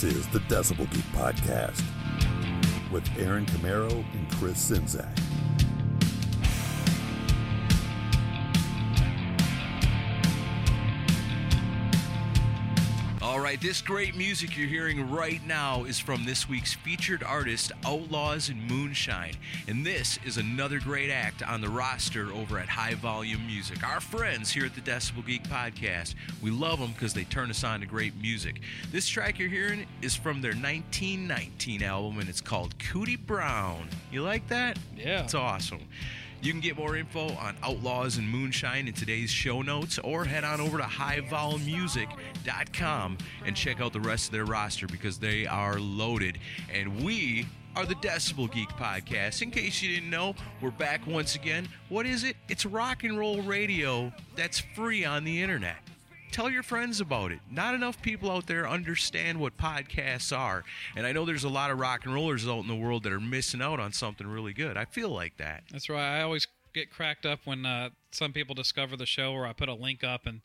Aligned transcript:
This 0.00 0.16
is 0.16 0.26
the 0.28 0.38
Decibel 0.38 0.90
Geek 0.94 1.04
Podcast 1.12 1.82
with 2.90 3.06
Aaron 3.18 3.44
Camaro 3.44 3.92
and 3.92 4.30
Chris 4.30 4.70
Czynszak. 4.70 5.19
Right, 13.50 13.60
this 13.60 13.82
great 13.82 14.14
music 14.14 14.56
you're 14.56 14.68
hearing 14.68 15.10
right 15.10 15.44
now 15.44 15.82
is 15.82 15.98
from 15.98 16.24
this 16.24 16.48
week's 16.48 16.74
featured 16.74 17.24
artist, 17.24 17.72
Outlaws 17.84 18.48
and 18.48 18.70
Moonshine. 18.70 19.34
And 19.66 19.84
this 19.84 20.20
is 20.24 20.36
another 20.36 20.78
great 20.78 21.10
act 21.10 21.42
on 21.42 21.60
the 21.60 21.68
roster 21.68 22.30
over 22.32 22.60
at 22.60 22.68
High 22.68 22.94
Volume 22.94 23.44
Music. 23.48 23.82
Our 23.82 24.00
friends 24.00 24.52
here 24.52 24.66
at 24.66 24.76
the 24.76 24.80
Decibel 24.80 25.26
Geek 25.26 25.42
Podcast. 25.42 26.14
We 26.40 26.52
love 26.52 26.78
them 26.78 26.92
because 26.92 27.12
they 27.12 27.24
turn 27.24 27.50
us 27.50 27.64
on 27.64 27.80
to 27.80 27.86
great 27.86 28.14
music. 28.22 28.60
This 28.92 29.08
track 29.08 29.40
you're 29.40 29.48
hearing 29.48 29.84
is 30.00 30.14
from 30.14 30.42
their 30.42 30.52
1919 30.52 31.82
album, 31.82 32.20
and 32.20 32.28
it's 32.28 32.40
called 32.40 32.78
Cootie 32.78 33.16
Brown. 33.16 33.88
You 34.12 34.22
like 34.22 34.46
that? 34.46 34.78
Yeah. 34.96 35.24
It's 35.24 35.34
awesome. 35.34 35.80
You 36.42 36.52
can 36.52 36.62
get 36.62 36.78
more 36.78 36.96
info 36.96 37.34
on 37.34 37.54
Outlaws 37.62 38.16
and 38.16 38.26
Moonshine 38.26 38.88
in 38.88 38.94
today's 38.94 39.30
show 39.30 39.60
notes 39.60 39.98
or 39.98 40.24
head 40.24 40.42
on 40.42 40.58
over 40.58 40.78
to 40.78 40.84
highvolumemusic.com 40.84 43.18
and 43.44 43.54
check 43.54 43.82
out 43.82 43.92
the 43.92 44.00
rest 44.00 44.28
of 44.28 44.32
their 44.32 44.46
roster 44.46 44.86
because 44.86 45.18
they 45.18 45.46
are 45.46 45.78
loaded. 45.78 46.38
And 46.72 47.04
we 47.04 47.46
are 47.76 47.84
the 47.84 47.94
Decibel 47.96 48.50
Geek 48.50 48.70
Podcast. 48.70 49.42
In 49.42 49.50
case 49.50 49.82
you 49.82 49.94
didn't 49.94 50.08
know, 50.08 50.34
we're 50.62 50.70
back 50.70 51.06
once 51.06 51.34
again. 51.34 51.68
What 51.90 52.06
is 52.06 52.24
it? 52.24 52.36
It's 52.48 52.64
rock 52.64 53.04
and 53.04 53.18
roll 53.18 53.42
radio 53.42 54.10
that's 54.34 54.60
free 54.74 55.04
on 55.04 55.24
the 55.24 55.42
internet. 55.42 55.89
Tell 56.32 56.50
your 56.50 56.62
friends 56.62 57.00
about 57.00 57.32
it. 57.32 57.40
Not 57.50 57.74
enough 57.74 58.00
people 58.02 58.30
out 58.30 58.46
there 58.46 58.68
understand 58.68 59.40
what 59.40 59.56
podcasts 59.56 60.36
are. 60.36 60.64
And 60.96 61.06
I 61.06 61.12
know 61.12 61.24
there's 61.24 61.44
a 61.44 61.48
lot 61.48 61.70
of 61.70 61.78
rock 61.78 62.04
and 62.04 62.14
rollers 62.14 62.46
out 62.46 62.60
in 62.60 62.68
the 62.68 62.76
world 62.76 63.02
that 63.02 63.12
are 63.12 63.20
missing 63.20 63.60
out 63.60 63.80
on 63.80 63.92
something 63.92 64.26
really 64.26 64.52
good. 64.52 64.76
I 64.76 64.84
feel 64.84 65.10
like 65.10 65.36
that. 65.38 65.64
That's 65.70 65.88
right. 65.88 66.18
I 66.18 66.22
always 66.22 66.46
get 66.72 66.90
cracked 66.90 67.26
up 67.26 67.40
when 67.44 67.66
uh, 67.66 67.90
some 68.12 68.32
people 68.32 68.54
discover 68.54 68.96
the 68.96 69.06
show 69.06 69.32
or 69.32 69.46
I 69.46 69.52
put 69.52 69.68
a 69.68 69.74
link 69.74 70.04
up 70.04 70.26
and 70.26 70.40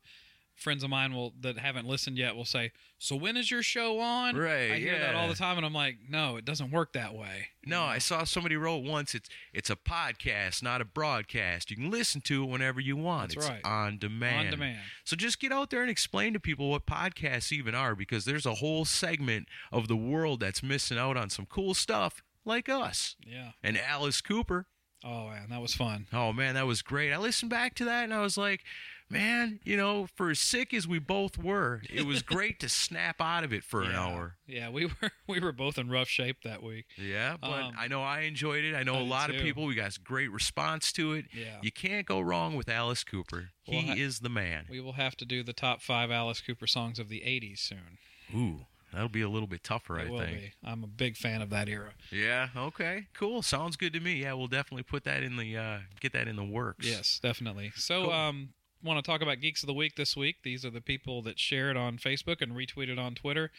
friends 0.56 0.84
of 0.84 0.90
mine 0.90 1.14
will 1.14 1.34
that 1.42 1.58
haven't 1.58 1.86
listened 1.86 2.18
yet 2.18 2.36
will 2.36 2.46
say, 2.46 2.72
"So 2.98 3.16
when 3.16 3.38
is 3.38 3.52
your 3.52 3.62
show 3.62 4.00
on?" 4.00 4.36
Right, 4.36 4.72
I 4.72 4.80
hear 4.80 4.98
that 4.98 5.16
all 5.16 5.28
the 5.28 5.36
time, 5.36 5.58
and 5.58 5.66
I'm 5.66 5.74
like, 5.74 5.98
"No, 6.10 6.38
it 6.38 6.46
doesn't 6.46 6.72
work 6.72 6.94
that 6.94 7.14
way." 7.14 7.50
No, 7.66 7.84
I 7.84 7.98
saw 7.98 8.24
somebody 8.24 8.56
wrote 8.56 8.84
once 8.84 9.14
it's 9.14 9.30
it's 9.54 9.70
a 9.70 9.76
podcast, 9.76 10.64
not 10.64 10.82
a 10.82 10.86
broadcast. 10.86 11.70
You 11.70 11.78
can 11.78 11.92
listen 11.92 12.22
to 12.22 12.44
it 12.44 12.48
whenever 12.48 12.80
you 12.80 12.96
want. 12.96 13.36
That's 13.36 13.46
it's 13.46 13.50
right. 13.50 13.66
on 13.66 13.98
demand. 13.98 14.48
On 14.48 14.52
demand. 14.52 14.80
So 15.04 15.16
just 15.16 15.40
get 15.40 15.52
out 15.52 15.70
there 15.70 15.82
and 15.82 15.92
explain 15.92 16.34
to 16.34 16.40
people 16.40 16.70
what 16.70 16.86
podcasts 16.86 17.52
even 17.52 17.76
are 17.76 17.96
because 17.96 18.26
there's 18.26 18.46
a 18.46 18.56
whole 18.56 18.86
segment 18.86 19.48
of 19.72 19.88
the 19.88 19.98
world 19.98 20.40
that's 20.40 20.64
missing 20.64 20.98
out 20.98 21.18
on 21.18 21.30
some 21.30 21.46
cool 21.46 21.74
stuff 21.74 22.24
like 22.46 22.70
us. 22.70 23.16
Yeah. 23.26 23.52
And 23.64 23.78
Alice 23.78 24.22
Cooper. 24.22 24.68
Oh 25.04 25.28
man, 25.28 25.50
that 25.50 25.62
was 25.62 25.76
fun. 25.76 26.08
Oh 26.12 26.34
man, 26.34 26.56
that 26.56 26.66
was 26.66 26.82
great. 26.82 27.12
I 27.12 27.18
listened 27.18 27.52
back 27.52 27.76
to 27.76 27.86
that 27.86 28.06
and 28.06 28.14
I 28.14 28.22
was 28.22 28.38
like, 28.38 28.62
man, 29.10 29.60
you 29.64 29.78
know, 29.78 30.08
for 30.16 30.30
as 30.32 30.40
sick 30.40 30.74
as 30.74 30.88
we 30.88 31.00
both 31.00 31.38
were, 31.38 31.82
it 31.90 32.06
was 32.06 32.22
great 32.24 32.60
to 32.62 32.70
snap 32.70 33.22
out 33.22 33.44
of 33.44 33.54
it 33.54 33.64
for 33.64 33.84
an 33.84 33.92
hour. 33.94 34.36
Yeah, 34.48 34.70
we 34.70 34.86
were 34.88 35.12
we 35.28 35.40
were 35.40 35.52
both 35.52 35.78
in 35.78 35.90
rough 35.90 36.08
shape 36.08 36.38
that 36.44 36.64
week. 36.64 36.86
Yeah, 36.98 37.38
but 37.40 37.52
Um, 37.52 37.74
I 37.78 37.88
know 37.88 38.02
I 38.02 38.22
enjoyed 38.22 38.64
it. 38.64 38.76
I 38.76 38.84
know 38.84 38.96
I 38.96 39.00
a 39.00 39.04
lot 39.04 39.30
of 39.30 39.38
people. 39.38 39.66
We 39.66 39.76
got 39.76 39.96
great 40.04 40.32
response 40.32 40.92
to 40.94 41.14
it. 41.14 41.26
Yeah. 41.34 41.60
You 41.62 41.72
can't 41.72 42.06
go 42.06 42.20
wrong 42.20 42.56
with 42.56 42.70
Alice 42.70 43.04
Cooper. 43.04 43.50
He 43.64 43.76
Well, 43.78 43.92
I- 43.92 43.96
is 44.00 44.20
the 44.20 44.30
man. 44.30 44.66
We 44.70 44.80
will 44.80 44.94
have 44.94 45.16
to 45.18 45.26
do 45.26 45.44
the 45.44 45.54
top 45.54 45.82
five 45.82 46.12
Alice 46.12 46.42
Cooper 46.42 46.68
songs 46.68 47.00
of 47.00 47.10
the 47.10 47.22
'80s 47.22 47.60
soon. 47.60 47.98
Ooh, 48.36 48.66
that'll 48.92 49.08
be 49.10 49.22
a 49.22 49.30
little 49.30 49.48
bit 49.48 49.64
tougher, 49.64 50.00
It 50.00 50.12
I 50.12 50.26
think. 50.26 50.40
be. 50.40 50.52
I'm 50.64 50.84
a 50.84 50.88
big 50.88 51.16
fan 51.16 51.42
of 51.42 51.50
that 51.52 51.70
era. 51.70 51.92
Yeah. 52.12 52.50
Okay. 52.56 53.08
Cool. 53.14 53.42
Sounds 53.44 53.76
good 53.76 53.94
to 53.94 54.00
me. 54.00 54.16
Yeah, 54.24 54.34
we'll 54.34 54.48
definitely 54.48 54.84
put 54.84 55.04
that 55.04 55.22
in 55.24 55.38
the 55.38 55.56
uh, 55.58 55.78
get 56.00 56.12
that 56.14 56.28
in 56.28 56.36
the 56.36 56.44
works. 56.44 56.86
Yes, 56.88 57.20
definitely. 57.22 57.72
So, 57.76 58.06
Cool. 58.06 58.14
um, 58.14 58.50
want 58.86 59.04
to 59.04 59.10
talk 59.10 59.22
about 59.22 59.42
Geeks 59.42 59.64
of 59.64 59.68
the 59.68 59.74
Week 59.74 59.96
this 59.96 60.16
week. 60.16 60.38
These 60.44 60.64
are 60.64 60.70
the 60.70 60.82
people 60.82 61.22
that 61.24 61.40
shared 61.40 61.76
on 61.76 61.98
Facebook 61.98 62.42
and 62.42 62.54
retweeted 62.54 63.00
on 63.00 63.16
Twitter 63.16 63.52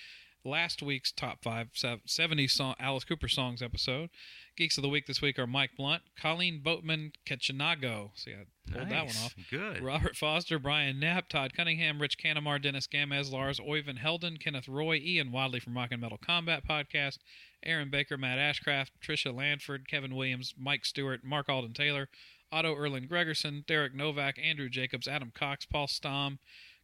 last 0.47 0.83
week's 0.83 1.13
top 1.13 1.43
five 1.43 1.69
70 1.75 2.49
song, 2.49 2.75
Alice 2.79 3.05
Cooper 3.05 3.29
songs 3.29 3.61
episode. 3.61 4.11
Geeks 4.57 4.79
of 4.79 4.83
the 4.83 4.89
Week 4.89 5.07
this 5.07 5.21
week 5.21 5.39
are 5.39 5.47
Mike 5.47 5.73
Blunt, 5.77 6.03
Colleen 6.19 6.61
Boatman 6.63 7.13
Kachinago. 7.27 8.11
See, 8.15 8.33
I 8.33 8.45
pulled 8.73 8.89
that 8.89 9.07
one 9.07 9.17
off. 9.23 9.35
Good. 9.51 9.83
Robert 9.83 10.17
Foster, 10.17 10.59
Brian 10.59 10.99
Knapp, 10.99 11.29
Todd 11.29 11.53
Cunningham, 11.55 12.01
Rich 12.01 12.17
Canamar, 12.19 12.63
Dennis 12.63 12.87
Gamez, 12.87 13.31
Lars 13.31 13.61
Oyvind 13.61 13.99
Helden, 13.99 14.39
Kenneth 14.39 14.69
Roy, 14.69 14.97
Ian 14.97 15.31
Wadley 15.31 15.61
from 15.61 15.77
Rock 15.77 15.91
and 15.91 16.01
Metal 16.01 16.19
Combat 16.19 16.67
Podcast, 16.67 17.19
Aaron 17.63 17.91
Baker, 17.91 18.17
Matt 18.17 18.39
Ashcraft, 18.39 18.93
Tricia 19.05 19.35
Lanford, 19.35 19.89
Kevin 19.89 20.15
Williams, 20.15 20.55
Mike 20.59 20.87
Stewart, 20.87 21.23
Mark 21.23 21.49
Alden 21.51 21.75
Taylor, 21.75 22.09
Otto 22.53 22.75
Erlin 22.75 23.09
Gregerson, 23.09 23.67
Derek 23.67 23.95
Novak, 23.95 24.39
Andrew 24.43 24.69
Jacobs, 24.69 25.09
Adam 25.09 25.33
Cox, 25.35 25.67
Paul 25.67 25.87
Stom, 25.87 26.39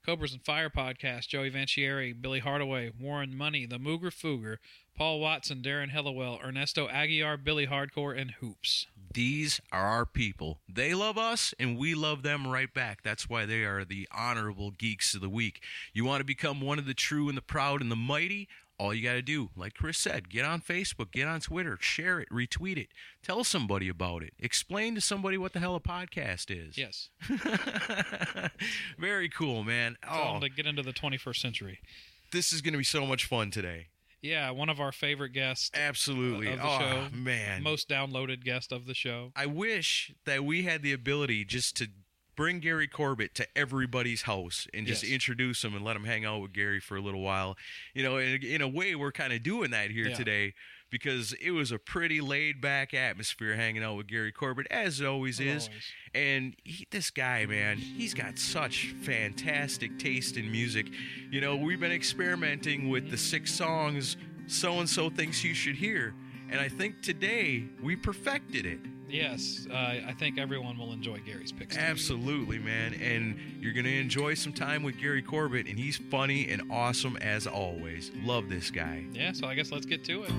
Cobras 0.04 0.32
and 0.32 0.44
Fire 0.44 0.68
Podcast, 0.68 1.28
Joey 1.28 1.50
Vancieri, 1.50 2.12
Billy 2.12 2.40
Hardaway, 2.40 2.90
Warren 2.98 3.36
Money, 3.36 3.66
The 3.66 3.78
Mooger 3.78 4.10
Fooger, 4.12 4.56
Paul 4.96 5.20
Watson, 5.20 5.62
Darren 5.62 5.90
Hellawell, 5.90 6.44
Ernesto 6.44 6.88
Aguiar, 6.88 7.42
Billy 7.42 7.68
Hardcore, 7.68 8.20
and 8.20 8.32
Hoops. 8.32 8.88
These 9.14 9.60
are 9.70 9.86
our 9.86 10.06
people. 10.06 10.58
They 10.68 10.94
love 10.94 11.18
us, 11.18 11.54
and 11.58 11.78
we 11.78 11.94
love 11.94 12.22
them 12.22 12.48
right 12.48 12.72
back. 12.72 13.02
That's 13.02 13.28
why 13.28 13.46
they 13.46 13.62
are 13.62 13.84
the 13.84 14.08
honorable 14.10 14.70
geeks 14.70 15.14
of 15.14 15.20
the 15.20 15.28
week. 15.28 15.62
You 15.92 16.04
want 16.04 16.20
to 16.20 16.24
become 16.24 16.60
one 16.60 16.78
of 16.78 16.86
the 16.86 16.94
true 16.94 17.28
and 17.28 17.36
the 17.36 17.42
proud 17.42 17.80
and 17.80 17.90
the 17.90 17.96
mighty? 17.96 18.48
All 18.82 18.92
you 18.92 19.00
got 19.04 19.12
to 19.12 19.22
do, 19.22 19.50
like 19.56 19.74
Chris 19.74 19.96
said, 19.96 20.28
get 20.28 20.44
on 20.44 20.60
Facebook, 20.60 21.12
get 21.12 21.28
on 21.28 21.38
Twitter, 21.38 21.78
share 21.80 22.18
it, 22.18 22.28
retweet 22.30 22.76
it, 22.78 22.88
tell 23.22 23.44
somebody 23.44 23.88
about 23.88 24.24
it, 24.24 24.32
explain 24.40 24.96
to 24.96 25.00
somebody 25.00 25.38
what 25.38 25.52
the 25.52 25.60
hell 25.60 25.76
a 25.76 25.80
podcast 25.80 26.46
is. 26.50 26.76
Yes. 26.76 27.08
Very 28.98 29.28
cool, 29.28 29.62
man. 29.62 29.96
Tell 30.02 30.20
Oh, 30.20 30.32
them 30.32 30.40
to 30.42 30.48
get 30.48 30.66
into 30.66 30.82
the 30.82 30.92
21st 30.92 31.36
century. 31.36 31.78
this 32.32 32.52
is 32.52 32.60
going 32.60 32.72
to 32.72 32.78
be 32.78 32.82
so 32.84 33.06
much 33.06 33.24
fun 33.24 33.50
today. 33.52 33.86
Yeah, 34.20 34.50
one 34.50 34.68
of 34.68 34.80
our 34.80 34.92
favorite 34.92 35.30
guests 35.32 35.70
uh, 35.74 35.78
Absolutely. 35.80 36.48
of 36.52 36.58
the 36.58 36.64
oh, 36.66 36.78
show. 36.78 37.08
man. 37.12 37.62
Most 37.62 37.88
downloaded 37.88 38.44
guest 38.44 38.70
of 38.72 38.86
the 38.86 38.94
show. 38.94 39.32
I 39.36 39.46
wish 39.46 40.12
that 40.26 40.44
we 40.44 40.62
had 40.62 40.82
the 40.82 40.92
ability 40.92 41.44
just 41.44 41.76
to 41.78 41.88
bring 42.36 42.60
Gary 42.60 42.88
Corbett 42.88 43.34
to 43.36 43.46
everybody's 43.56 44.22
house 44.22 44.66
and 44.72 44.86
just 44.86 45.02
Yes. 45.02 45.12
introduce 45.12 45.62
him 45.64 45.74
and 45.74 45.84
let 45.84 45.96
him 45.96 46.04
hang 46.04 46.24
out 46.24 46.40
with 46.40 46.52
Gary 46.52 46.80
for 46.80 46.96
a 46.96 47.00
little 47.00 47.20
while. 47.20 47.56
You 47.94 48.02
know, 48.02 48.16
in, 48.18 48.42
in 48.42 48.62
a 48.62 48.68
way, 48.68 48.94
we're 48.94 49.12
kind 49.12 49.32
of 49.32 49.42
doing 49.42 49.70
that 49.72 49.90
here 49.90 50.08
Yeah. 50.08 50.14
today 50.14 50.54
because 50.90 51.32
it 51.34 51.50
was 51.52 51.72
a 51.72 51.78
pretty 51.78 52.20
laid 52.20 52.60
back 52.60 52.92
atmosphere 52.94 53.56
hanging 53.56 53.82
out 53.82 53.96
with 53.96 54.06
Gary 54.06 54.30
Corbett, 54.32 54.66
as 54.70 55.00
it 55.00 55.06
always 55.06 55.40
is. 55.40 55.68
Always. 55.68 55.92
And 56.14 56.54
he, 56.64 56.86
this 56.90 57.10
guy, 57.10 57.46
man, 57.46 57.78
he's 57.78 58.12
got 58.12 58.38
such 58.38 58.88
fantastic 59.02 59.98
taste 59.98 60.36
in 60.36 60.50
music. 60.52 60.86
You 61.30 61.40
know, 61.40 61.56
we've 61.56 61.80
been 61.80 61.92
experimenting 61.92 62.88
with 62.90 63.10
the 63.10 63.16
six 63.16 63.52
songs 63.54 64.16
so 64.46 64.80
and 64.80 64.88
so 64.88 65.08
thinks 65.08 65.42
you 65.44 65.54
should 65.54 65.76
hear. 65.76 66.14
And 66.52 66.60
I 66.60 66.68
think 66.68 67.00
today 67.00 67.64
we 67.82 67.96
perfected 67.96 68.66
it. 68.66 68.78
Yes, 69.08 69.66
uh, 69.70 69.74
I 69.74 70.14
think 70.18 70.38
everyone 70.38 70.76
will 70.76 70.92
enjoy 70.92 71.18
Gary's 71.24 71.50
picks. 71.50 71.78
Absolutely, 71.78 72.58
man. 72.58 72.92
And 72.94 73.38
you're 73.58 73.72
going 73.72 73.86
to 73.86 73.98
enjoy 73.98 74.34
some 74.34 74.52
time 74.52 74.82
with 74.82 74.98
Gary 74.98 75.22
Corbett, 75.22 75.66
and 75.66 75.78
he's 75.78 75.96
funny 75.96 76.48
and 76.50 76.70
awesome 76.70 77.16
as 77.16 77.46
always. 77.46 78.10
Love 78.22 78.50
this 78.50 78.70
guy. 78.70 79.04
Yeah, 79.12 79.32
so 79.32 79.46
I 79.46 79.54
guess 79.54 79.72
let's 79.72 79.86
get 79.86 80.04
to 80.04 80.24
it. 80.24 80.32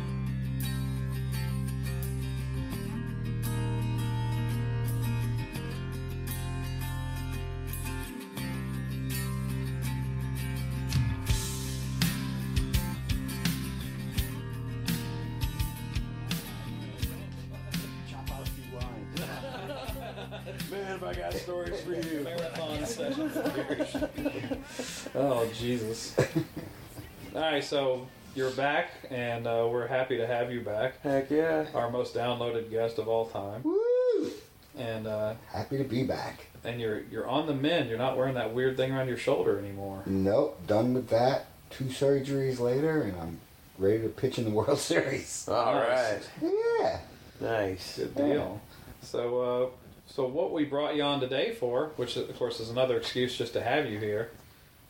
So 27.73 28.07
you're 28.35 28.51
back, 28.51 28.91
and 29.09 29.47
uh, 29.47 29.67
we're 29.67 29.87
happy 29.87 30.15
to 30.17 30.27
have 30.27 30.51
you 30.51 30.61
back. 30.61 31.01
Heck 31.01 31.31
yeah. 31.31 31.65
Our 31.73 31.89
most 31.89 32.13
downloaded 32.13 32.69
guest 32.69 32.99
of 32.99 33.07
all 33.07 33.25
time, 33.25 33.63
Woo! 33.63 34.29
and 34.77 35.07
uh, 35.07 35.33
Happy 35.51 35.79
to 35.79 35.83
be 35.83 36.03
back. 36.03 36.45
and 36.63 36.79
you're 36.79 36.99
you're 37.11 37.27
on 37.27 37.47
the 37.47 37.53
mend. 37.55 37.89
You're 37.89 37.97
not 37.97 38.15
wearing 38.15 38.35
that 38.35 38.53
weird 38.53 38.77
thing 38.77 38.91
around 38.91 39.07
your 39.07 39.17
shoulder 39.17 39.57
anymore. 39.57 40.03
Nope, 40.05 40.61
done 40.67 40.93
with 40.93 41.09
that. 41.09 41.47
Two 41.71 41.85
surgeries 41.85 42.59
later, 42.59 43.01
and 43.01 43.19
I'm 43.19 43.39
ready 43.79 44.03
to 44.03 44.09
pitch 44.09 44.37
in 44.37 44.43
the 44.45 44.51
World 44.59 44.77
Series. 44.77 45.47
All 45.49 45.73
Nice. 45.73 46.27
right. 46.43 46.51
Yeah. 46.79 46.99
Nice. 47.41 47.97
Good 47.97 48.13
deal. 48.13 48.61
So, 49.01 49.41
uh, 49.41 49.69
so 50.05 50.27
what 50.27 50.51
we 50.51 50.63
brought 50.63 50.95
you 50.95 51.01
on 51.01 51.19
today 51.19 51.55
for, 51.55 51.87
which 51.95 52.17
of 52.17 52.37
course 52.37 52.59
is 52.59 52.69
another 52.69 52.97
excuse 52.97 53.35
just 53.35 53.53
to 53.53 53.63
have 53.63 53.87
you 53.89 53.97
here, 53.97 54.29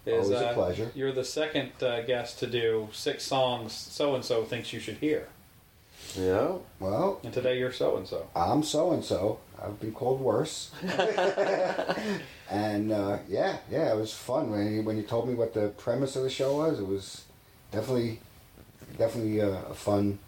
is 0.06 0.30
Always 0.30 0.42
a 0.42 0.50
uh, 0.50 0.54
pleasure. 0.54 0.92
you're 0.96 1.12
the 1.12 1.24
second 1.24 1.72
uh, 1.82 2.02
guest 2.02 2.40
to 2.40 2.48
do 2.48 2.90
six 2.92 3.24
songs 3.24 3.72
so 3.74 4.16
and 4.16 4.24
so 4.24 4.44
thinks 4.44 4.74
you 4.74 4.80
should 4.80 4.98
hear. 4.98 5.28
Yeah. 6.16 6.58
Well, 6.80 7.20
And 7.24 7.34
today 7.34 7.58
you're 7.58 7.72
so 7.72 7.98
and 7.98 8.08
so. 8.08 8.28
I'm 8.36 8.64
so 8.64 8.92
and 8.92 9.04
so. 9.04 9.40
I've 9.62 9.80
been 9.80 9.94
called 9.94 10.20
worse. 10.20 10.72
and 12.50 12.92
uh, 12.92 13.18
yeah, 13.30 13.58
yeah, 13.72 13.94
it 13.94 13.98
was 13.98 14.14
fun 14.14 14.52
when 14.52 14.74
you, 14.74 14.82
when 14.84 14.98
you 14.98 15.04
told 15.04 15.28
me 15.28 15.34
what 15.34 15.54
the 15.54 15.70
premise 15.70 16.16
of 16.16 16.24
the 16.24 16.30
show 16.30 16.58
was. 16.58 16.80
It 16.80 16.88
was 16.88 17.24
definitely 17.72 18.20
definitely 18.98 19.40
a, 19.40 19.50
a 19.66 19.74
fun 19.74 20.20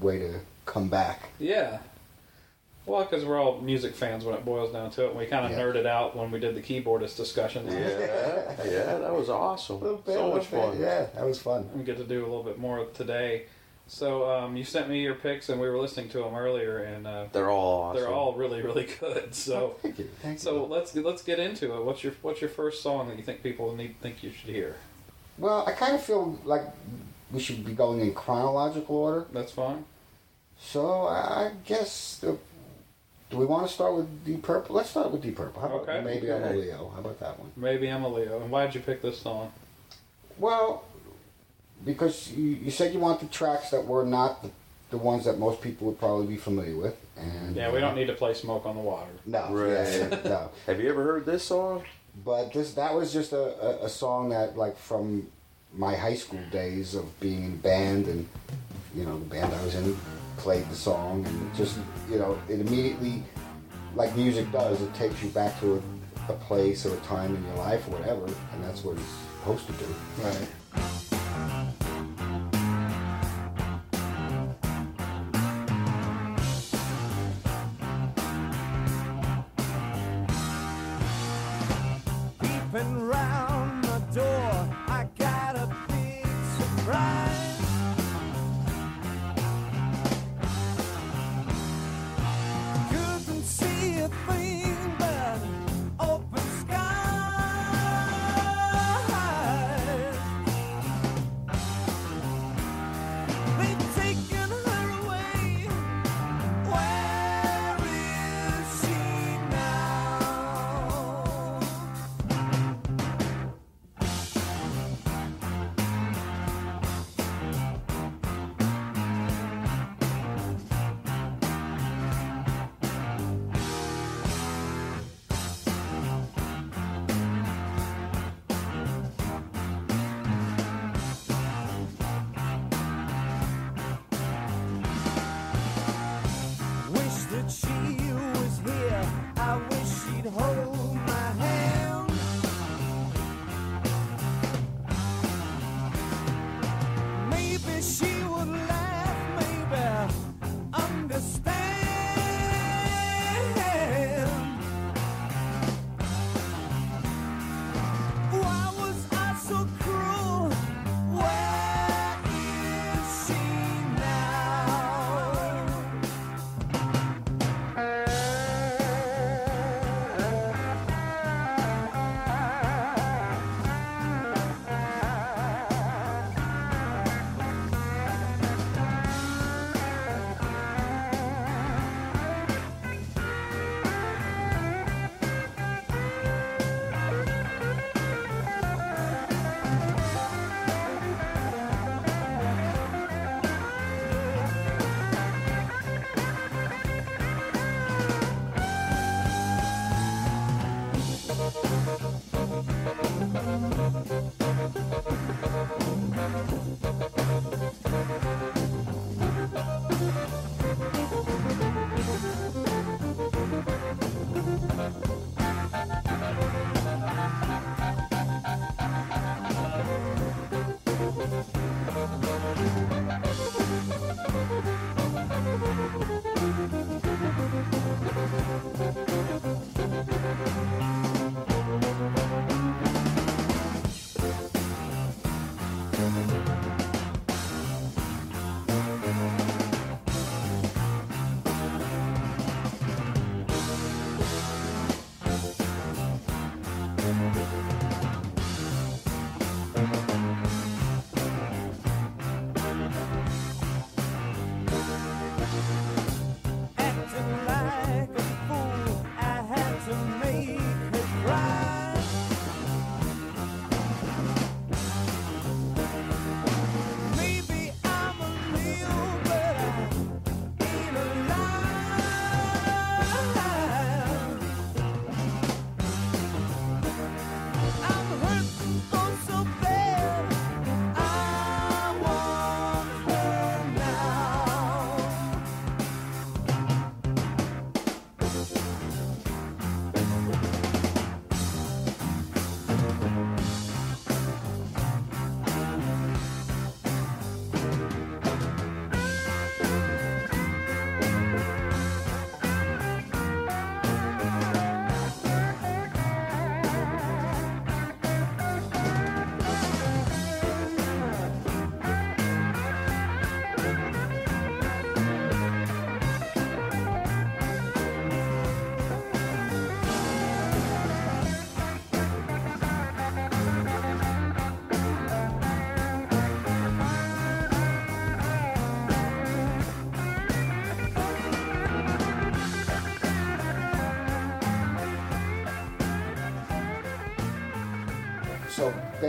way 0.00 0.18
to 0.20 0.40
come 0.66 0.88
back. 0.88 1.30
Yeah. 1.38 1.78
Well, 2.86 3.02
because 3.04 3.24
we're 3.24 3.40
all 3.40 3.60
music 3.60 3.94
fans 3.94 4.24
when 4.24 4.34
it 4.34 4.44
boils 4.44 4.72
down 4.72 4.90
to 4.92 5.04
it. 5.04 5.08
And 5.10 5.18
we 5.18 5.26
kind 5.26 5.46
of 5.46 5.52
Yeah. 5.52 5.64
nerded 5.64 5.86
out 5.86 6.14
when 6.16 6.30
we 6.30 6.38
did 6.38 6.54
the 6.54 6.60
keyboardist 6.60 7.16
discussion. 7.16 7.66
Yeah. 7.66 8.54
yeah. 8.64 8.98
That 8.98 9.14
was 9.14 9.30
awesome. 9.30 9.80
Bit, 9.80 10.00
so 10.14 10.30
much 10.30 10.50
little 10.52 10.70
bit. 10.70 10.72
fun. 10.74 10.80
Yeah, 10.80 11.06
that 11.14 11.24
was 11.24 11.40
fun. 11.40 11.68
We 11.74 11.82
get 11.82 11.96
to 11.96 12.04
do 12.04 12.20
a 12.20 12.26
little 12.28 12.42
bit 12.42 12.58
more 12.58 12.84
today. 12.94 13.44
So 13.86 14.30
um, 14.30 14.56
you 14.56 14.64
sent 14.64 14.88
me 14.88 15.02
your 15.02 15.14
picks, 15.14 15.48
and 15.50 15.60
we 15.60 15.68
were 15.68 15.78
listening 15.78 16.08
to 16.10 16.18
them 16.18 16.34
earlier, 16.34 16.78
and 16.78 17.06
uh, 17.06 17.24
They're 17.32 17.50
all 17.50 17.82
awesome. 17.84 18.00
they're 18.02 18.10
all 18.12 18.32
really, 18.34 18.62
really 18.62 18.88
good. 19.00 19.34
So, 19.34 19.76
Thank 19.82 19.98
you. 19.98 20.08
Thank 20.22 20.38
so 20.38 20.54
you. 20.56 20.62
let's 20.64 20.94
let's 20.94 21.22
get 21.22 21.38
into 21.38 21.74
it. 21.76 21.84
What's 21.84 22.02
your 22.02 22.14
what's 22.22 22.40
your 22.40 22.48
first 22.50 22.82
song 22.82 23.08
that 23.08 23.16
you 23.18 23.22
think 23.22 23.42
people 23.42 23.74
need 23.76 24.00
think 24.00 24.22
you 24.22 24.30
should 24.30 24.48
hear? 24.50 24.76
Well, 25.36 25.64
I 25.66 25.72
kind 25.72 25.94
of 25.94 26.02
feel 26.02 26.38
like 26.44 26.62
we 27.30 27.40
should 27.40 27.62
be 27.64 27.72
going 27.72 28.00
in 28.00 28.14
chronological 28.14 28.96
order. 28.96 29.26
That's 29.32 29.52
fine. 29.52 29.84
So 30.58 31.02
I 31.02 31.16
I 31.46 31.50
guess 31.66 32.18
the, 32.22 32.38
do 33.34 33.40
we 33.40 33.46
want 33.46 33.66
to 33.66 33.72
start 33.72 33.96
with 33.96 34.24
Deep 34.24 34.42
Purple? 34.42 34.76
Let's 34.76 34.90
start 34.90 35.10
with 35.10 35.22
Deep 35.22 35.36
Purple. 35.36 35.60
How 35.60 35.66
about 35.68 35.88
Okay. 35.88 36.00
maybe 36.04 36.32
I'm 36.32 36.42
a 36.42 36.46
Okay. 36.46 36.54
Leo? 36.56 36.90
How 36.94 37.00
about 37.00 37.18
that 37.20 37.38
one? 37.38 37.50
Maybe 37.56 37.88
I'm 37.88 38.04
a 38.04 38.08
Leo. 38.08 38.40
And 38.40 38.50
why 38.50 38.64
did 38.66 38.74
you 38.76 38.80
pick 38.80 39.02
this 39.02 39.18
song? 39.20 39.52
Well, 40.38 40.84
because 41.84 42.30
you, 42.32 42.44
you 42.50 42.70
said 42.70 42.92
you 42.94 43.00
wanted 43.00 43.30
tracks 43.30 43.70
that 43.70 43.84
were 43.86 44.04
not 44.04 44.42
the, 44.42 44.50
the 44.90 44.98
ones 44.98 45.24
that 45.24 45.38
most 45.38 45.60
people 45.60 45.86
would 45.88 45.98
probably 45.98 46.26
be 46.26 46.36
familiar 46.36 46.76
with, 46.76 46.96
and 47.16 47.54
Yeah, 47.56 47.72
we 47.72 47.80
don't 47.80 47.96
need 47.96 48.06
to 48.06 48.12
play 48.14 48.34
"Smoke 48.34 48.64
on 48.66 48.76
the 48.76 48.82
Water." 48.82 49.10
no, 49.26 49.52
Right. 49.52 49.70
yeah, 49.72 50.08
yeah, 50.08 50.20
no. 50.24 50.50
Have 50.66 50.80
you 50.80 50.88
ever 50.88 51.02
heard 51.02 51.26
this 51.26 51.42
song? 51.42 51.82
But 52.24 52.52
this 52.52 52.74
that 52.74 52.94
was 52.94 53.12
just 53.12 53.32
a, 53.32 53.82
a, 53.82 53.86
a 53.86 53.88
song 53.88 54.28
that 54.28 54.56
like 54.56 54.78
from 54.78 55.26
my 55.76 55.94
high 55.94 56.14
school 56.14 56.40
days 56.50 56.94
of 56.94 57.20
being 57.20 57.44
in 57.44 57.56
band 57.58 58.06
and 58.06 58.28
you 58.94 59.04
know 59.04 59.18
the 59.18 59.24
band 59.26 59.52
I 59.52 59.64
was 59.64 59.74
in 59.74 59.96
played 60.36 60.68
the 60.68 60.74
song 60.74 61.24
and 61.26 61.54
just 61.54 61.78
you 62.10 62.18
know 62.18 62.38
it 62.48 62.60
immediately 62.60 63.22
like 63.94 64.14
music 64.16 64.50
does 64.52 64.80
it 64.80 64.92
takes 64.94 65.22
you 65.22 65.28
back 65.30 65.58
to 65.60 65.82
a, 66.28 66.32
a 66.32 66.36
place 66.36 66.84
or 66.86 66.94
a 66.94 67.00
time 67.00 67.34
in 67.34 67.44
your 67.46 67.56
life 67.56 67.86
or 67.88 67.92
whatever 67.92 68.26
and 68.26 68.64
that's 68.64 68.84
what 68.84 68.96
it's 68.96 69.06
supposed 69.40 69.66
to 69.66 69.72
do. 69.74 69.86
Right. 70.22 71.03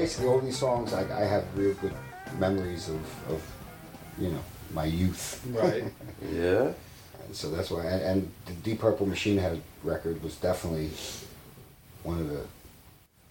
Basically 0.05 0.27
all 0.27 0.39
these 0.39 0.57
songs, 0.57 0.93
I, 0.93 1.01
I 1.21 1.25
have 1.25 1.43
real 1.57 1.73
good 1.75 1.93
memories 2.37 2.89
of, 2.89 3.01
of, 3.31 3.41
you 4.19 4.29
know, 4.29 4.43
my 4.73 4.85
youth. 4.85 5.43
Right. 5.51 5.83
Yeah. 6.31 6.71
And 7.25 7.35
so 7.35 7.49
that's 7.49 7.69
why, 7.71 7.83
and, 7.85 8.01
and 8.01 8.31
the 8.45 8.53
Deep 8.53 8.79
Purple 8.79 9.05
Machine 9.07 9.37
Head 9.37 9.61
record 9.83 10.21
was 10.23 10.35
definitely 10.35 10.89
one 12.03 12.19
of 12.19 12.29
the 12.29 12.41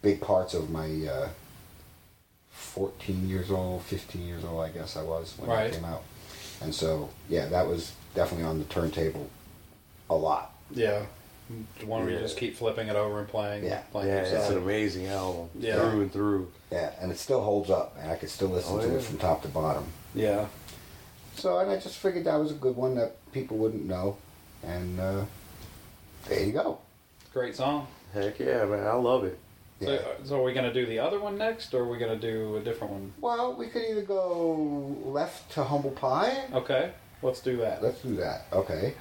big 0.02 0.20
parts 0.20 0.52
of 0.54 0.68
my 0.70 0.88
uh, 1.06 1.28
14 2.50 3.28
years 3.28 3.50
old, 3.52 3.82
15 3.82 4.26
years 4.26 4.44
old, 4.44 4.60
I 4.64 4.70
guess 4.70 4.96
I 4.96 5.02
was 5.02 5.34
when 5.38 5.48
Right. 5.48 5.66
it 5.70 5.74
came 5.74 5.84
out. 5.84 6.02
And 6.60 6.74
so, 6.74 7.08
yeah, 7.28 7.46
that 7.46 7.66
was 7.68 7.92
definitely 8.14 8.46
on 8.46 8.58
the 8.58 8.64
turntable 8.64 9.30
a 10.10 10.14
lot. 10.16 10.52
yeah. 10.72 11.06
One 11.84 12.00
where 12.02 12.10
you 12.10 12.16
Yeah. 12.16 12.22
just 12.22 12.36
keep 12.38 12.56
flipping 12.56 12.88
it 12.88 12.96
over 12.96 13.18
and 13.18 13.28
playing. 13.28 13.64
Yeah. 13.64 13.80
Playing 13.92 14.08
Yeah, 14.08 14.20
it's 14.20 14.30
yourself. 14.32 14.50
an 14.52 14.58
amazing 14.58 15.06
album. 15.08 15.50
Yeah. 15.58 15.74
Through 15.90 16.00
and 16.02 16.12
through. 16.12 16.52
Yeah, 16.70 16.90
and 17.00 17.12
it 17.12 17.18
still 17.18 17.42
holds 17.42 17.70
up, 17.70 17.96
and 18.00 18.10
I 18.10 18.16
could 18.16 18.30
still 18.30 18.48
listen 18.48 18.76
Oh, 18.78 18.80
to 18.80 18.88
yeah. 18.88 18.94
it 18.94 19.02
from 19.02 19.18
top 19.18 19.42
to 19.42 19.48
bottom. 19.48 19.84
Yeah. 20.14 20.46
So, 21.36 21.58
and 21.58 21.70
I 21.70 21.76
just 21.76 21.96
figured 21.98 22.24
that 22.24 22.36
was 22.36 22.50
a 22.52 22.54
good 22.54 22.76
one 22.76 22.94
that 22.94 23.16
people 23.32 23.56
wouldn't 23.58 23.84
know. 23.84 24.16
And 24.62 24.98
uh, 24.98 25.24
there 26.28 26.44
you 26.44 26.52
go. 26.52 26.78
Great 27.32 27.54
song. 27.56 27.88
Heck 28.14 28.38
yeah, 28.38 28.64
man. 28.64 28.86
I 28.86 28.94
love 28.94 29.24
it. 29.24 29.38
Yeah. 29.80 29.90
uh, 29.90 29.98
so 30.24 30.40
are 30.40 30.44
we 30.44 30.54
gonna 30.54 30.72
do 30.72 30.86
the 30.86 31.00
other 31.00 31.18
one 31.20 31.36
next, 31.36 31.74
or 31.74 31.82
are 31.82 31.88
we 31.88 31.98
gonna 31.98 32.16
do 32.16 32.56
a 32.56 32.60
different 32.60 32.92
one? 32.92 33.12
Well, 33.20 33.54
we 33.54 33.66
could 33.66 33.82
either 33.82 34.02
go 34.02 34.96
left 35.04 35.52
to 35.54 35.64
Humble 35.64 35.90
Pie. 35.90 36.44
Okay, 36.54 36.92
let's 37.22 37.40
do 37.40 37.56
that. 37.58 37.82
Let's 37.82 38.00
do 38.00 38.14
that. 38.16 38.46
Okay. 38.52 38.94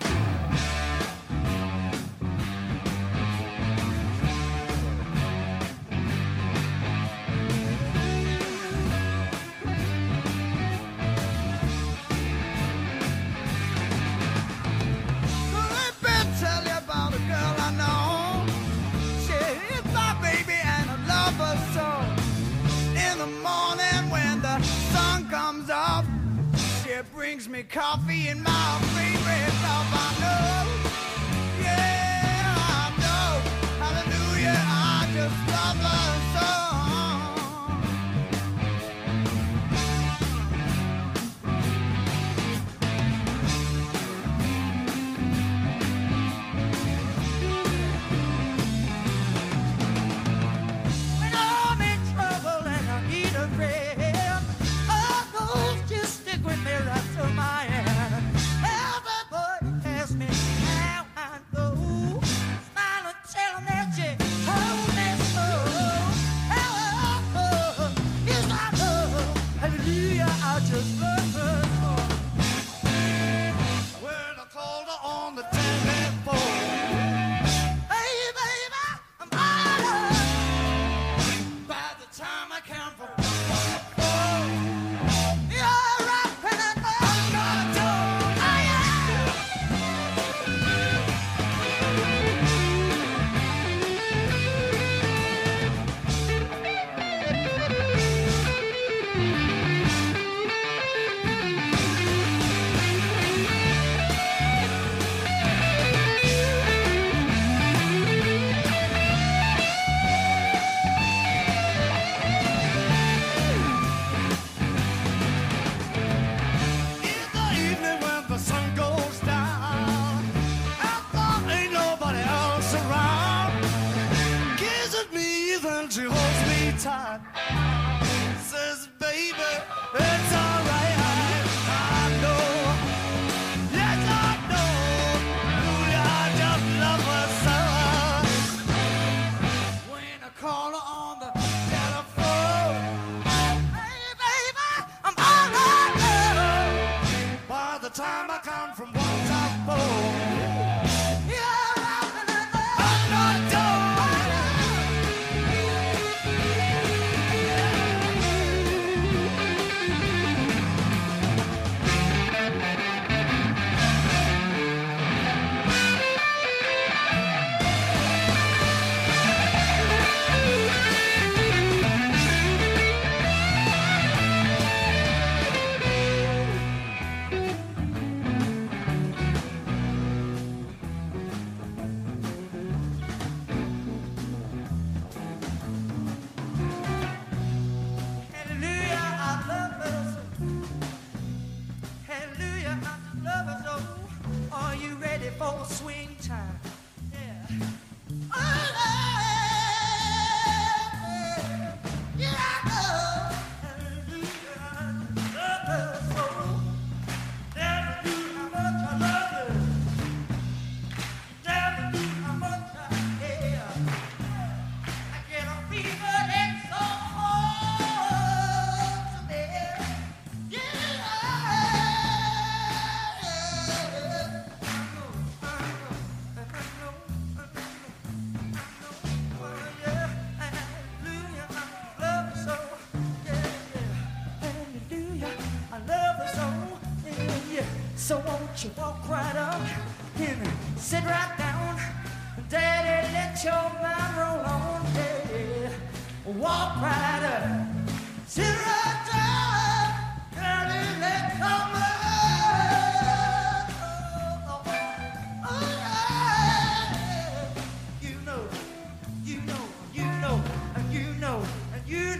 Brings 27.33 27.49
me 27.49 27.63
coffee 27.63 28.27
in 28.27 28.43
my 28.43 28.79
favorite 28.93 29.22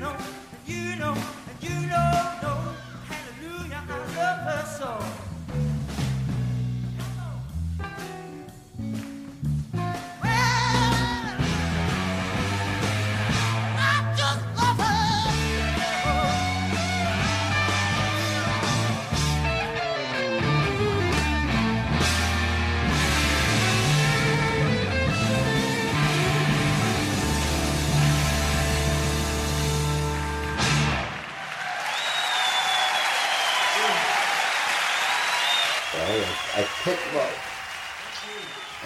know, 0.04 0.16
you 0.68 0.96
know, 0.98 1.16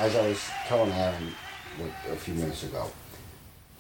as 0.08 0.16
I 0.16 0.28
was 0.28 0.50
telling 0.68 0.92
Aaron 0.94 1.36
a- 1.82 2.14
a 2.14 2.16
few 2.16 2.34
minutes 2.34 2.64
ago. 2.64 2.90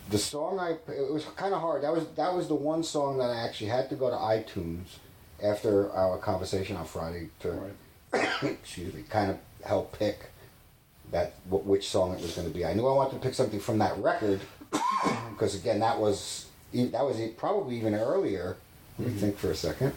The 0.09 0.17
song 0.17 0.59
I 0.59 0.71
it 0.91 1.11
was 1.11 1.25
kind 1.35 1.53
of 1.53 1.61
hard. 1.61 1.83
That 1.83 1.93
was 1.93 2.05
that 2.15 2.33
was 2.33 2.47
the 2.47 2.55
one 2.55 2.83
song 2.83 3.17
that 3.19 3.29
I 3.29 3.37
actually 3.37 3.67
had 3.67 3.89
to 3.89 3.95
go 3.95 4.09
to 4.09 4.15
iTunes 4.15 4.99
after 5.41 5.91
our 5.91 6.17
conversation 6.17 6.75
on 6.75 6.85
Friday 6.85 7.29
to 7.41 7.71
excuse 8.43 8.93
me, 8.93 9.03
kind 9.09 9.31
of 9.31 9.37
help 9.63 9.97
pick 9.97 10.31
that 11.11 11.33
wh- 11.49 11.65
which 11.65 11.87
song 11.89 12.13
it 12.13 12.21
was 12.21 12.35
going 12.35 12.47
to 12.47 12.53
be. 12.53 12.65
I 12.65 12.73
knew 12.73 12.87
I 12.87 12.93
wanted 12.93 13.13
to 13.13 13.19
pick 13.19 13.33
something 13.33 13.59
from 13.59 13.77
that 13.79 13.97
record 13.97 14.41
because 15.29 15.55
again 15.55 15.79
that 15.79 15.97
was 15.99 16.47
that 16.73 17.05
was 17.05 17.17
probably 17.37 17.77
even 17.77 17.95
earlier. 17.95 18.57
Let 18.99 19.07
me 19.07 19.13
mm-hmm. 19.13 19.21
think 19.21 19.37
for 19.37 19.51
a 19.51 19.55
second. 19.55 19.93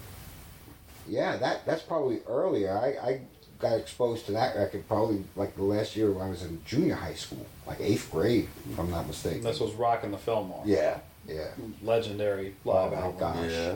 Yeah, 1.09 1.37
that 1.39 1.67
that's 1.67 1.83
probably 1.83 2.21
earlier. 2.29 2.73
I, 2.73 3.09
I 3.09 3.21
got 3.61 3.73
exposed 3.79 4.27
to 4.27 4.33
that 4.33 4.57
record 4.57 4.87
probably 4.89 5.23
like 5.37 5.55
the 5.57 5.63
last 5.63 5.95
year 5.97 6.11
when 6.11 6.27
I 6.27 6.31
was 6.31 6.43
in 6.43 6.61
junior 6.65 6.95
high 6.95 7.15
school, 7.15 7.47
like 7.67 7.81
eighth 7.81 8.11
grade, 8.11 8.49
if 8.71 8.79
I'm 8.79 8.91
not 8.91 9.07
mistaken. 9.07 9.43
This 9.43 9.61
was 9.61 9.73
rocking 9.75 10.11
the 10.11 10.19
Fillmore. 10.19 10.63
yeah, 10.67 10.99
yeah. 11.29 11.49
Legendary 11.83 12.55
Oh 12.65 12.71
live 12.71 12.93
my 12.93 12.99
album. 12.99 13.19
gosh. 13.21 13.51
Yeah. 13.51 13.75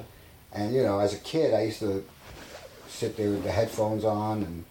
And 0.53 0.75
you 0.75 0.83
know, 0.83 0.99
as 1.01 1.14
a 1.14 1.18
kid, 1.18 1.53
I 1.55 1.62
used 1.64 1.81
to 1.81 2.05
sit 2.88 3.16
there 3.16 3.31
with 3.31 3.42
the 3.44 3.51
headphones 3.51 4.05
on 4.05 4.42
and 4.42 4.64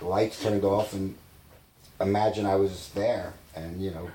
the 0.00 0.06
lights 0.06 0.42
turned 0.42 0.64
off 0.64 0.92
and 0.92 1.14
imagine 2.00 2.46
I 2.46 2.56
was 2.56 2.88
there. 2.94 3.32
And 3.54 3.80
you 3.80 3.90
know, 3.92 4.10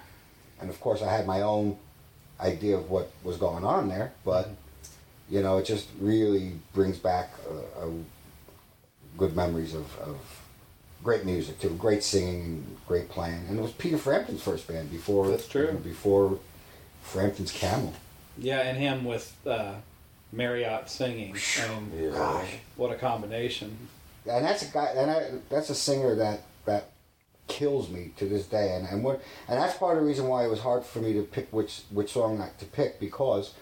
and 0.61 0.69
of 0.69 0.79
course, 0.79 1.01
I 1.01 1.11
had 1.11 1.25
my 1.25 1.41
own 1.41 1.77
idea 2.39 2.77
of 2.77 2.89
what 2.89 3.11
was 3.23 3.37
going 3.37 3.63
on 3.63 3.87
there, 3.89 4.11
but 4.23 4.49
you 5.29 5.41
know, 5.41 5.57
it 5.57 5.65
just 5.65 5.87
really 5.99 6.53
brings 6.73 6.97
back 6.99 7.31
a, 7.49 7.87
a 7.87 7.91
good 9.17 9.35
memories 9.35 9.73
of, 9.73 9.97
of 9.99 10.17
great 11.05 11.23
music 11.23 11.59
too, 11.61 11.69
great 11.69 12.03
singing, 12.03 12.65
great 12.87 13.07
playing, 13.09 13.45
and 13.47 13.59
it 13.59 13.61
was 13.61 13.71
Peter 13.73 13.97
Frampton's 13.97 14.41
first 14.41 14.67
band 14.67 14.89
before. 14.91 15.29
That's 15.29 15.47
true. 15.47 15.71
Before 15.83 16.39
Frampton's 17.03 17.51
Camel. 17.51 17.93
Yeah, 18.39 18.61
and 18.61 18.75
him 18.77 19.05
with 19.05 19.33
uh, 19.45 19.75
Marriott 20.33 20.89
singing. 20.89 21.35
I 21.61 21.67
mean, 21.79 21.91
Yeah. 21.95 22.09
Gosh. 22.09 22.49
what 22.75 22.91
a 22.91 22.95
combination. 22.95 23.77
and 24.27 24.43
that's 24.43 24.63
a 24.63 24.71
guy 24.73 24.87
and 24.97 25.11
I, 25.11 25.29
that's 25.49 25.69
a 25.69 25.75
singer 25.75 26.15
that 26.15 26.41
that 26.65 26.89
kills 27.47 27.91
me 27.91 28.09
to 28.17 28.25
this 28.25 28.47
day 28.47 28.75
and 28.75 28.87
and 28.87 29.03
what 29.03 29.21
and 29.47 29.59
that's 29.61 29.77
part 29.77 29.95
of 29.97 30.01
the 30.03 30.07
reason 30.07 30.27
why 30.27 30.43
it 30.43 30.49
was 30.49 30.61
hard 30.61 30.83
for 30.83 30.97
me 30.97 31.13
to 31.13 31.21
pick 31.21 31.47
which 31.53 31.83
which 31.91 32.11
song 32.13 32.39
not 32.39 32.57
to 32.57 32.65
pick 32.65 32.99
because 32.99 33.53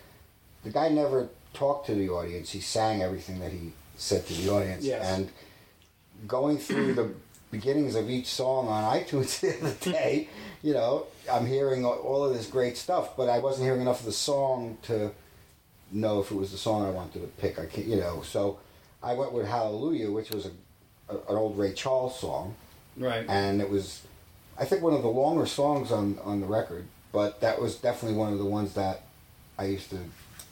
the 0.64 0.70
guy 0.70 0.88
never 0.88 1.28
talked 1.54 1.86
to 1.88 1.94
the 1.94 2.08
audience 2.08 2.52
he 2.52 2.62
sang 2.62 3.02
everything 3.02 3.40
that 3.42 3.52
he 3.52 3.74
said 3.98 4.26
to 4.26 4.34
the 4.34 4.50
audience 4.50 4.86
Yes. 4.86 5.06
and 5.06 5.30
going 6.26 6.58
through 6.58 6.94
the 6.94 7.12
beginnings 7.54 7.96
of 7.96 8.10
each 8.10 8.28
song 8.28 8.68
on 8.68 8.84
iTunes 9.00 9.40
the 9.40 9.56
other 9.66 9.92
day 9.92 10.28
you 10.62 10.74
know 10.74 11.06
I'm 11.32 11.46
hearing 11.46 11.86
all- 11.86 12.26
of 12.26 12.34
this 12.34 12.48
great 12.48 12.76
stuff 12.78 13.16
but 13.16 13.30
I 13.30 13.40
wasn't 13.40 13.66
hearing 13.68 13.82
enough 13.82 14.02
of 14.02 14.06
the 14.08 14.12
song 14.32 14.78
to 14.84 15.12
know 15.92 16.20
if 16.22 16.32
it 16.32 16.36
was 16.36 16.52
the 16.52 16.58
song 16.58 16.86
I 16.86 16.90
wanted 16.90 17.22
to 17.22 17.28
pick 17.42 17.60
I 17.60 17.66
can't 17.68 17.88
you 17.88 17.98
know 17.98 18.22
so 18.24 18.60
I 19.02 19.14
went 19.16 19.34
with 19.34 19.46
Hallelujah, 19.48 20.10
which 20.12 20.32
was 20.32 20.46
a, 20.46 20.52
a 21.14 21.16
an 21.32 21.36
old 21.36 21.58
Ray 21.58 21.74
Charles 21.74 22.18
song, 22.18 22.56
Right. 22.96 23.26
and 23.28 23.60
it 23.62 23.70
was, 23.70 24.02
I 24.58 24.64
think, 24.64 24.82
one 24.82 24.94
of 24.94 25.02
the 25.02 25.10
longer 25.10 25.46
songs 25.46 25.92
on 25.92 26.18
on 26.24 26.40
the 26.40 26.48
record. 26.48 26.86
But 27.12 27.42
that 27.42 27.60
was 27.62 27.76
definitely 27.76 28.18
one 28.18 28.32
of 28.32 28.40
the 28.40 28.46
ones 28.46 28.76
that 28.76 29.02
I 29.60 29.66
used 29.66 29.90
to 29.90 30.00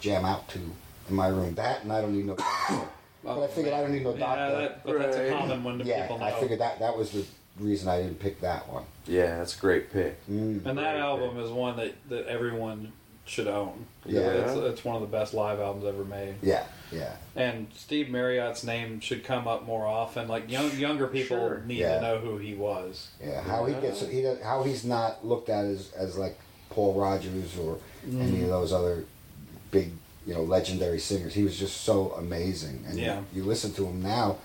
jam 0.01 0.25
out 0.25 0.49
to 0.49 0.59
in 1.07 1.15
my 1.15 1.27
room. 1.29 1.55
That 1.55 1.83
and 1.83 1.93
I 1.93 2.01
don't 2.01 2.13
even 2.13 2.27
no 2.27 2.35
doctor. 2.35 2.89
But 3.23 3.43
I 3.43 3.47
figured 3.47 3.73
I 3.73 3.81
don't 3.81 3.91
need 3.91 4.03
no 4.03 4.13
yeah, 4.13 4.19
doctor. 4.19 4.57
that, 4.57 4.83
but 4.85 4.99
that's 4.99 5.17
a 5.17 5.21
Right. 5.29 5.31
common 5.31 5.63
one 5.63 5.79
to 5.79 5.85
yeah, 5.85 6.01
people 6.03 6.17
know. 6.19 6.25
I 6.25 6.31
figured 6.39 6.59
that 6.59 6.79
that 6.79 6.97
was 6.97 7.11
the 7.11 7.23
reason 7.59 7.87
I 7.89 8.01
didn't 8.01 8.19
pick 8.19 8.41
that 8.41 8.67
one. 8.71 8.83
Yeah, 9.05 9.37
that's 9.37 9.55
a 9.57 9.59
great 9.61 9.91
pick. 9.91 10.25
Mm. 10.29 10.65
and 10.65 10.77
that 10.77 10.95
album 10.97 11.35
pick. 11.35 11.45
is 11.45 11.51
one 11.51 11.77
that, 11.77 11.93
that 12.09 12.25
everyone 12.27 12.91
should 13.25 13.47
own. 13.47 13.85
Yeah. 14.05 14.21
It's, 14.21 14.53
it's 14.53 14.83
one 14.83 14.95
of 14.95 15.01
the 15.01 15.07
best 15.07 15.33
live 15.35 15.59
albums 15.59 15.85
ever 15.85 16.03
made. 16.03 16.35
Yeah, 16.41 16.63
yeah, 16.91 17.13
And 17.35 17.67
Steve 17.75 18.09
Marriott's 18.09 18.63
name 18.63 18.99
should 18.99 19.23
come 19.23 19.47
up 19.47 19.65
more 19.67 19.85
often. 19.85 20.27
Like 20.27 20.49
young, 20.49 20.71
younger 20.77 21.05
people 21.07 21.37
Sure. 21.37 21.61
need 21.67 21.77
Yeah. 21.77 21.95
to 21.97 22.01
know 22.01 22.17
who 22.17 22.37
he 22.39 22.55
was. 22.55 23.09
yeah. 23.23 23.41
How 23.41 23.65
he 23.65 23.75
gets 23.75 24.01
he 24.05 24.23
does- 24.23 24.41
how 24.41 24.63
he's 24.63 24.83
not 24.83 25.25
looked 25.25 25.49
at 25.49 25.65
as 25.65 25.91
as 25.93 26.17
like 26.17 26.37
Paul 26.71 26.99
Rodgers 26.99 27.57
or 27.59 27.77
any 28.11 28.41
of 28.41 28.49
those 28.49 28.73
other 28.73 29.05
big 29.69 29.91
you 30.25 30.33
know 30.33 30.43
legendary 30.43 30.99
singers. 30.99 31.33
He 31.33 31.43
was 31.43 31.57
just 31.57 31.81
so 31.81 32.11
amazing, 32.17 32.83
and 32.87 32.99
Yeah. 32.99 33.19
you, 33.33 33.41
you 33.41 33.43
listen 33.47 33.73
to 33.73 33.85
him 33.85 34.01
now. 34.01 34.37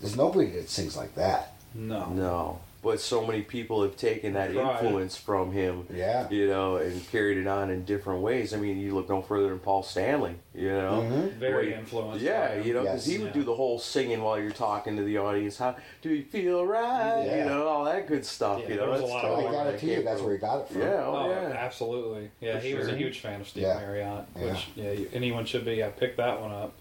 There's 0.00 0.16
nobody 0.16 0.50
that 0.50 0.68
sings 0.68 0.96
like 0.96 1.14
that. 1.14 1.54
No. 1.74 2.08
No. 2.10 2.60
But 2.82 2.98
so 3.00 3.24
many 3.24 3.42
people 3.42 3.80
have 3.84 3.96
taken 3.96 4.32
that 4.32 4.52
Right. 4.56 4.82
influence 4.82 5.16
from 5.16 5.52
him, 5.52 5.86
Yeah. 5.94 6.28
you 6.30 6.48
know, 6.48 6.76
and 6.76 7.08
carried 7.12 7.38
it 7.38 7.46
on 7.46 7.70
in 7.70 7.84
different 7.84 8.22
ways. 8.22 8.52
I 8.52 8.56
mean, 8.56 8.76
you 8.80 8.92
look 8.92 9.08
no 9.08 9.22
further 9.22 9.50
than 9.50 9.60
Paul 9.60 9.84
Stanley, 9.84 10.34
you 10.52 10.68
know. 10.72 11.06
Mhm. 11.08 11.30
Very 11.34 11.68
Where- 11.70 11.78
influenced. 11.78 12.20
Yeah, 12.24 12.48
by 12.48 12.54
him. 12.54 12.66
you 12.66 12.74
know, 12.74 12.80
because 12.82 13.06
Yes. 13.06 13.16
he 13.16 13.22
would 13.22 13.28
Yeah. 13.28 13.40
do 13.40 13.44
the 13.44 13.54
whole 13.54 13.78
singing 13.78 14.20
while 14.20 14.36
you're 14.36 14.50
talking 14.50 14.96
to 14.96 15.04
the 15.04 15.16
audience. 15.16 15.58
How 15.58 15.76
do 16.02 16.10
you 16.12 16.24
feel 16.24 16.66
right? 16.66 17.22
Yeah. 17.24 17.36
You 17.36 17.44
know, 17.44 17.68
all 17.68 17.84
that 17.84 18.08
good 18.08 18.26
stuff. 18.26 18.58
Yeah, 18.62 18.68
you 18.70 18.74
there 18.74 18.86
know, 18.86 18.90
was 18.92 19.00
a 19.00 19.02
that's 19.04 19.12
lot 19.14 19.24
I 19.24 19.28
of 19.28 19.34
totally 19.36 19.54
where 19.54 19.64
guarantee 19.64 19.94
you 19.94 20.02
that's 20.02 20.20
where 20.20 20.32
he 20.32 20.38
got 20.38 20.58
it 20.62 20.68
from. 20.68 20.80
Yeah, 20.82 21.04
Oh, 21.06 21.16
oh, 21.16 21.30
yeah. 21.30 21.36
absolutely. 21.56 22.30
Yeah, 22.40 22.58
For 22.58 22.66
he 22.66 22.74
was 22.74 22.88
a 22.88 22.96
huge 22.96 23.20
fan 23.20 23.40
of 23.42 23.48
Steve 23.48 23.62
Yeah. 23.62 23.78
Marriott, 23.78 24.24
which 24.34 24.68
yeah, 24.74 24.90
you, 24.90 25.08
anyone 25.14 25.44
should 25.44 25.64
be. 25.64 25.84
I 25.84 25.88
picked 25.88 26.16
that 26.16 26.40
one 26.40 26.50
up. 26.50 26.72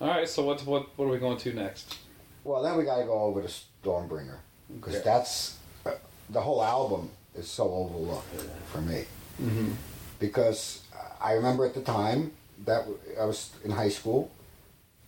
All 0.00 0.08
right, 0.08 0.28
so 0.28 0.42
what's 0.44 0.66
what? 0.66 0.86
What 0.96 1.04
are 1.04 1.08
we 1.08 1.18
going 1.18 1.38
to 1.38 1.52
next? 1.52 1.96
Well, 2.42 2.60
then 2.62 2.76
we 2.76 2.82
got 2.82 2.98
to 2.98 3.04
go 3.04 3.12
over 3.20 3.40
to 3.42 3.48
Stormbringer 3.84 4.38
because 4.74 4.96
Okay. 4.96 5.04
that's 5.04 5.56
uh, 5.86 5.92
the 6.30 6.40
whole 6.40 6.62
album 6.62 7.10
is 7.34 7.48
so 7.48 7.72
overlooked 7.72 8.42
for 8.72 8.80
me. 8.80 9.04
Mm-hmm. 9.42 9.72
Because 10.18 10.82
I 11.20 11.32
remember 11.32 11.64
at 11.64 11.74
the 11.74 11.80
time 11.82 12.32
that 12.64 12.80
w- 12.80 12.98
I 13.20 13.24
was 13.24 13.50
in 13.64 13.70
high 13.70 13.88
school, 13.88 14.30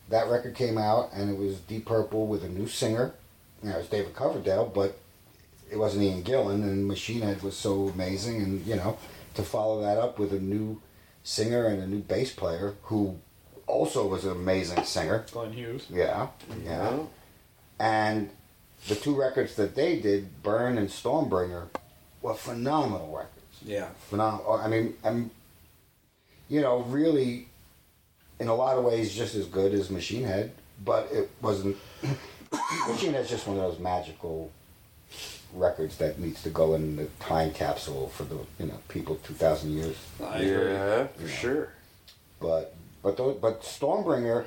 that 0.09 0.29
record 0.29 0.55
came 0.55 0.79
out 0.79 1.11
and 1.13 1.31
it 1.31 1.37
was 1.39 1.59
Deep 1.61 1.87
Purple 1.87 2.27
with 2.27 2.45
a 2.45 2.49
new 2.49 2.67
singer. 2.67 3.13
You 3.63 3.69
know, 3.71 3.77
it 3.77 3.79
was 3.79 3.89
David 3.89 4.15
Coverdale, 4.15 4.67
but 4.73 4.97
it 5.71 5.77
wasn't 5.77 6.03
Ian 6.05 6.23
Gillan, 6.23 6.63
and 6.63 6.87
Machine 6.87 7.21
Head 7.23 7.43
was 7.43 7.57
so 7.57 7.89
amazing, 7.89 8.43
and 8.43 8.67
you 8.67 8.75
know, 8.77 8.99
to 9.35 9.43
follow 9.43 9.83
that 9.83 9.99
up 9.99 10.19
with 10.19 10.33
a 10.33 10.41
new 10.41 10.81
singer 11.23 11.67
and 11.67 11.83
a 11.83 11.87
new 11.87 12.01
bass 12.01 12.33
player 12.33 12.75
who 12.85 13.17
also 13.67 14.07
was 14.07 14.25
an 14.25 14.33
amazing 14.33 14.83
singer. 14.85 15.25
Glenn 15.31 15.53
Hughes. 15.53 15.87
Yeah, 15.91 16.29
yeah. 16.65 16.65
Yeah. 16.65 16.99
And 17.79 18.31
the 18.89 18.95
two 18.95 19.15
records 19.19 19.55
that 19.57 19.75
they 19.75 20.01
did, 20.01 20.43
Burn 20.43 20.79
and 20.79 20.89
Stormbringer, 20.89 21.69
were 22.23 22.35
phenomenal 22.35 23.09
records. 23.15 23.35
Yeah. 23.65 23.89
Phenomenal. 24.09 24.55
I 24.55 24.69
mean, 24.69 24.95
I'm, 25.05 25.31
you 26.49 26.61
know, 26.61 26.81
really, 26.83 27.49
in 28.39 28.49
a 28.49 28.55
lot 28.55 28.77
of 28.79 28.85
ways, 28.85 29.15
just 29.15 29.35
as 29.35 29.47
good 29.47 29.73
as 29.75 29.91
Machine 29.91 30.25
Head, 30.25 30.53
but 30.85 31.09
it 31.13 31.31
wasn't. 31.43 31.77
Machine 32.89 33.13
Head's 33.13 33.29
just 33.31 33.47
one 33.47 33.57
of 33.59 33.63
those 33.63 33.79
magical 33.79 34.51
records 35.55 35.97
that 35.99 36.19
needs 36.19 36.43
to 36.45 36.51
go 36.51 36.75
in 36.75 36.97
the 36.97 37.07
time 37.19 37.53
capsule 37.53 38.09
for 38.11 38.23
the 38.25 38.37
you 38.59 38.67
know 38.67 38.79
people 38.89 39.17
two 39.25 39.35
thousand 39.35 39.73
years. 39.73 39.97
I 40.23 40.39
agree. 40.39 40.73
Yeah, 40.73 41.07
for 41.09 41.27
Yeah. 41.27 41.35
sure. 41.35 41.69
But 42.41 42.75
but 43.03 43.17
tho- 43.17 43.35
but 43.41 43.63
Stormbringer 43.63 44.47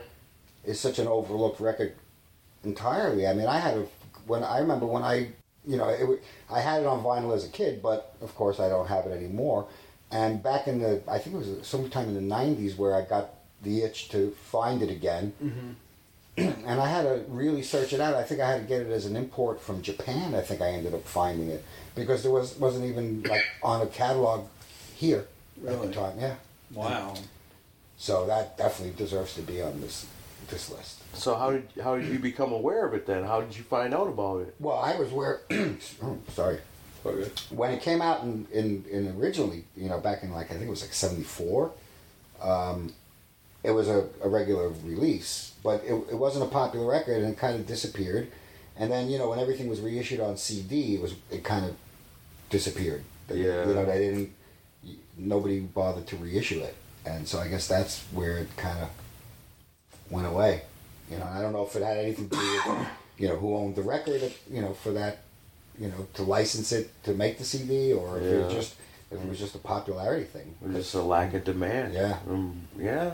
is 0.65 0.80
such 0.80 1.00
an 1.00 1.08
overlooked 1.08 1.60
record 1.60 1.93
entirely. 2.63 3.28
I 3.28 3.34
mean, 3.34 3.48
I 3.48 3.60
had 3.60 3.78
a 3.78 3.86
when 4.27 4.43
I 4.43 4.59
remember 4.59 4.86
when 4.86 5.03
I 5.03 5.29
you 5.65 5.77
know 5.77 5.89
it, 5.89 6.23
I 6.51 6.59
had 6.62 6.81
it 6.81 6.86
on 6.86 7.03
vinyl 7.03 7.36
as 7.36 7.45
a 7.45 7.49
kid, 7.49 7.81
but 7.81 8.15
of 8.21 8.36
course 8.36 8.59
I 8.59 8.69
don't 8.69 8.88
have 8.88 9.05
it 9.05 9.12
anymore. 9.12 9.67
and 10.12 10.41
back 10.43 10.67
in 10.67 10.79
the 10.79 11.01
I 11.07 11.17
think 11.19 11.36
it 11.36 11.39
was 11.39 11.67
sometime 11.67 12.09
in 12.09 12.15
the 12.15 12.36
'90s 12.36 12.77
where 12.77 12.95
I 12.95 13.01
got 13.01 13.29
the 13.62 13.81
itch 13.81 14.09
to 14.09 14.31
find 14.51 14.81
it 14.81 14.89
again. 14.89 15.33
Mm-hmm. 15.43 15.69
and 16.67 16.81
I 16.81 16.88
had 16.88 17.03
to 17.03 17.23
really 17.27 17.62
search 17.62 17.93
it 17.93 17.99
out. 17.99 18.15
I 18.15 18.23
think 18.23 18.41
I 18.41 18.49
had 18.49 18.62
to 18.62 18.67
get 18.67 18.81
it 18.81 18.89
as 18.91 19.05
an 19.05 19.15
import 19.15 19.62
from 19.62 19.83
Japan. 19.83 20.33
I 20.33 20.41
think 20.41 20.62
I 20.62 20.69
ended 20.69 20.93
up 20.95 21.03
finding 21.03 21.49
it 21.49 21.63
because 21.95 22.23
there 22.23 22.31
was 22.31 22.55
wasn't 22.57 22.86
even 22.86 23.21
like 23.23 23.45
on 23.62 23.81
a 23.81 23.88
catalog 23.88 24.47
here 24.95 25.27
at 25.67 25.79
the 25.81 25.91
time. 25.91 26.19
Yeah. 26.19 26.36
Wow. 26.73 27.13
So 27.97 28.25
that 28.25 28.57
definitely 28.57 28.95
deserves 28.97 29.36
to 29.36 29.41
be 29.41 29.62
on 29.62 29.79
this 29.79 30.07
this 30.49 30.71
list. 30.71 31.03
So 31.13 31.36
how 31.36 31.52
did 31.52 31.67
how 31.84 31.97
did 31.97 32.08
you 32.12 32.19
become 32.19 32.52
aware 32.52 32.86
of 32.86 32.93
it 32.93 33.06
then? 33.06 33.23
How 33.23 33.41
did 33.41 33.56
you 33.56 33.63
find 33.63 33.93
out 33.93 34.08
about 34.08 34.41
it? 34.41 34.56
Well, 34.60 34.78
I 34.78 34.95
was 34.97 35.12
where. 35.12 35.41
oh, 35.52 36.17
sorry. 36.34 36.60
Okay. 37.06 37.30
when 37.49 37.71
it 37.71 37.82
came 37.82 38.02
out 38.02 38.23
in, 38.23 38.47
in, 38.54 38.86
in 38.89 39.15
originally, 39.19 39.65
you 39.76 39.89
know, 39.89 39.99
back 39.99 40.23
in 40.23 40.32
like 40.32 40.47
I 40.52 40.54
think 40.54 40.67
it 40.67 40.69
was 40.69 40.82
like 40.82 40.93
'74, 40.93 41.69
um, 42.41 42.93
it 43.62 43.71
was 43.71 43.89
a, 43.89 44.08
a 44.23 44.30
regular 44.30 44.69
release, 44.86 45.52
but 45.63 45.84
it, 45.84 45.93
it 46.12 46.15
wasn't 46.17 46.45
a 46.45 46.47
popular 46.47 46.86
record, 46.89 47.21
and 47.21 47.34
it 47.34 47.38
kind 47.38 47.60
of 47.60 47.67
disappeared. 47.67 48.32
And 48.78 48.89
then 48.91 49.10
you 49.10 49.17
know 49.17 49.30
when 49.30 49.39
everything 49.39 49.67
was 49.67 49.82
reissued 49.82 50.21
on 50.21 50.38
CD, 50.38 50.95
it 50.95 51.02
was 51.02 51.13
it 51.30 51.43
kind 51.43 51.65
of 51.65 51.76
disappeared. 52.49 53.04
They- 53.28 53.43
Yeah. 53.43 53.67
you 53.67 53.73
know 53.73 53.86
they 53.86 53.99
didn't. 53.99 54.32
Nobody 55.17 55.60
bothered 55.60 56.08
to 56.08 56.15
reissue 56.15 56.62
it, 56.62 56.76
and 57.06 57.28
so 57.28 57.38
I 57.39 57.47
guess 57.49 57.67
that's 57.67 57.99
where 58.13 58.38
it 58.38 58.47
kind 58.58 58.80
of 58.82 58.89
went 60.10 60.26
away. 60.28 60.63
You 61.13 61.19
know, 61.19 61.26
I 61.32 61.41
don't 61.41 61.54
know 61.54 61.63
if 61.65 61.76
it 61.76 61.84
had 61.84 61.97
anything 61.97 62.30
to 62.30 62.36
do 62.36 62.62
with 62.67 62.88
you 63.17 63.28
know 63.30 63.36
who 63.38 63.56
owned 63.56 63.76
the 63.76 63.82
record, 63.84 64.21
you 64.49 64.62
know, 64.62 64.73
for 64.73 64.91
that 64.93 65.19
you 65.80 65.88
know, 65.88 66.08
to 66.13 66.21
license 66.23 66.71
it 66.71 66.91
to 67.04 67.13
make 67.13 67.38
the 67.39 67.43
CD, 67.43 67.93
or 67.93 68.17
if 68.19 68.23
it 68.23 68.43
was 68.45 68.54
just 68.54 68.76
if 69.12 69.19
it 69.19 69.28
was 69.28 69.39
just 69.39 69.56
a 69.56 69.60
popularity 69.60 70.23
thing. 70.26 70.56
It 70.63 70.67
was 70.67 70.76
just 70.86 70.95
a 70.95 71.02
lack 71.02 71.34
of 71.34 71.43
demand. 71.43 71.93
Yeah. 71.93 72.17
Um, 72.30 72.62
yeah. 72.78 73.13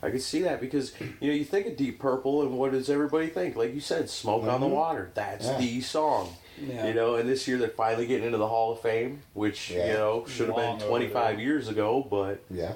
I 0.00 0.10
could 0.10 0.22
see 0.22 0.42
that 0.42 0.60
because 0.60 0.92
you 1.20 1.28
know 1.28 1.34
you 1.34 1.44
think 1.44 1.66
of 1.66 1.76
Deep 1.76 1.98
Purple 1.98 2.42
and 2.42 2.56
what 2.56 2.70
does 2.72 2.88
everybody 2.88 3.26
think? 3.28 3.56
Like 3.56 3.74
you 3.74 3.80
said, 3.80 4.08
"Smoke 4.08 4.44
on 4.44 4.60
the 4.60 4.66
Mhm. 4.68 4.70
Water." 4.70 5.10
That's 5.14 5.46
Yeah. 5.46 5.58
the 5.58 5.80
song. 5.80 6.36
Yeah. 6.60 6.86
You 6.88 6.94
know, 6.94 7.16
and 7.16 7.28
this 7.28 7.46
year 7.48 7.58
they're 7.58 7.68
finally 7.68 8.06
getting 8.06 8.26
into 8.26 8.38
the 8.38 8.46
Hall 8.48 8.72
of 8.72 8.80
Fame, 8.80 9.22
which 9.34 9.70
Yeah. 9.70 9.86
you 9.86 9.92
know 9.94 10.24
should 10.28 10.46
have 10.48 10.56
been 10.56 10.78
25 10.88 11.40
years 11.40 11.66
ago, 11.68 12.06
but 12.08 12.40
Yeah, 12.50 12.74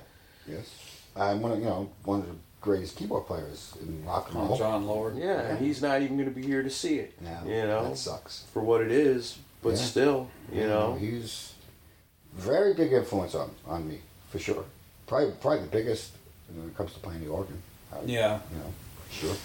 yes. 0.49 0.67
I'm 1.15 1.43
one 1.43 1.53
of 1.53 1.59
you 1.61 1.65
know 1.65 1.91
one 2.05 2.21
of 2.21 2.27
the 2.27 2.35
greatest 2.63 2.97
keyboard 2.97 3.27
players 3.27 3.75
in 3.83 4.05
rock 4.07 4.29
and 4.33 4.49
roll. 4.49 4.57
Jon 4.57 4.87
Lord. 4.87 5.17
yeah, 5.17 5.49
Yeah. 5.49 5.57
he's 5.57 5.83
not 5.83 6.01
even 6.01 6.17
going 6.17 6.33
to 6.33 6.35
be 6.35 6.47
here 6.47 6.63
to 6.63 6.71
see 6.71 6.97
it. 6.99 7.21
Now 7.21 7.43
you 7.45 7.63
know, 7.67 7.89
that 7.91 7.99
sucks. 7.99 8.45
for 8.53 8.63
what 8.63 8.81
it 8.81 8.91
is, 8.93 9.39
but 9.63 9.71
Yeah. 9.71 9.77
still, 9.77 10.29
you 10.53 10.67
know, 10.67 10.95
he's 10.95 11.53
very 12.35 12.73
big 12.75 12.93
influence 12.93 13.35
on 13.35 13.51
on 13.67 13.89
me 13.89 13.99
for 14.31 14.39
sure. 14.39 14.65
Probably 15.07 15.33
probably 15.41 15.61
the 15.61 15.67
biggest 15.71 16.13
when 16.55 16.69
it 16.69 16.77
comes 16.77 16.93
to 16.95 17.01
playing 17.01 17.25
the 17.25 17.31
organ. 17.31 17.63
I- 17.93 17.97
Yeah. 18.07 18.41
you 18.51 18.59
know, 18.59 18.73
sure. 19.11 19.37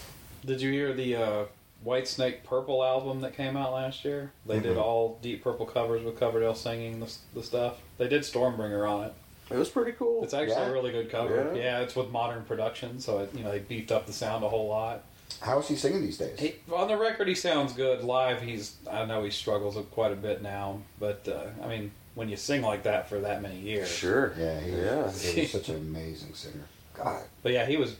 Did 0.45 0.61
you 0.61 0.71
hear 0.71 0.93
the 0.93 1.15
uh, 1.15 1.45
White 1.83 2.07
Snake 2.07 2.43
Purple 2.43 2.83
album 2.83 3.21
that 3.21 3.35
came 3.35 3.57
out 3.57 3.73
last 3.73 4.05
year? 4.05 4.31
They 4.45 4.59
did 4.59 4.77
Mhm. 4.77 4.81
all 4.81 5.19
Deep 5.21 5.43
Purple 5.43 5.65
covers 5.65 6.03
with 6.03 6.19
Coverdale 6.19 6.55
singing 6.55 6.99
the, 6.99 7.11
the 7.33 7.43
stuff. 7.43 7.77
They 7.97 8.07
did 8.07 8.21
Stormbringer 8.21 8.89
on 8.89 9.05
it. 9.05 9.13
It 9.49 9.57
was 9.57 9.69
pretty 9.69 9.93
cool. 9.93 10.23
It's 10.23 10.33
actually 10.33 10.55
Yeah? 10.57 10.69
a 10.69 10.73
really 10.73 10.91
good 10.91 11.09
cover. 11.09 11.51
Yeah. 11.55 11.61
Yeah. 11.61 11.79
it's 11.79 11.95
with 11.95 12.09
modern 12.11 12.43
production, 12.43 12.99
so 12.99 13.19
it, 13.19 13.33
you 13.33 13.43
know 13.43 13.51
they 13.51 13.59
beefed 13.59 13.91
up 13.91 14.05
the 14.05 14.13
sound 14.13 14.43
a 14.43 14.49
whole 14.49 14.67
lot. 14.67 15.03
How 15.41 15.59
is 15.59 15.67
he 15.67 15.75
singing 15.75 16.01
these 16.01 16.17
days? 16.17 16.39
He, 16.39 16.55
on 16.73 16.87
the 16.87 16.97
record, 16.97 17.27
he 17.27 17.35
sounds 17.35 17.73
good. 17.73 18.03
Live, 18.03 18.41
he's 18.41 18.75
I 18.89 19.05
know 19.05 19.23
he 19.23 19.29
struggles 19.29 19.77
quite 19.91 20.11
a 20.11 20.15
bit 20.15 20.41
now, 20.41 20.79
but 20.99 21.27
uh, 21.27 21.63
I 21.63 21.67
mean, 21.67 21.91
when 22.15 22.29
you 22.29 22.37
sing 22.37 22.61
like 22.61 22.83
that 22.83 23.07
for 23.09 23.19
that 23.19 23.41
many 23.41 23.59
years, 23.59 23.89
sure. 23.89 24.33
yeah, 24.37 24.59
he, 24.59 24.71
yeah. 24.71 25.11
he 25.11 25.41
was 25.41 25.51
such 25.51 25.69
an 25.69 25.75
amazing 25.75 26.33
singer. 26.33 26.63
God. 26.95 27.23
But 27.43 27.51
yeah, 27.51 27.65
he 27.65 27.77
was 27.77 27.95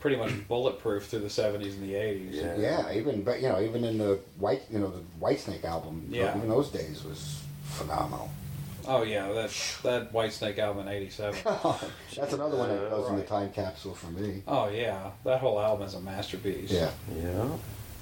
pretty 0.00 0.16
much 0.16 0.32
bulletproof 0.48 1.06
through 1.06 1.18
the 1.20 1.26
'70s 1.28 1.74
and 1.74 1.82
the 1.82 1.94
'80s. 1.94 2.32
Yeah. 2.32 2.56
Yeah, 2.56 2.92
even 2.92 3.22
but 3.22 3.42
you 3.42 3.48
know 3.48 3.60
even 3.60 3.84
in 3.84 3.98
the 3.98 4.18
white 4.38 4.62
you 4.70 4.78
know 4.78 4.90
the 4.90 5.02
White 5.18 5.40
Snake 5.40 5.64
album, 5.64 6.06
Yeah. 6.10 6.34
even 6.36 6.48
those 6.48 6.70
days 6.70 7.04
was 7.04 7.42
phenomenal. 7.64 8.30
Oh 8.88 9.02
yeah, 9.02 9.30
that 9.32 9.50
that 9.82 10.12
White 10.12 10.32
Snake 10.32 10.58
album 10.58 10.88
in 10.88 10.94
'87. 10.94 11.38
That's 12.16 12.32
another 12.32 12.56
one 12.56 12.70
that 12.70 12.82
Yeah, 12.82 12.88
goes 12.88 13.10
in 13.10 13.16
the 13.16 13.22
time 13.22 13.52
capsule 13.52 13.94
for 13.94 14.06
me. 14.06 14.42
Oh 14.48 14.68
yeah, 14.68 15.10
that 15.24 15.40
whole 15.40 15.60
album 15.60 15.86
is 15.86 15.94
a 15.94 16.00
masterpiece. 16.00 16.70
Yeah, 16.70 16.90
Yeah. 17.14 17.48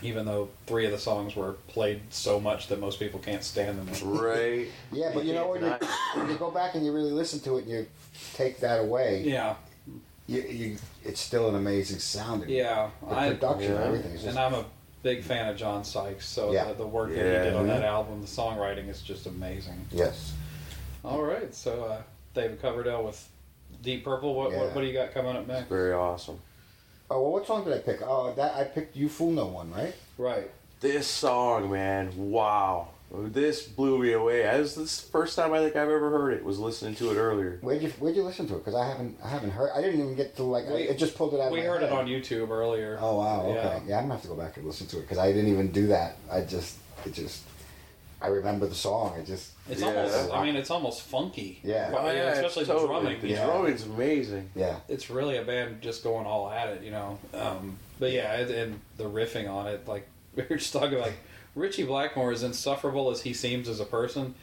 Even 0.03 0.27
though 0.27 0.49
three 0.67 0.85
of 0.87 0.93
the 0.93 0.99
songs 0.99 1.35
were 1.35 1.55
played 1.69 2.03
so 2.11 2.39
much 2.39 2.69
that 2.69 2.79
most 2.79 3.01
people 3.01 3.19
can't 3.19 3.43
stand 3.43 3.79
them. 3.79 3.89
Right. 4.17 4.69
yeah, 4.93 5.11
but 5.13 5.25
you 5.25 5.33
know 5.35 5.49
when 5.51 5.63
you, 5.65 5.75
when 6.15 6.31
you 6.31 6.37
go 6.37 6.51
back 6.53 6.75
and 6.77 6.85
you 6.87 6.93
really 6.93 7.11
listen 7.11 7.41
to 7.41 7.57
it 7.57 7.63
and 7.65 7.71
you 7.73 7.87
take 8.35 8.61
that 8.61 8.79
away, 8.81 9.25
Yeah, 9.25 9.57
you, 10.29 10.43
you 10.43 10.77
it's 11.03 11.21
still 11.21 11.49
an 11.49 11.57
amazing 11.57 11.99
sounding. 11.99 12.49
yeah. 12.51 12.91
the 13.09 13.15
I, 13.15 13.29
production, 13.31 13.73
Yeah. 13.73 13.85
everything 13.85 14.13
is 14.13 14.23
just 14.23 14.37
and 14.37 14.39
I'm 14.39 14.55
a 14.55 14.65
big 15.03 15.25
fan 15.25 15.49
of 15.49 15.57
John 15.57 15.83
Sykes, 15.83 16.27
so 16.29 16.53
Yeah. 16.53 16.67
the, 16.69 16.75
the 16.75 16.87
work 16.87 17.09
that 17.11 17.17
Yeah. 17.17 17.39
he 17.43 17.51
did 17.51 17.55
on 17.55 17.67
that 17.67 17.77
mm-hmm. 17.79 17.85
album, 17.87 18.21
the 18.21 18.29
songwriting 18.29 18.89
is 18.89 19.01
just 19.03 19.27
amazing. 19.27 19.87
yes. 19.91 20.33
All 21.05 21.23
right, 21.23 21.55
so 21.55 21.85
uh, 21.85 22.03
David 22.35 22.61
Coverdale 22.61 23.05
with 23.05 23.29
Deep 23.83 24.05
Purple. 24.05 24.35
What, 24.35 24.51
Yeah. 24.53 24.59
what 24.61 24.75
what 24.75 24.81
do 24.83 24.87
you 24.87 24.93
got 24.93 25.13
coming 25.13 25.37
up 25.37 25.47
next? 25.47 25.69
Very 25.69 25.93
awesome. 25.93 26.39
Oh 27.11 27.23
well, 27.23 27.33
what 27.33 27.47
song 27.47 27.65
did 27.65 27.73
I 27.73 27.79
pick? 27.79 28.01
Oh, 28.03 28.33
that 28.35 28.55
I 28.57 28.65
picked 28.65 28.97
"You 28.97 29.09
Fool 29.09 29.31
No 29.33 29.47
One," 29.47 29.73
right? 29.73 29.95
Right. 30.19 30.51
This 30.81 31.07
song, 31.07 31.71
man, 31.71 32.13
wow. 32.31 32.89
This 33.13 33.63
blew 33.63 33.99
me 33.99 34.13
away. 34.13 34.43
That 34.43 34.59
was 34.59 34.75
this 34.75 35.01
first 35.01 35.37
time 35.37 35.53
I 35.53 35.61
think 35.61 35.77
I've 35.77 35.89
ever 35.89 36.11
heard 36.11 36.33
it. 36.35 36.45
Was 36.45 36.59
listening 36.59 36.97
to 36.97 37.13
it 37.13 37.17
earlier. 37.17 37.59
Where'd 37.61 37.81
you 37.81 37.91
Where'd 38.01 38.17
you 38.17 38.25
listen 38.25 38.49
to 38.49 38.55
it? 38.57 38.59
Because 38.59 38.75
I 38.75 38.85
haven't 38.87 39.17
I 39.25 39.29
haven't 39.29 39.51
heard. 39.51 39.71
I 39.75 39.81
didn't 39.81 40.01
even 40.01 40.17
get 40.17 40.35
to 40.37 40.43
like. 40.43 40.67
I, 40.67 40.73
it 40.73 40.99
just 40.99 41.17
pulled 41.17 41.33
it 41.33 41.41
out. 41.41 41.53
We 41.53 41.61
of 41.61 41.67
my 41.67 41.71
heard 41.71 41.83
it 41.85 41.93
on 41.93 42.07
YouTube 42.09 42.51
earlier. 42.51 42.99
Oh 43.01 43.19
wow. 43.19 43.43
Okay. 43.47 43.55
Yeah. 43.55 43.81
Yeah, 43.87 43.97
I'm 43.99 44.05
gonna 44.05 44.15
have 44.15 44.23
to 44.23 44.29
go 44.29 44.35
back 44.35 44.57
and 44.57 44.67
listen 44.67 44.89
to 44.89 44.99
it 44.99 45.03
because 45.03 45.19
I 45.19 45.33
didn't 45.33 45.53
even 45.53 45.71
do 45.71 45.87
that. 45.87 46.17
I 46.31 46.41
just 46.41 46.77
it 47.05 47.15
just 47.15 47.45
I 48.21 48.27
remember 48.27 48.67
the 48.67 48.75
song. 48.75 49.17
It 49.19 49.27
just 49.27 49.53
It's 49.69 49.81
Yeah. 49.81 49.89
almost. 49.89 50.33
I 50.33 50.45
mean, 50.45 50.57
it's 50.57 50.71
almost 50.71 51.03
funky. 51.03 51.59
Yeah. 51.65 51.91
But, 51.91 52.15
you 52.15 52.21
know, 52.23 52.29
it's 52.29 52.39
especially 52.39 52.65
the 52.65 52.73
totally- 52.75 53.01
drumming. 53.01 53.21
The 53.21 53.29
Yeah. 53.29 53.47
drumming's 53.47 53.83
amazing. 53.85 54.51
yeah. 54.55 54.77
It's 54.89 55.11
really 55.11 55.37
a 55.39 55.43
band 55.43 55.83
just 55.83 56.03
going 56.05 56.27
all 56.27 56.49
at 56.51 56.69
it, 56.69 56.83
you 56.83 56.91
know. 56.91 57.19
Um, 57.35 57.79
but 57.99 58.13
yeah, 58.13 58.35
and, 58.37 58.51
and 58.51 58.81
the 58.97 59.05
riffing 59.05 59.51
on 59.51 59.67
it, 59.67 59.87
like 59.89 60.07
we 60.37 60.45
were 60.49 60.57
just 60.57 60.73
talking, 60.73 60.99
like 61.01 61.15
Ritchie 61.55 61.85
Blackmore, 61.85 62.31
as 62.33 62.43
insufferable 62.43 63.11
as 63.11 63.23
he 63.23 63.33
seems 63.33 63.69
as 63.69 63.81
a 63.81 63.85
person, 63.87 64.35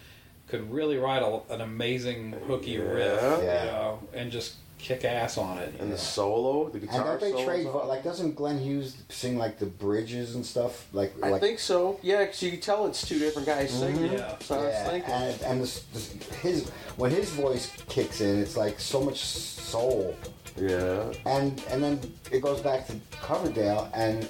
could 0.48 0.72
really 0.72 0.98
write 0.98 1.22
a, 1.22 1.40
an 1.54 1.62
amazing 1.62 2.34
hooky 2.48 2.78
riff, 2.78 3.22
Yeah. 3.22 3.42
Yeah. 3.42 3.66
you 3.66 3.72
know, 3.72 4.00
and 4.14 4.32
just 4.32 4.56
kick 4.84 5.06
ass 5.06 5.38
on 5.38 5.58
it. 5.60 5.74
And 5.80 5.92
the 5.92 5.98
solo, 5.98 6.68
the 6.68 6.80
And 6.80 6.82
guitar 6.82 7.18
don't 7.18 7.22
they 7.22 7.46
trade 7.46 7.68
vo- 7.68 7.88
like 7.88 8.04
doesn't 8.04 8.36
Glenn 8.36 8.60
Hughes 8.60 8.98
sing 9.10 9.38
like 9.38 9.58
the 9.58 9.66
bridges 9.66 10.36
and 10.36 10.46
stuff 10.46 10.88
like 10.94 11.14
I 11.24 11.30
like 11.30 11.42
think 11.42 11.60
so. 11.60 12.00
Yeah, 12.04 12.26
because 12.26 12.44
you 12.44 12.52
can 12.52 12.60
tell 12.60 12.86
it's 12.86 13.08
two 13.08 13.18
different 13.18 13.48
guys 13.48 13.72
mm-hmm. 13.72 13.96
singing. 13.96 14.14
Yeah. 14.14 14.36
So 14.42 14.56
I 14.56 14.58
was 14.58 14.74
yeah, 14.74 14.90
thinking. 14.90 15.12
and, 15.12 15.42
and 15.44 15.62
this, 15.62 15.84
this, 15.94 16.12
his 16.42 16.70
when 16.98 17.12
his 17.12 17.30
voice 17.30 17.72
kicks 17.88 18.20
in, 18.20 18.40
it's 18.40 18.58
like 18.58 18.80
so 18.80 19.02
much 19.02 19.20
soul, 19.24 20.16
Yeah. 20.58 21.12
and 21.26 21.64
and 21.70 21.82
then 21.82 22.00
it 22.32 22.42
goes 22.42 22.60
back 22.60 22.86
to 22.88 22.94
Coverdale, 23.22 23.90
and 23.94 24.28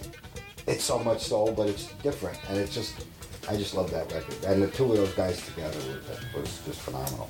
it's 0.67 0.83
so 0.83 0.99
much 0.99 1.21
soul, 1.23 1.51
but 1.51 1.67
it's 1.67 1.87
different, 2.03 2.37
and 2.47 2.59
it's 2.59 2.75
just 2.75 2.93
I 3.49 3.57
just 3.57 3.73
love 3.73 3.89
that 3.89 4.11
record, 4.13 4.37
and 4.45 4.61
the 4.61 4.67
two 4.67 4.85
of 4.91 4.97
those 4.97 5.13
guys 5.13 5.43
together 5.45 5.79
was, 6.35 6.41
was 6.41 6.61
just 6.65 6.81
phenomenal. 6.81 7.29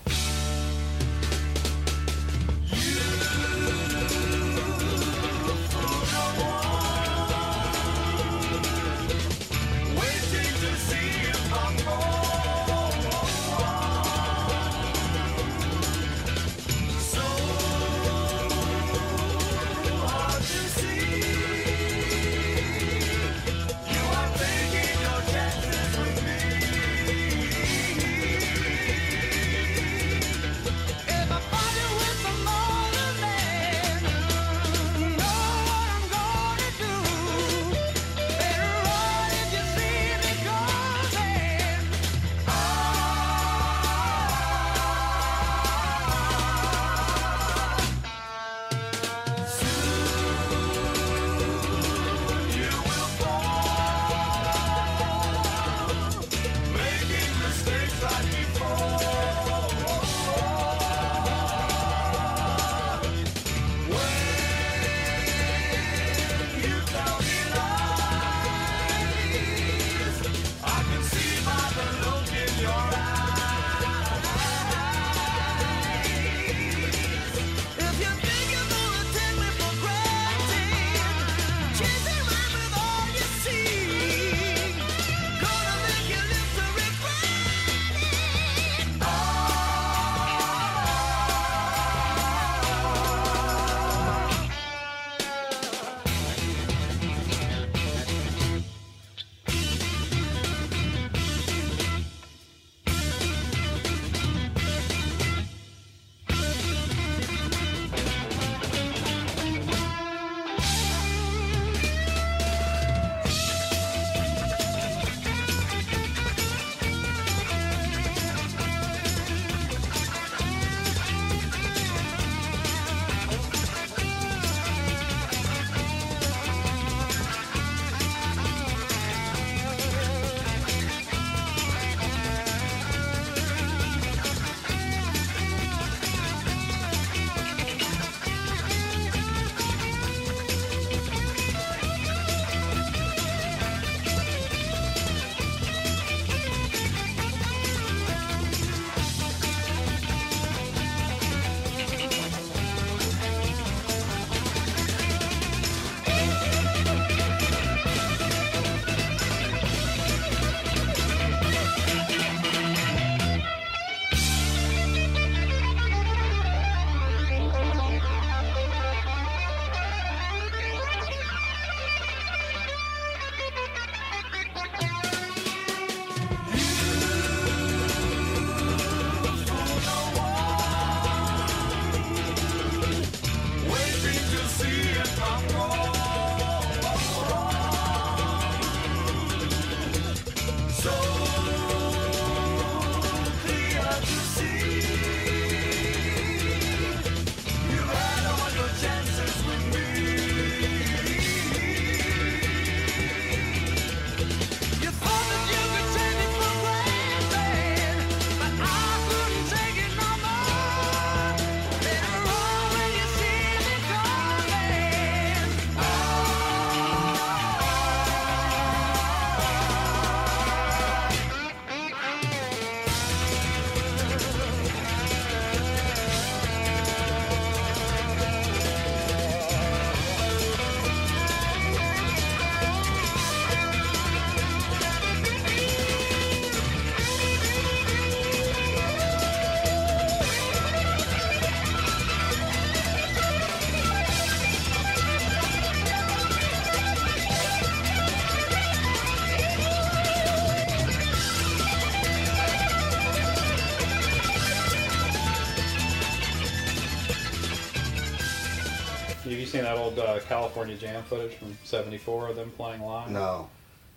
Old 259.97 260.09
uh, 260.09 260.19
California 260.27 260.75
Jam 260.75 261.03
footage 261.03 261.35
from 261.35 261.57
'74 261.63 262.29
of 262.29 262.35
them 262.35 262.51
playing 262.51 262.81
live? 262.81 263.09
No. 263.11 263.49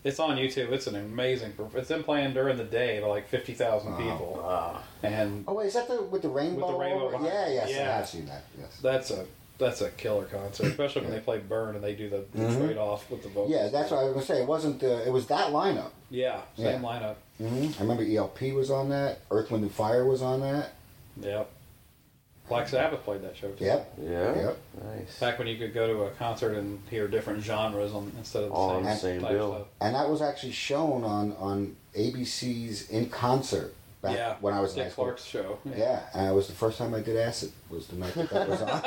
It's 0.04 0.20
on 0.20 0.36
YouTube. 0.36 0.70
It's 0.70 0.86
an 0.86 0.94
amazing. 0.94 1.52
perf- 1.52 1.74
It's 1.74 1.88
them 1.88 2.04
playing 2.04 2.32
during 2.34 2.56
the 2.56 2.64
day 2.64 3.00
to 3.00 3.06
like 3.08 3.28
fifty 3.28 3.54
thousand 3.54 3.96
people, 3.96 4.40
Ah, 4.46 4.80
and 5.02 5.44
Oh 5.48 5.54
wait, 5.54 5.66
is 5.66 5.74
that 5.74 5.88
the 5.88 6.00
with 6.02 6.22
the 6.22 6.28
rainbow? 6.28 6.78
rainbow 6.78 7.06
over- 7.06 7.10
behind 7.18 7.26
Yeah, 7.32 7.48
yes, 7.48 7.70
Yeah. 7.70 7.80
I 7.80 7.96
have 7.96 8.08
seen 8.08 8.26
that. 8.26 8.44
Yes. 8.56 8.78
that's 8.80 9.10
a 9.10 9.26
that's 9.58 9.80
a 9.80 9.90
killer 9.92 10.26
concert, 10.26 10.66
especially 10.66 11.02
when 11.02 11.10
they 11.12 11.18
play 11.18 11.38
Burn 11.38 11.74
and 11.76 11.82
they 11.82 11.94
do 11.94 12.08
the, 12.10 12.24
the 12.34 12.42
Mhm. 12.44 12.66
trade 12.66 12.76
off 12.76 13.10
with 13.10 13.22
the 13.22 13.28
vocals. 13.30 13.50
Yeah, 13.50 13.68
that's 13.68 13.90
what 13.90 14.00
I 14.00 14.04
was 14.04 14.12
gonna 14.12 14.26
say. 14.26 14.42
It 14.42 14.46
wasn't. 14.46 14.84
Uh, 14.84 14.86
it 15.04 15.10
was 15.10 15.26
that 15.28 15.50
lineup. 15.50 15.90
Yeah, 16.10 16.40
same 16.56 16.82
Yeah. 16.84 16.88
lineup. 16.88 17.14
hmm 17.38 17.70
I 17.78 17.82
remember 17.82 18.04
ELP 18.04 18.52
was 18.52 18.70
on 18.70 18.90
that. 18.90 19.18
Earth, 19.30 19.50
Wind, 19.50 19.64
and 19.64 19.72
Fire 19.72 20.04
was 20.06 20.22
on 20.22 20.40
that. 20.42 20.72
Yep. 21.20 21.50
Black 22.48 22.68
Sabbath 22.68 23.02
played 23.04 23.22
that 23.22 23.36
show 23.36 23.50
too. 23.50 23.64
Yep. 23.64 23.94
yeah. 24.02 24.34
Yep. 24.36 24.58
Nice. 24.84 25.18
Back 25.18 25.38
when 25.38 25.48
you 25.48 25.56
could 25.58 25.74
go 25.74 25.86
to 25.88 26.02
a 26.04 26.10
concert 26.10 26.52
and 26.56 26.80
hear 26.88 27.08
different 27.08 27.42
genres 27.42 27.92
on 27.92 28.12
instead 28.18 28.44
of 28.44 28.50
the 28.50 28.54
All 28.54 28.68
same, 28.70 28.76
on 28.78 28.84
the 28.84 28.94
same 28.96 29.20
type 29.20 29.30
bill. 29.32 29.54
stuff. 29.54 29.66
And 29.80 29.94
that 29.94 30.08
was 30.08 30.22
actually 30.22 30.52
shown 30.52 31.02
on 31.04 31.32
on 31.38 31.76
ABC's 31.96 32.88
In 32.90 33.08
Concert 33.08 33.74
back 34.02 34.14
yeah, 34.16 34.36
when 34.40 34.54
I 34.54 34.60
was 34.60 34.72
in 34.74 34.78
high 34.78 34.84
Dick 34.84 34.92
school. 34.92 35.04
Clark's 35.06 35.24
show. 35.24 35.58
Yeah, 35.76 36.00
and 36.14 36.28
it 36.28 36.34
was 36.34 36.46
the 36.46 36.54
first 36.54 36.78
time 36.78 36.94
I 36.94 37.00
did 37.00 37.16
acid. 37.16 37.50
Was 37.70 37.88
the 37.88 37.96
night 37.96 38.14
that 38.14 38.30
that 38.30 38.48
was 38.48 38.62
on. 38.62 38.68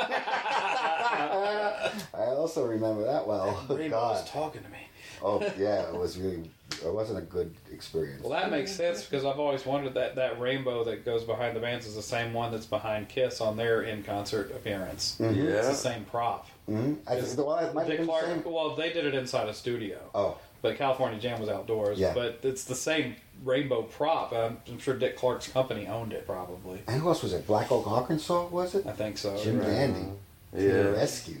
I 2.14 2.24
also 2.34 2.66
remember 2.66 3.04
that 3.04 3.26
well. 3.26 3.62
Rainbow 3.68 3.96
God. 3.96 4.12
was 4.12 4.30
talking 4.30 4.62
to 4.62 4.68
me. 4.68 4.78
Oh 5.22 5.40
yeah, 5.58 5.88
it 5.88 5.94
was 5.94 6.16
really. 6.18 6.50
It 6.84 6.92
wasn't 6.92 7.18
a 7.18 7.22
good 7.22 7.52
experience. 7.72 8.22
Well, 8.22 8.30
that 8.30 8.50
makes 8.50 8.70
sense 8.72 9.04
because 9.04 9.24
I've 9.24 9.38
always 9.40 9.66
wondered 9.66 9.94
that 9.94 10.14
that 10.16 10.40
rainbow 10.40 10.84
that 10.84 11.04
goes 11.04 11.24
behind 11.24 11.54
the 11.56 11.60
bands 11.60 11.86
is 11.86 11.94
the 11.96 12.02
same 12.02 12.32
one 12.32 12.52
that's 12.52 12.66
behind 12.66 13.08
Kiss 13.08 13.40
on 13.40 13.56
their 13.56 13.82
in 13.82 14.02
concert 14.02 14.50
appearance. 14.52 15.16
Mhm. 15.20 15.36
It's 15.36 15.68
the 15.68 15.74
same 15.74 16.04
prop. 16.04 16.46
hmm 16.66 16.94
I 17.06 17.20
think 17.20 17.36
well, 17.46 17.56
it 17.58 17.74
might 17.74 17.86
Dick 17.88 17.98
been 17.98 18.06
the 18.06 18.12
Clark. 18.12 18.46
Well, 18.46 18.76
they 18.76 18.92
did 18.92 19.04
it 19.04 19.14
inside 19.14 19.48
a 19.48 19.54
studio, 19.54 19.98
Oh, 20.14 20.38
but 20.62 20.76
California 20.76 21.18
Jam 21.18 21.40
was 21.40 21.48
outdoors. 21.48 21.98
Yeah. 21.98 22.14
But 22.14 22.40
it's 22.44 22.64
the 22.64 22.74
same 22.76 23.16
rainbow 23.44 23.82
prop. 23.82 24.32
I'm, 24.32 24.58
I'm 24.68 24.78
sure 24.78 24.94
Dick 24.94 25.16
Clark's 25.16 25.48
company 25.48 25.86
owned 25.86 26.12
it, 26.12 26.24
probably. 26.26 26.82
and 26.86 27.00
who 27.02 27.08
else 27.08 27.22
was 27.22 27.32
it? 27.32 27.46
Black 27.46 27.72
Oak, 27.72 27.86
Arkansas, 27.88 28.46
was 28.48 28.74
it? 28.74 28.86
I 28.86 28.92
think 28.92 29.18
so. 29.18 29.36
Jim 29.42 29.58
Right. 29.58 29.66
Dandy 29.66 30.08
to 30.52 30.58
the 30.58 30.62
Yeah. 30.66 30.90
rescue. 30.90 31.38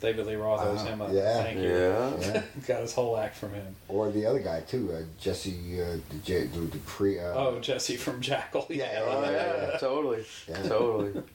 David 0.00 0.26
Lee 0.26 0.36
Roth 0.36 0.60
owes 0.60 0.80
Uh, 0.80 0.84
him 0.84 1.00
a 1.00 1.12
yeah. 1.12 1.42
thank 1.42 1.58
you. 1.58 1.68
Yeah. 1.68 2.16
yeah. 2.20 2.42
Got 2.66 2.80
his 2.82 2.94
whole 2.94 3.16
act 3.16 3.36
from 3.36 3.52
him. 3.54 3.74
Or 3.88 4.10
the 4.10 4.26
other 4.26 4.38
guy 4.38 4.60
too, 4.60 4.92
uh, 4.92 5.02
Jesse 5.20 5.80
uh, 5.82 5.96
the, 6.10 6.16
J, 6.24 6.46
the, 6.46 6.60
the 6.60 6.78
pre. 6.78 7.18
Uh, 7.18 7.32
Oh, 7.34 7.58
Jesse 7.60 7.96
from 7.96 8.20
Jackyl. 8.20 8.66
Yeah, 8.70 9.02
Oh 9.04 9.22
yeah, 9.22 9.30
yeah, 9.30 9.70
yeah. 9.72 9.78
totally, 9.78 10.24
Yeah. 10.48 10.62
totally. 10.62 11.22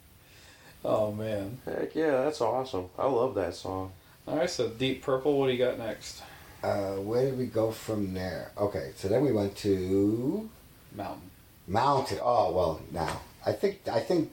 Oh 0.86 1.12
man. 1.13 1.60
Heck 1.65 1.95
yeah, 1.95 2.23
that's 2.23 2.41
awesome. 2.41 2.89
I 2.99 3.06
love 3.08 3.36
that 3.36 3.56
song. 3.56 3.91
All 4.28 4.36
right, 4.38 4.49
so 4.49 4.67
Deep 4.69 5.02
Purple. 5.02 5.39
What 5.39 5.47
do 5.47 5.54
you 5.54 5.58
got 5.58 5.78
next? 5.80 6.21
Uh, 6.62 6.95
where 6.95 7.23
did 7.26 7.38
we 7.38 7.45
go 7.45 7.71
from 7.71 8.13
there? 8.13 8.52
Okay, 8.58 8.91
so 8.97 9.08
then 9.08 9.23
we 9.23 9.32
went 9.32 9.56
to 9.58 10.49
Mountain. 10.95 11.30
Mountain. 11.67 12.19
Oh 12.21 12.52
well, 12.52 12.82
now 12.91 13.21
I 13.45 13.54
think 13.54 13.80
I 13.89 13.99
think 14.02 14.32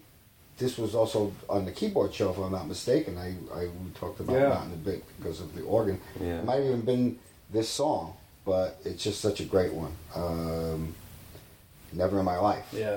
this 0.60 0.78
was 0.78 0.94
also 0.94 1.32
on 1.48 1.64
the 1.64 1.72
keyboard 1.72 2.14
show, 2.14 2.30
if 2.30 2.38
I'm 2.38 2.52
not 2.52 2.68
mistaken. 2.68 3.18
I 3.18 3.28
I 3.58 3.62
we 3.64 3.90
talked 3.94 4.20
about 4.20 4.34
Yeah. 4.34 4.48
Mountain 4.50 4.74
a 4.74 4.76
bit 4.76 5.02
because 5.18 5.40
of 5.40 5.54
the 5.56 5.62
organ. 5.62 6.00
Yeah. 6.20 6.38
It 6.38 6.44
might 6.44 6.56
have 6.56 6.66
even 6.66 6.82
been 6.82 7.18
this 7.50 7.68
song, 7.68 8.14
but 8.44 8.78
it's 8.84 9.02
just 9.02 9.20
such 9.20 9.40
a 9.40 9.44
great 9.44 9.72
one. 9.72 9.92
Um, 10.14 10.94
Never 11.92 12.20
in 12.20 12.24
my 12.24 12.38
life. 12.38 12.66
Yeah. 12.72 12.96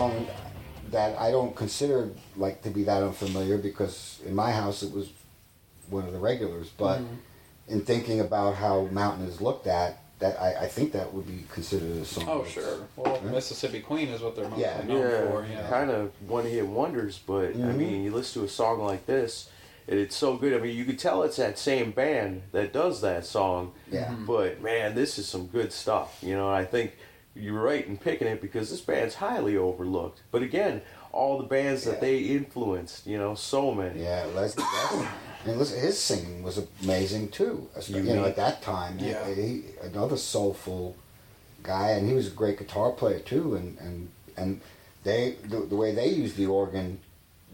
Song 0.00 0.26
that 0.90 1.18
I 1.18 1.30
don't 1.30 1.54
consider 1.54 2.10
like 2.36 2.62
to 2.62 2.70
be 2.70 2.84
that 2.84 3.02
unfamiliar 3.02 3.58
because 3.58 4.20
in 4.26 4.34
my 4.34 4.50
house 4.50 4.82
it 4.82 4.92
was 4.92 5.10
one 5.88 6.04
of 6.06 6.12
the 6.12 6.18
regulars. 6.18 6.68
But 6.76 7.00
Mm-hmm. 7.00 7.72
in 7.74 7.80
thinking 7.82 8.18
about 8.20 8.56
how 8.56 8.88
Mountain 8.90 9.26
is 9.26 9.40
looked 9.40 9.66
at, 9.68 9.98
that 10.18 10.40
I, 10.40 10.64
I 10.64 10.66
think 10.66 10.92
that 10.92 11.14
would 11.14 11.26
be 11.26 11.44
considered 11.52 11.96
a 11.96 12.04
song. 12.04 12.24
Oh 12.28 12.44
sure. 12.44 12.78
Well, 12.96 13.20
Mississippi 13.22 13.80
Queen 13.80 14.08
is 14.08 14.20
what 14.20 14.34
they're 14.36 14.48
mostly 14.48 14.64
Yeah. 14.64 14.82
known 14.86 15.00
yeah, 15.10 15.30
for. 15.30 15.46
Yeah. 15.50 15.68
kind 15.68 15.90
of 15.90 16.12
one 16.28 16.44
hit 16.44 16.66
wonders. 16.66 17.18
But 17.24 17.50
I 17.50 17.52
Mhm. 17.70 17.76
mean, 17.76 18.04
you 18.04 18.10
listen 18.10 18.42
to 18.42 18.46
a 18.46 18.50
song 18.50 18.80
like 18.92 19.06
this, 19.06 19.48
and 19.88 19.98
it's 20.00 20.16
so 20.16 20.36
good. 20.36 20.52
I 20.54 20.58
mean, 20.64 20.76
you 20.76 20.84
could 20.84 20.98
tell 20.98 21.22
it's 21.22 21.36
that 21.36 21.58
same 21.58 21.90
band 21.92 22.42
that 22.52 22.72
does 22.72 23.00
that 23.02 23.24
song. 23.24 23.72
Yeah. 23.90 24.10
But 24.26 24.60
man, 24.60 24.94
this 24.94 25.18
is 25.18 25.26
some 25.28 25.46
good 25.46 25.72
stuff. 25.72 26.18
You 26.22 26.34
know, 26.36 26.48
I 26.50 26.64
think 26.64 26.96
you're 27.34 27.60
right 27.62 27.86
in 27.86 27.96
picking 27.96 28.26
it 28.28 28.40
because 28.40 28.70
this 28.70 28.80
band's 28.80 29.14
highly 29.14 29.56
overlooked. 29.56 30.20
But 30.30 30.42
again, 30.42 30.82
all 31.12 31.38
the 31.38 31.44
bands 31.44 31.84
that 31.84 32.00
they 32.00 32.18
influenced, 32.18 33.06
you 33.06 33.18
know, 33.18 33.34
so 33.34 33.72
many. 33.72 34.02
Yeah, 34.02 34.26
Leslie. 34.34 34.64
Leslie. 34.64 35.06
And 35.46 35.58
listen, 35.58 35.80
his 35.80 35.98
singing 35.98 36.42
was 36.42 36.60
amazing 36.82 37.30
too. 37.30 37.68
You, 37.88 38.02
know, 38.02 38.24
at 38.24 38.36
that 38.36 38.62
time, 38.62 38.98
Yeah. 38.98 39.26
he, 39.32 39.62
another 39.82 40.16
soulful 40.16 40.96
guy, 41.62 41.90
and 41.92 42.06
he 42.08 42.14
was 42.14 42.26
a 42.26 42.30
great 42.30 42.58
guitar 42.58 42.90
player 42.92 43.20
too. 43.20 43.54
And 43.54 43.78
and 43.78 44.08
and 44.36 44.60
they 45.04 45.36
the, 45.44 45.60
the 45.60 45.76
way 45.76 45.94
they 45.94 46.08
used 46.08 46.36
the 46.36 46.46
organ 46.46 46.98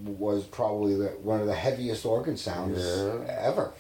was 0.05 0.45
probably 0.45 0.95
the, 0.97 1.07
one 1.22 1.41
of 1.41 1.47
the 1.47 1.55
heaviest 1.55 2.05
organ 2.05 2.37
sounds 2.37 2.79
Yeah. 2.79 3.24
ever. 3.41 3.72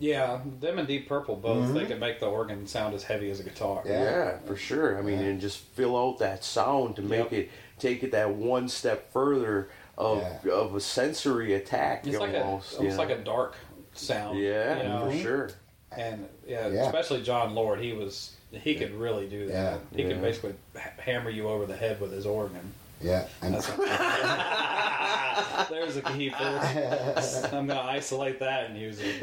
Yeah, 0.00 0.40
them 0.60 0.78
and 0.78 0.86
Deep 0.86 1.08
Purple 1.08 1.36
both. 1.36 1.72
They 1.72 1.80
mm-hmm. 1.80 1.88
can 1.88 1.98
make 1.98 2.20
the 2.20 2.26
organ 2.26 2.66
sound 2.66 2.94
as 2.94 3.02
heavy 3.02 3.30
as 3.30 3.40
a 3.40 3.42
guitar. 3.42 3.82
Yeah. 3.84 4.02
Yeah, 4.02 4.38
for 4.46 4.56
sure. 4.56 4.98
I 4.98 5.02
mean, 5.02 5.18
Yeah. 5.18 5.26
and 5.26 5.40
just 5.40 5.58
fill 5.58 5.96
out 5.96 6.18
that 6.18 6.44
sound 6.44 6.96
to 6.96 7.02
make 7.02 7.30
Yep. 7.30 7.32
it 7.32 7.50
take 7.78 8.02
it 8.02 8.10
that 8.12 8.30
one 8.34 8.68
step 8.68 9.12
further 9.12 9.68
of 9.96 10.18
Yeah. 10.44 10.52
of 10.52 10.74
a 10.74 10.80
sensory 10.80 11.54
attack 11.54 12.06
It's 12.06 12.18
like 12.18 12.32
a 12.32 12.44
almost. 12.44 12.76
almost 12.76 12.92
you 12.92 12.98
like 12.98 13.10
a 13.10 13.22
dark 13.22 13.54
sound. 13.94 14.38
yeah, 14.38 14.76
you 14.76 14.82
know? 14.88 15.10
for 15.10 15.16
sure. 15.16 15.50
And 15.96 16.28
yeah, 16.46 16.68
Yeah. 16.68 16.86
especially 16.86 17.22
Jon 17.22 17.54
Lord, 17.54 17.80
he 17.80 17.92
was 17.92 18.34
he 18.52 18.74
could 18.76 18.94
really 18.94 19.28
do 19.28 19.46
that. 19.46 19.80
Yeah. 19.92 19.96
He 19.96 20.04
could 20.08 20.22
basically 20.22 20.54
hammer 20.98 21.30
you 21.30 21.48
over 21.48 21.66
the 21.66 21.76
head 21.76 22.00
with 22.00 22.12
his 22.12 22.24
organ. 22.24 22.72
Yeah, 23.00 23.26
and 23.42 23.54
That's 23.54 23.68
There's 25.70 25.96
a 25.96 26.02
keeper. 26.02 26.36
I'm 27.52 27.66
gonna 27.66 27.80
isolate 27.80 28.38
that 28.40 28.70
and 28.70 28.78
use 28.78 28.98
it. 29.00 29.22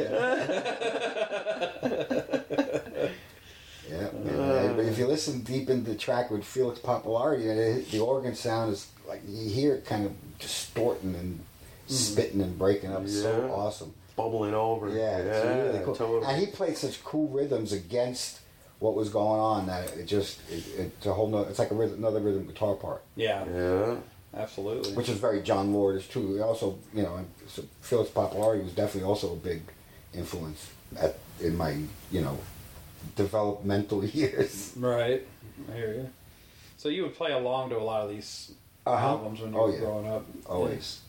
yeah. 3.89 4.07
and- 4.07 4.67
but 4.75 4.85
if 4.85 4.97
you 4.97 5.07
listen 5.07 5.41
deep 5.41 5.69
into 5.69 5.91
the 5.91 5.97
track 5.97 6.31
with 6.31 6.45
Felix 6.45 6.79
Pappalardi, 6.79 7.45
it, 7.45 7.91
the 7.91 7.99
organ 7.99 8.35
sound 8.35 8.71
is 8.71 8.87
like 9.07 9.21
you 9.27 9.49
hear 9.49 9.75
it 9.75 9.85
kind 9.85 10.05
of 10.05 10.13
distorting 10.39 11.15
and 11.15 11.39
mm-hmm. 11.39 11.93
spitting 11.93 12.41
and 12.41 12.57
breaking 12.57 12.93
up. 12.93 13.03
It's 13.03 13.21
so 13.21 13.51
awesome. 13.51 13.93
Bubbling 14.15 14.53
over. 14.53 14.87
Yeah, 14.89 15.17
it's 15.17 15.45
really 15.45 15.83
cool. 15.83 15.95
totally. 15.95 16.25
And 16.25 16.39
he 16.39 16.45
played 16.47 16.77
such 16.77 17.03
cool 17.03 17.27
rhythms 17.27 17.73
against 17.73 18.39
what 18.85 18.95
was 18.95 19.09
going 19.09 19.39
on 19.39 19.67
that 19.67 19.83
it 19.97 20.05
just 20.05 20.39
it, 20.51 20.63
it's 20.77 21.05
a 21.05 21.13
whole 21.13 21.27
no, 21.27 21.39
it's 21.41 21.59
like 21.59 21.71
a 21.71 21.75
rhythm, 21.75 21.97
another 21.97 22.19
rhythm 22.19 22.45
guitar 22.45 22.75
part, 22.75 23.01
Yeah, 23.15 23.43
yeah. 23.51 23.95
absolutely. 24.43 24.93
which 24.93 25.09
is 25.09 25.17
very 25.17 25.41
Jon 25.41 25.73
Lordish 25.73 26.07
too. 26.09 26.21
true. 26.35 26.43
also, 26.43 26.77
you 26.93 27.03
know, 27.03 27.15
and 27.15 27.27
so 27.47 27.63
Felix 27.81 28.09
Pappalardi 28.11 28.63
was 28.63 28.73
definitely 28.73 29.07
also 29.09 29.33
a 29.33 29.35
big 29.37 29.61
influence 30.13 30.69
at 30.97 31.17
in 31.41 31.57
my 31.57 31.71
you 32.11 32.21
know 32.21 32.37
developmental 33.15 34.03
years. 34.19 34.73
right. 34.77 35.25
I 35.71 35.75
hear 35.75 35.93
you. 35.93 36.09
So 36.77 36.89
you 36.89 37.03
would 37.03 37.15
play 37.15 37.31
along 37.31 37.69
to 37.69 37.77
a 37.77 37.85
lot 37.91 38.01
of 38.03 38.09
these 38.09 38.51
Uh-huh. 38.85 39.07
albums 39.07 39.41
when 39.41 39.53
you 39.53 39.59
Oh, 39.59 39.67
were 39.67 39.73
yeah. 39.73 39.79
growing 39.79 40.07
up. 40.07 40.25
Always. 40.45 40.99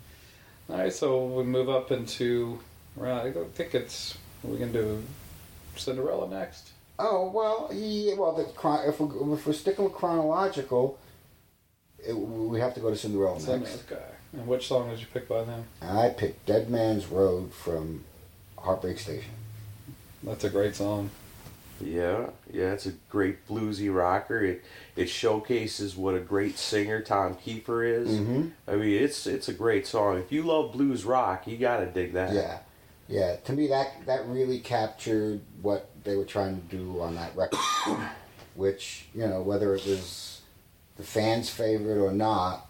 All 0.71 0.79
right, 0.79 0.93
so 0.93 1.27
we 1.27 1.43
move 1.45 1.69
up 1.69 1.93
into. 1.93 2.59
Well, 2.97 3.21
I 3.27 3.31
don't 3.31 3.55
think 3.55 3.75
it's. 3.75 4.17
We 4.43 4.57
can 4.59 4.73
do 4.73 5.03
Cinderella 5.77 6.29
next. 6.29 6.71
Oh 6.99 7.31
well, 7.31 7.71
yeah. 7.73 8.15
Well, 8.15 8.33
the 8.33 8.43
if 8.89 9.01
we 9.01 9.33
if 9.35 9.47
we're 9.47 9.53
sticking 9.53 9.85
with 9.85 9.93
chronological, 9.93 10.99
it, 11.99 12.13
we 12.17 12.59
have 12.61 12.75
to 12.75 12.81
go 12.81 12.91
to 12.91 12.97
Cinderella 12.97 13.39
Cinderella 13.39 13.61
next. 13.65 13.89
guy. 13.89 13.97
And 14.33 14.47
which 14.47 14.67
song 14.67 14.91
did 14.91 15.01
you 15.01 15.07
pick 15.13 15.29
by 15.29 15.45
them? 15.45 15.65
I 15.81 16.09
picked 16.11 16.47
Dead 16.47 16.69
Man's 16.71 17.07
Road 17.07 17.53
from 17.53 18.05
Heartbreak 18.59 18.99
Station. 18.99 19.31
That's 20.23 20.45
a 20.45 20.51
great 20.51 20.75
song. 20.75 21.11
Yeah, 21.81 22.31
yeah, 22.51 22.73
it's 22.73 22.87
a 22.87 22.93
great 23.11 23.47
bluesy 23.47 23.95
rocker. 23.95 24.43
It 24.43 24.65
it 24.97 25.11
showcases 25.11 25.95
what 25.97 26.15
a 26.15 26.21
great 26.21 26.59
singer 26.59 27.03
Tom 27.03 27.35
Kiefer 27.37 27.87
is. 27.87 28.09
Mhm. 28.19 28.53
I 28.67 28.77
mean, 28.77 29.03
it's 29.03 29.27
it's 29.27 29.49
a 29.49 29.53
great 29.53 29.87
song. 29.87 30.17
If 30.19 30.33
you 30.33 30.43
love 30.43 30.73
blues 30.73 31.05
rock, 31.05 31.47
you 31.47 31.59
gotta 31.59 31.85
dig 31.87 32.15
that. 32.15 32.33
Yeah, 32.33 32.59
yeah. 33.09 33.37
To 33.37 33.53
me, 33.53 33.69
that 33.69 34.07
that 34.07 34.27
really 34.29 34.59
captured 34.59 35.41
what 35.63 35.91
they 36.05 36.17
were 36.17 36.25
trying 36.25 36.61
to 36.61 36.77
do 36.77 37.01
on 37.01 37.15
that 37.15 37.37
record, 37.37 37.59
which 38.55 39.07
you 39.15 39.27
know, 39.27 39.43
whether 39.43 39.75
it 39.75 39.87
was 39.87 40.41
the 40.97 41.03
fans' 41.03 41.51
favorite 41.51 41.99
or 41.99 42.13
not, 42.13 42.69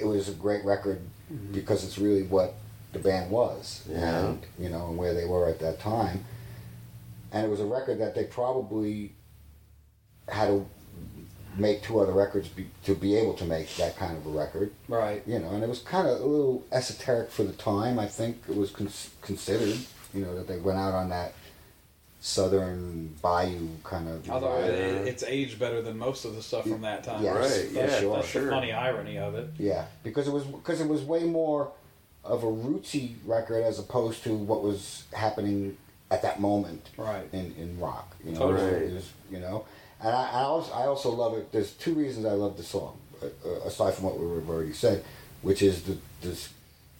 it 0.00 0.06
was 0.06 0.28
a 0.28 0.32
great 0.32 0.64
record 0.64 1.00
mm-hmm. 1.32 1.52
because 1.52 1.84
it's 1.84 1.98
really 1.98 2.22
what 2.22 2.54
the 2.92 2.98
band 2.98 3.30
was, 3.30 3.82
Yeah. 3.88 4.26
and 4.26 4.46
you 4.58 4.68
know, 4.68 4.88
and 4.88 4.96
where 4.96 5.14
they 5.14 5.24
were 5.24 5.48
at 5.48 5.58
that 5.60 5.80
time. 5.80 6.24
And 7.32 7.46
it 7.46 7.48
was 7.48 7.60
a 7.60 7.66
record 7.66 7.98
that 8.00 8.14
they 8.14 8.24
probably 8.24 9.12
had 10.28 10.48
to 10.48 10.66
make 11.56 11.82
two 11.82 11.98
other 12.00 12.12
records 12.12 12.48
be, 12.48 12.66
to 12.84 12.94
be 12.94 13.16
able 13.16 13.34
to 13.34 13.44
make 13.44 13.74
that 13.76 13.96
kind 13.96 14.16
of 14.16 14.24
a 14.26 14.30
record 14.30 14.70
Right. 14.88 15.22
you 15.26 15.38
know, 15.38 15.50
and 15.50 15.62
it 15.62 15.68
was 15.68 15.80
kind 15.80 16.08
of 16.08 16.20
a 16.20 16.24
little 16.24 16.64
esoteric 16.72 17.30
for 17.30 17.42
the 17.44 17.52
time. 17.52 17.98
I 17.98 18.06
think 18.06 18.38
it 18.48 18.56
was 18.56 18.70
cons- 18.70 19.10
considered, 19.20 19.78
you 20.14 20.24
know, 20.24 20.34
that 20.34 20.48
they 20.48 20.58
went 20.58 20.78
out 20.78 20.94
on 20.94 21.10
that 21.10 21.34
southern 22.20 23.08
bayou 23.20 23.66
kind 23.82 24.08
of. 24.08 24.28
Although 24.30 24.58
it, 24.60 24.74
it- 24.74 25.08
it's 25.08 25.22
aged 25.24 25.58
better 25.58 25.82
than 25.82 25.98
most 25.98 26.24
of 26.24 26.36
the 26.36 26.42
stuff 26.42 26.64
from 26.66 26.82
that 26.82 27.02
time. 27.04 27.22
Yes, 27.22 27.36
Right, 27.36 27.68
for 27.70 27.74
yeah, 27.74 28.00
sure. 28.00 28.16
That's 28.16 28.28
sure. 28.28 28.44
the 28.44 28.50
funny 28.50 28.72
irony 28.72 29.18
of 29.18 29.34
it. 29.34 29.48
yeah, 29.58 29.86
because 30.02 30.28
it 30.28 30.32
was 30.32 30.44
because 30.44 30.80
it 30.80 30.88
was 30.88 31.02
way 31.02 31.24
more 31.24 31.70
of 32.24 32.44
a 32.44 32.46
rootsy 32.46 33.14
record 33.26 33.64
as 33.64 33.78
opposed 33.80 34.22
to 34.22 34.32
what 34.34 34.62
was 34.62 35.04
happening 35.12 35.76
at 36.12 36.22
that 36.22 36.40
moment 36.40 36.90
Right. 36.96 37.28
in, 37.32 37.52
in 37.58 37.80
rock. 37.80 38.14
You 38.24 38.32
know, 38.32 38.38
Totally. 38.38 38.70
It 38.86 38.92
was, 38.92 39.10
you 39.30 39.40
know, 39.40 39.64
and 40.02 40.14
I, 40.14 40.30
I 40.30 40.42
also 40.42 40.72
I 40.72 40.86
also 40.86 41.10
love 41.10 41.36
it. 41.38 41.52
There's 41.52 41.72
two 41.72 41.94
reasons 41.94 42.26
I 42.26 42.32
love 42.32 42.56
the 42.56 42.62
song, 42.62 42.98
uh, 43.22 43.26
uh, 43.46 43.66
aside 43.66 43.94
from 43.94 44.04
what 44.04 44.18
we've 44.18 44.48
already 44.48 44.72
said, 44.72 45.04
which 45.42 45.62
is 45.62 45.82
the 45.82 45.96
this 46.20 46.48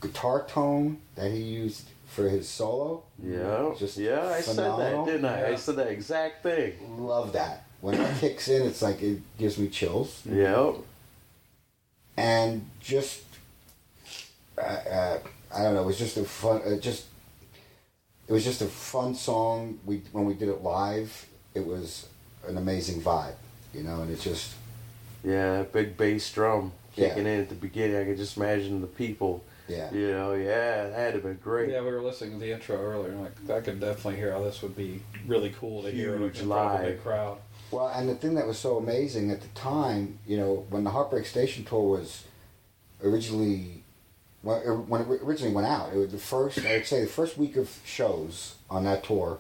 guitar 0.00 0.44
tone 0.48 0.98
that 1.16 1.30
he 1.30 1.38
used 1.40 1.88
for 2.06 2.28
his 2.28 2.48
solo. 2.48 3.02
Yeah, 3.22 3.72
Just 3.78 3.96
yeah, 3.96 4.28
I 4.28 4.40
said 4.40 4.56
that, 4.56 5.04
didn't 5.06 5.24
I? 5.24 5.52
I 5.52 5.54
said 5.56 5.76
that 5.76 5.88
exact 5.88 6.42
thing. 6.42 6.74
Love 6.98 7.32
that. 7.32 7.64
When 7.80 7.94
it 7.94 8.18
kicks 8.20 8.48
in, 8.48 8.66
it's 8.66 8.82
like 8.82 9.02
it 9.02 9.20
gives 9.38 9.58
me 9.58 9.68
chills. 9.68 10.22
Yep. 10.30 10.76
and 12.16 12.68
just 12.80 13.22
uh, 14.58 14.60
uh, 14.60 15.18
I 15.54 15.62
don't 15.62 15.74
know. 15.74 15.82
It 15.82 15.86
was 15.86 15.98
just 15.98 16.16
a 16.16 16.24
fun. 16.24 16.60
Uh, 16.64 16.76
just 16.78 17.06
it 18.28 18.32
was 18.32 18.44
just 18.44 18.60
a 18.62 18.66
fun 18.66 19.14
song. 19.14 19.78
We 19.84 20.02
when 20.12 20.24
we 20.26 20.34
did 20.34 20.48
it 20.48 20.62
live, 20.62 21.26
it 21.54 21.66
was 21.66 22.06
an 22.48 22.56
amazing 22.56 23.00
vibe, 23.00 23.34
you 23.74 23.82
know. 23.82 24.02
And 24.02 24.10
it's 24.10 24.24
just 24.24 24.54
Yeah, 25.24 25.62
big 25.62 25.96
bass 25.96 26.32
drum 26.32 26.72
Yeah. 26.96 27.08
kicking 27.10 27.26
in 27.26 27.40
at 27.40 27.48
the 27.48 27.54
beginning. 27.54 27.96
I 27.96 28.04
can 28.04 28.16
just 28.16 28.36
imagine 28.36 28.80
the 28.80 28.86
people. 28.88 29.42
yeah, 29.68 29.90
You 29.92 30.12
know, 30.12 30.32
yeah, 30.34 30.88
that 30.88 30.92
had 30.98 31.06
to 31.08 31.12
have 31.14 31.22
been 31.22 31.38
great. 31.42 31.70
Yeah, 31.70 31.80
we 31.82 31.92
were 31.92 32.02
listening 32.02 32.32
to 32.32 32.38
the 32.44 32.52
intro 32.52 32.76
earlier. 32.76 33.12
and, 33.12 33.22
Like, 33.22 33.50
I 33.50 33.60
could 33.60 33.80
definitely 33.80 34.16
hear 34.16 34.32
how 34.32 34.42
this 34.42 34.60
would 34.62 34.76
be 34.76 35.02
really 35.26 35.50
cool 35.50 35.82
to 35.84 35.90
hear 35.90 36.18
Huge 36.18 36.40
in 36.40 36.48
front 36.48 36.74
of 36.74 36.80
a 36.80 36.84
live. 36.84 36.86
big 36.94 37.02
crowd. 37.02 37.38
Well, 37.70 37.86
and 37.88 38.08
the 38.08 38.14
thing 38.16 38.34
that 38.34 38.46
was 38.46 38.58
so 38.58 38.76
amazing 38.76 39.30
at 39.30 39.40
the 39.40 39.48
time, 39.54 40.18
you 40.26 40.36
know, 40.36 40.66
when 40.68 40.82
the 40.84 40.90
Heartbreak 40.90 41.24
Station 41.24 41.64
tour 41.64 41.98
was 41.98 42.24
originally, 43.02 43.82
when 44.42 44.60
when 44.88 45.02
it 45.02 45.08
originally 45.22 45.54
went 45.54 45.66
out, 45.68 45.92
it 45.92 45.96
was 45.96 46.10
the 46.12 46.18
first, 46.18 46.58
I'd 46.58 46.86
say 46.86 47.00
the 47.02 47.06
first 47.06 47.38
week 47.38 47.56
of 47.56 47.70
shows 47.84 48.56
on 48.68 48.84
that 48.84 49.04
tour, 49.04 49.38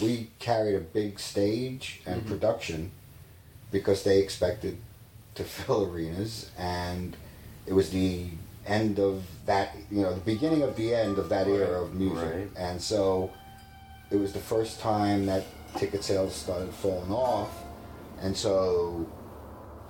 we 0.00 0.30
carried 0.38 0.74
a 0.74 0.80
big 0.80 1.18
stage 1.18 2.00
and 2.06 2.20
mm-hmm. 2.20 2.30
production 2.30 2.90
because 3.70 4.02
they 4.02 4.18
expected 4.18 4.78
to 5.34 5.44
fill 5.44 5.90
arenas, 5.90 6.50
and 6.58 7.16
it 7.66 7.72
was 7.72 7.90
the 7.90 8.26
end 8.66 8.98
of 8.98 9.24
that, 9.46 9.76
you 9.90 10.02
know, 10.02 10.12
the 10.12 10.20
beginning 10.20 10.62
of 10.62 10.76
the 10.76 10.94
end 10.94 11.18
of 11.18 11.28
that 11.28 11.46
era 11.46 11.82
of 11.82 11.94
music. 11.94 12.34
Right. 12.34 12.48
And 12.56 12.80
so 12.80 13.30
it 14.10 14.16
was 14.16 14.32
the 14.32 14.40
first 14.40 14.80
time 14.80 15.26
that 15.26 15.44
ticket 15.76 16.04
sales 16.04 16.34
started 16.34 16.72
falling 16.74 17.12
off. 17.12 17.50
And 18.20 18.36
so, 18.36 19.06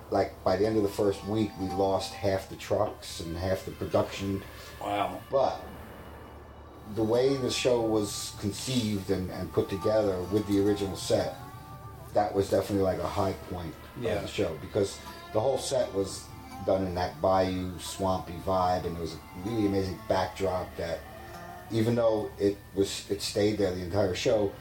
like, 0.09 0.41
by 0.43 0.55
the 0.55 0.65
end 0.65 0.77
of 0.77 0.83
the 0.83 0.89
first 0.89 1.25
week, 1.25 1.51
we 1.59 1.67
lost 1.69 2.13
half 2.13 2.49
the 2.49 2.55
trucks 2.55 3.19
and 3.19 3.35
half 3.35 3.65
the 3.65 3.71
production. 3.71 4.41
Wow. 4.79 5.19
But 5.29 5.61
the 6.95 7.03
way 7.03 7.35
the 7.37 7.49
show 7.51 7.81
was 7.81 8.33
conceived 8.39 9.09
and, 9.11 9.29
and 9.31 9.51
put 9.53 9.69
together 9.69 10.17
with 10.31 10.45
the 10.47 10.59
original 10.65 10.95
set, 10.95 11.35
that 12.13 12.33
was 12.33 12.49
definitely 12.49 12.83
like 12.83 12.99
a 12.99 13.07
high 13.07 13.33
point 13.49 13.73
Yeah. 14.01 14.13
of 14.15 14.21
the 14.23 14.27
show 14.27 14.57
because 14.61 14.97
the 15.33 15.39
whole 15.39 15.57
set 15.57 15.93
was 15.93 16.25
done 16.65 16.85
in 16.85 16.93
that 16.95 17.19
bayou 17.21 17.71
swampy 17.79 18.35
vibe, 18.45 18.85
and 18.85 18.97
it 18.97 18.99
was 18.99 19.13
a 19.13 19.49
really 19.49 19.65
amazing 19.67 19.97
backdrop 20.09 20.67
that, 20.77 20.99
even 21.71 21.95
though 21.95 22.29
it 22.37 22.57
was 22.75 23.09
it 23.09 23.21
stayed 23.21 23.57
there 23.57 23.73
the 23.73 23.81
entire 23.81 24.13
show, 24.13 24.51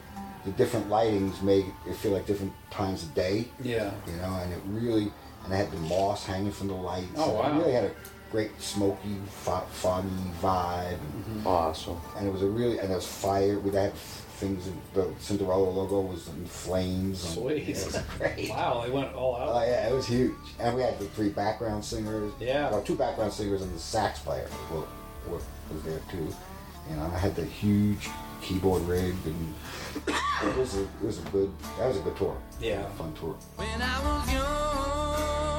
the 0.45 0.53
different 0.53 0.89
lightings 0.89 1.43
made 1.43 1.67
it 1.89 1.95
feel 1.97 2.13
like 2.13 2.25
different 2.27 2.53
times 2.71 3.03
of 3.03 3.13
day. 3.15 3.49
Yeah. 3.63 3.91
You 4.07 4.17
know, 4.17 4.35
and 4.43 4.53
it 4.53 4.61
really 4.67 5.13
and 5.45 5.53
it 5.53 5.57
had 5.57 5.71
the 5.73 5.79
moss 5.79 6.25
hanging 6.25 6.53
from 6.53 6.69
the 6.69 6.75
lights. 6.75 7.09
Oh, 7.17 7.35
wow. 7.35 7.51
It 7.53 7.59
really 7.59 7.73
had 7.73 7.85
a 7.85 7.91
great 8.31 8.51
smoky, 8.61 9.17
fo- 9.29 9.67
foggy 9.73 10.09
vibe, 10.41 10.99
and, 11.27 11.47
Awesome. 11.47 12.01
and 12.17 12.27
it 12.27 12.33
was 12.33 12.43
a 12.43 12.47
really 12.47 12.79
and 12.79 12.89
there 12.89 12.97
was 12.97 13.07
fire. 13.07 13.59
We 13.59 13.71
had 13.75 13.93
things. 13.95 14.71
The 14.95 15.13
Cinderella 15.19 15.69
logo 15.69 16.01
was 16.01 16.29
in 16.29 16.47
flames. 16.47 17.25
and 17.25 17.35
Sweet. 17.35 17.69
It 17.69 17.77
was 17.87 17.99
great. 18.19 18.49
Wow, 18.51 18.83
they 18.85 18.91
went 18.91 19.15
all 19.15 19.37
out. 19.37 19.49
Oh 19.49 19.63
yeah, 19.65 19.89
it 19.89 19.95
was 19.95 20.07
huge. 20.07 20.35
And 20.59 20.77
we 20.77 20.83
had 20.83 20.99
the 20.99 21.07
three 21.07 21.29
background 21.31 21.85
singers. 21.85 22.33
Yeah. 22.41 22.71
Well, 22.71 22.83
two 22.83 22.95
background 22.97 23.33
singers 23.33 23.63
and 23.63 23.75
the 23.75 23.79
sax 23.79 24.19
player 24.21 24.49
were, 24.73 24.81
were, 25.29 25.41
was 25.73 25.83
there 25.85 26.01
too. 26.11 26.29
And 26.91 27.01
I 27.01 27.19
had 27.19 27.35
the 27.37 27.45
huge 27.45 28.09
keyboard 28.43 28.83
rig, 28.83 29.15
and 29.27 29.55
it 30.07 30.57
was 30.57 30.77
a 30.77 30.83
it 30.85 30.89
was 31.03 31.19
a 31.19 31.23
good 31.31 31.53
that 31.79 31.89
was 31.89 31.99
a 31.99 32.01
good 32.01 32.17
tour. 32.17 32.37
Yeah. 32.61 32.87
A 32.87 32.91
fun 32.91 33.13
tour. 33.15 33.37
When 33.57 33.69
I 33.83 34.01
was 34.03 34.33
young, 34.33 35.50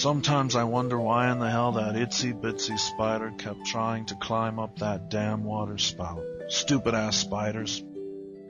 Sometimes 0.00 0.56
I 0.56 0.64
wonder 0.64 0.98
why 0.98 1.30
in 1.30 1.40
the 1.40 1.50
hell 1.50 1.72
that 1.72 1.94
itsy 1.94 2.32
bitsy 2.32 2.78
spider 2.78 3.34
kept 3.36 3.66
trying 3.66 4.06
to 4.06 4.14
climb 4.14 4.58
up 4.58 4.78
that 4.78 5.10
damn 5.10 5.44
water 5.44 5.76
spout. 5.76 6.22
Stupid 6.48 6.94
ass 6.94 7.18
spiders. 7.18 7.84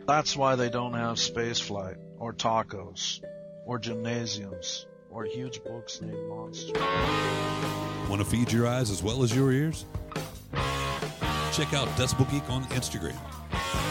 That's 0.06 0.36
why 0.36 0.54
they 0.54 0.70
don't 0.70 0.94
have 0.94 1.16
spaceflight, 1.16 1.96
or 2.20 2.32
tacos, 2.32 3.20
or 3.66 3.80
gymnasiums, 3.80 4.86
or 5.10 5.24
huge 5.24 5.64
books 5.64 6.00
named 6.00 6.28
Monster. 6.28 6.78
Want 8.08 8.22
to 8.22 8.24
feed 8.24 8.52
your 8.52 8.68
eyes 8.68 8.88
as 8.88 9.02
well 9.02 9.24
as 9.24 9.34
your 9.34 9.50
ears? 9.50 9.86
Check 11.52 11.74
out 11.74 11.88
Decibel 11.98 12.30
Geek 12.30 12.48
on 12.48 12.62
Instagram. 12.66 13.18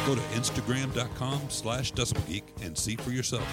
Go 0.06 0.16
to 0.16 0.22
instagram.com 0.32 1.42
slash 1.50 1.92
decibelgeek 1.92 2.44
and 2.62 2.78
see 2.78 2.96
for 2.96 3.12
yourself. 3.12 3.46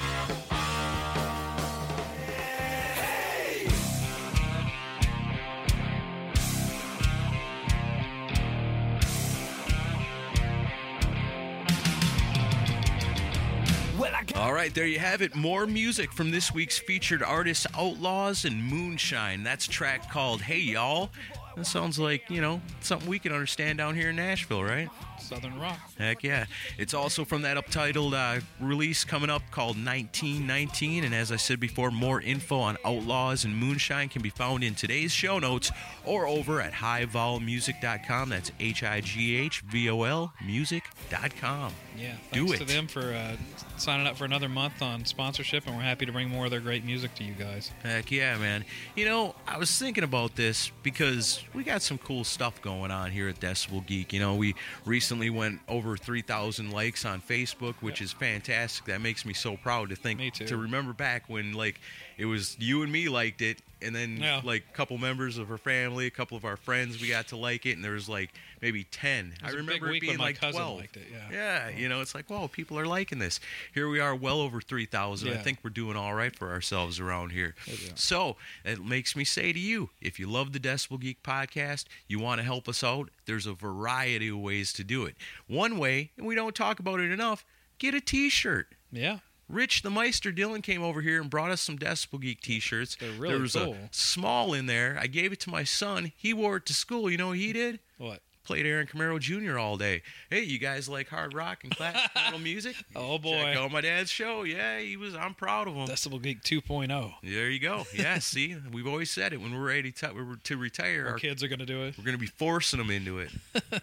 Right, 14.66 14.74
there 14.74 14.86
you 14.86 14.98
have 14.98 15.22
it. 15.22 15.36
More 15.36 15.64
music 15.64 16.12
from 16.12 16.32
this 16.32 16.52
week's 16.52 16.76
featured 16.76 17.22
artists, 17.22 17.68
Outlaws 17.78 18.44
and 18.44 18.64
Moonshine. 18.64 19.44
That's 19.44 19.66
a 19.66 19.70
track 19.70 20.10
called 20.10 20.42
Hey 20.42 20.58
Y'all. 20.58 21.10
That 21.54 21.66
sounds 21.66 22.00
like, 22.00 22.28
you 22.28 22.40
know, 22.40 22.60
something 22.80 23.08
we 23.08 23.20
can 23.20 23.30
understand 23.32 23.78
down 23.78 23.94
here 23.94 24.10
in 24.10 24.16
Nashville, 24.16 24.64
right? 24.64 24.88
Southern 25.20 25.56
Rock. 25.60 25.78
Heck 25.98 26.24
yeah. 26.24 26.46
It's 26.78 26.94
also 26.94 27.24
from 27.24 27.42
that 27.42 27.56
uptitled 27.56 28.12
uh, 28.12 28.40
release 28.60 29.04
coming 29.04 29.30
up 29.30 29.42
called 29.52 29.76
1919. 29.76 31.04
And 31.04 31.14
as 31.14 31.30
I 31.30 31.36
said 31.36 31.60
before, 31.60 31.92
more 31.92 32.20
info 32.20 32.58
on 32.58 32.76
Outlaws 32.84 33.44
and 33.44 33.56
Moonshine 33.56 34.08
can 34.08 34.20
be 34.20 34.30
found 34.30 34.64
in 34.64 34.74
today's 34.74 35.12
show 35.12 35.38
notes 35.38 35.70
or 36.04 36.26
over 36.26 36.60
at 36.60 36.72
highvolmusic.com. 36.72 38.30
That's 38.30 38.50
H 38.58 38.82
I 38.82 39.00
G 39.00 39.36
H 39.36 39.60
V 39.60 39.88
O 39.90 40.02
L 40.02 40.32
music.com. 40.44 41.72
Yeah, 41.98 42.14
Do 42.32 42.46
thanks 42.46 42.58
to 42.58 42.64
them 42.64 42.86
for 42.86 43.12
uh, 43.12 43.36
signing 43.76 44.06
up 44.06 44.16
for 44.16 44.24
another 44.24 44.48
month 44.48 44.82
on 44.82 45.04
sponsorship, 45.04 45.66
and 45.66 45.76
we're 45.76 45.82
happy 45.82 46.06
to 46.06 46.12
bring 46.12 46.28
more 46.28 46.46
of 46.46 46.50
their 46.50 46.60
great 46.60 46.84
music 46.84 47.14
to 47.16 47.24
you 47.24 47.32
guys. 47.34 47.70
Heck 47.82 48.10
yeah, 48.10 48.36
man. 48.38 48.64
You 48.94 49.06
know, 49.06 49.34
I 49.46 49.58
was 49.58 49.76
thinking 49.78 50.04
about 50.04 50.36
this 50.36 50.70
because 50.82 51.42
we 51.54 51.64
got 51.64 51.82
some 51.82 51.98
cool 51.98 52.24
stuff 52.24 52.60
going 52.62 52.90
on 52.90 53.10
here 53.10 53.28
at 53.28 53.40
Decibel 53.40 53.84
Geek. 53.86 54.12
You 54.12 54.20
know, 54.20 54.34
we 54.34 54.54
recently 54.84 55.30
went 55.30 55.60
over 55.68 55.96
3,000 55.96 56.70
likes 56.70 57.04
on 57.04 57.20
Facebook, 57.20 57.74
which 57.80 58.00
is 58.00 58.12
fantastic. 58.12 58.86
That 58.86 59.00
makes 59.00 59.24
me 59.24 59.32
so 59.34 59.56
proud 59.56 59.90
to 59.90 59.96
think, 59.96 60.34
to 60.34 60.56
remember 60.56 60.92
back 60.92 61.24
when, 61.28 61.52
like, 61.52 61.80
it 62.16 62.26
was 62.26 62.56
you 62.58 62.82
and 62.82 62.90
me 62.92 63.08
liked 63.08 63.42
it, 63.42 63.62
and 63.82 63.94
then, 63.94 64.16
Yeah. 64.16 64.40
like, 64.42 64.64
a 64.70 64.72
couple 64.72 64.96
members 64.96 65.36
of 65.36 65.48
her 65.48 65.58
family, 65.58 66.06
a 66.06 66.10
couple 66.10 66.36
of 66.36 66.44
our 66.46 66.56
friends, 66.56 66.98
we 67.00 67.08
got 67.08 67.28
to 67.28 67.36
like 67.36 67.66
it, 67.66 67.72
and 67.72 67.84
there 67.84 67.92
was, 67.92 68.08
like, 68.08 68.30
maybe 68.62 68.84
10. 68.84 69.34
I 69.42 69.46
was 69.46 69.54
a 69.54 69.56
big 69.58 69.66
remember 69.82 69.92
it 69.92 70.00
being 70.00 70.16
like 70.16 70.38
12. 70.38 70.78
liked 70.80 70.96
it, 70.96 71.08
yeah. 71.12 71.28
Yeah, 71.30 71.68
you 71.68 71.86
know, 71.88 72.00
it's 72.00 72.14
like, 72.14 72.30
whoa, 72.30 72.48
people 72.48 72.78
are 72.78 72.86
liking 72.86 73.18
this. 73.18 73.38
Here 73.74 73.86
we 73.86 74.00
are, 74.00 74.14
well 74.14 74.40
over 74.40 74.62
3,000. 74.62 75.28
I 75.30 75.36
think 75.36 75.58
we're 75.62 75.68
doing 75.70 75.94
all 75.94 76.14
right 76.14 76.34
for 76.34 76.50
ourselves 76.50 76.98
around 76.98 77.32
here. 77.32 77.54
So 77.94 78.36
it 78.64 78.82
makes 78.82 79.14
me 79.14 79.24
say 79.24 79.52
to 79.52 79.58
you, 79.60 79.90
if 80.00 80.18
you 80.18 80.26
love 80.26 80.54
the 80.54 80.58
Decibel 80.60 80.98
Geek 80.98 81.22
podcast, 81.22 81.84
you 82.08 82.18
want 82.18 82.38
to 82.38 82.44
help 82.44 82.68
us 82.70 82.82
out, 82.82 83.10
there's 83.26 83.46
a 83.46 83.52
variety 83.52 84.28
of 84.28 84.38
ways 84.38 84.72
to 84.72 84.84
do 84.84 85.04
it. 85.04 85.16
One 85.48 85.76
way, 85.76 86.12
and 86.16 86.26
we 86.26 86.34
don't 86.34 86.54
talk 86.54 86.80
about 86.80 86.98
it 87.00 87.10
enough, 87.12 87.44
get 87.78 87.92
a 87.94 88.00
t-shirt. 88.00 88.68
Yeah, 88.90 89.18
Rich 89.48 89.82
the 89.82 89.90
Meister 89.90 90.32
Dylan 90.32 90.62
came 90.62 90.82
over 90.82 91.00
here 91.00 91.20
and 91.20 91.30
brought 91.30 91.50
us 91.50 91.60
some 91.60 91.78
Decibel 91.78 92.20
Geek 92.20 92.40
t-shirts. 92.40 92.96
They're 92.98 93.12
really 93.12 93.34
there 93.34 93.42
was 93.42 93.54
cool. 93.54 93.74
a 93.74 93.88
small 93.92 94.52
in 94.52 94.66
there. 94.66 94.98
I 95.00 95.06
gave 95.06 95.32
it 95.32 95.40
to 95.40 95.50
my 95.50 95.62
son. 95.64 96.12
He 96.16 96.34
wore 96.34 96.56
it 96.56 96.66
to 96.66 96.74
school. 96.74 97.10
You 97.10 97.16
know 97.16 97.28
what 97.28 97.38
he 97.38 97.52
did? 97.52 97.78
what? 97.98 98.20
Played 98.44 98.64
Aaron 98.64 98.86
Camaro 98.86 99.18
Jr. 99.18 99.58
all 99.58 99.76
day. 99.76 100.02
Hey, 100.30 100.44
you 100.44 100.60
guys 100.60 100.88
like 100.88 101.08
hard 101.08 101.34
rock 101.34 101.64
and 101.64 101.74
classical 101.76 102.38
music? 102.42 102.76
Oh 102.94 103.18
boy, 103.18 103.42
Check 103.42 103.56
out 103.56 103.72
my 103.72 103.80
dad's 103.80 104.08
show. 104.08 104.44
Yeah, 104.44 104.78
he 104.78 104.96
was. 104.96 105.16
I'm 105.16 105.34
proud 105.34 105.66
of 105.66 105.74
him. 105.74 105.88
Decibel 105.88 106.22
Geek 106.22 106.38
oh. 106.44 106.60
2.0. 106.60 107.14
There 107.24 107.50
you 107.50 107.58
go. 107.58 107.84
Yeah, 107.92 108.18
see, 108.20 108.56
we've 108.72 108.86
always 108.86 109.10
said 109.10 109.32
it 109.32 109.40
when 109.40 109.52
we're 109.52 109.66
ready 109.66 109.90
to, 109.90 110.12
we're 110.14 110.36
to 110.36 110.56
retire. 110.56 111.06
Our 111.06 111.12
Our, 111.14 111.18
kids 111.18 111.42
are 111.42 111.48
gonna 111.48 111.66
do 111.66 111.82
it. 111.82 111.98
we're 111.98 112.04
going 112.04 112.14
to 112.16 112.20
be 112.20 112.26
forcing 112.26 112.78
them 112.78 112.90
into 112.90 113.18
it. 113.18 113.30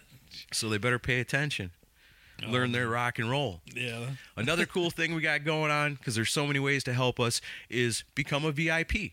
so 0.52 0.70
they 0.70 0.78
better 0.78 0.98
pay 0.98 1.20
attention. 1.20 1.70
Oh, 2.46 2.50
learn 2.50 2.72
their 2.72 2.88
rock 2.88 3.18
and 3.18 3.30
roll. 3.30 3.60
Yeah, 3.74 4.06
Another 4.36 4.66
cool 4.66 4.90
thing 4.90 5.14
we 5.14 5.22
got 5.22 5.44
going 5.44 5.70
on, 5.70 5.94
because 5.94 6.14
there's 6.14 6.30
so 6.30 6.46
many 6.46 6.58
ways 6.58 6.84
to 6.84 6.92
help 6.92 7.20
us, 7.20 7.40
is 7.68 8.04
become 8.14 8.44
a 8.44 8.52
VIP. 8.52 9.12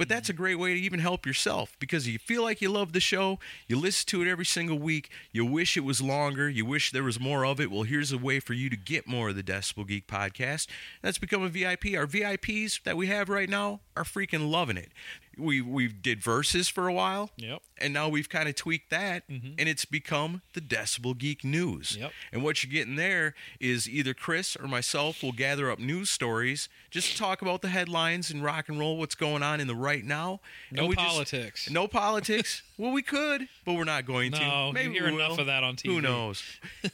But 0.00 0.08
that's 0.08 0.30
a 0.30 0.32
great 0.32 0.54
way 0.54 0.72
to 0.72 0.80
even 0.80 1.00
help 1.00 1.26
yourself 1.26 1.76
because 1.78 2.08
you 2.08 2.18
feel 2.18 2.42
like 2.42 2.62
you 2.62 2.70
love 2.70 2.94
the 2.94 3.00
show, 3.00 3.38
you 3.68 3.78
listen 3.78 4.06
to 4.06 4.22
it 4.22 4.30
every 4.30 4.46
single 4.46 4.78
week, 4.78 5.10
you 5.30 5.44
wish 5.44 5.76
it 5.76 5.84
was 5.84 6.00
longer, 6.00 6.48
you 6.48 6.64
wish 6.64 6.90
there 6.90 7.02
was 7.02 7.20
more 7.20 7.44
of 7.44 7.60
it. 7.60 7.70
Well, 7.70 7.82
here's 7.82 8.10
a 8.10 8.16
way 8.16 8.40
for 8.40 8.54
you 8.54 8.70
to 8.70 8.78
get 8.78 9.06
more 9.06 9.28
of 9.28 9.36
the 9.36 9.42
Decibel 9.42 9.86
Geek 9.86 10.06
podcast. 10.06 10.68
That's 11.02 11.18
become 11.18 11.42
a 11.42 11.50
VIP. 11.50 11.94
Our 11.94 12.06
VIPs 12.06 12.82
that 12.84 12.96
we 12.96 13.08
have 13.08 13.28
right 13.28 13.50
now 13.50 13.80
are 13.94 14.04
freaking 14.04 14.50
loving 14.50 14.78
it. 14.78 14.90
We 15.38 15.60
we 15.60 15.88
did 15.88 16.22
verses 16.22 16.68
for 16.68 16.88
a 16.88 16.92
while. 16.92 17.30
Yep. 17.36 17.62
and 17.78 17.94
now 17.94 18.08
we've 18.10 18.28
kind 18.28 18.46
of 18.48 18.54
tweaked 18.56 18.90
that 18.90 19.22
and 19.28 19.54
it's 19.68 19.84
become 19.86 20.42
the 20.52 20.60
decibel 20.60 21.16
geek 21.16 21.44
news. 21.44 21.96
Yep. 21.98 22.12
and 22.32 22.42
what 22.42 22.62
you're 22.62 22.70
getting 22.72 22.96
there 22.96 23.34
is 23.58 23.88
either 23.88 24.12
chris 24.12 24.54
or 24.56 24.66
myself 24.68 25.22
will 25.22 25.32
gather 25.32 25.70
up 25.70 25.78
news 25.78 26.10
stories 26.10 26.68
just 26.90 27.12
to 27.12 27.16
talk 27.18 27.40
about 27.42 27.62
the 27.62 27.68
headlines 27.68 28.30
and 28.30 28.44
rock 28.44 28.68
and 28.68 28.78
roll 28.78 28.98
what's 28.98 29.14
going 29.14 29.42
on 29.42 29.60
in 29.60 29.66
the 29.66 29.74
right 29.74 30.04
now. 30.04 30.40
And 30.70 30.78
No 30.80 30.86
just- 30.92 30.98
politics. 30.98 31.70
no 31.70 31.86
politics. 31.88 32.62
Well 32.80 32.92
we 32.92 33.02
could 33.02 33.46
but 33.66 33.74
we're 33.74 33.84
not 33.84 34.06
going 34.06 34.32
to. 34.32 34.40
No, 34.40 34.68
you 34.68 34.72
maybe 34.72 34.94
hear 34.94 35.08
enough 35.08 35.38
of 35.38 35.44
that 35.46 35.62
on 35.62 35.76
TV. 35.76 35.84
who 35.92 36.00
knows? 36.00 36.42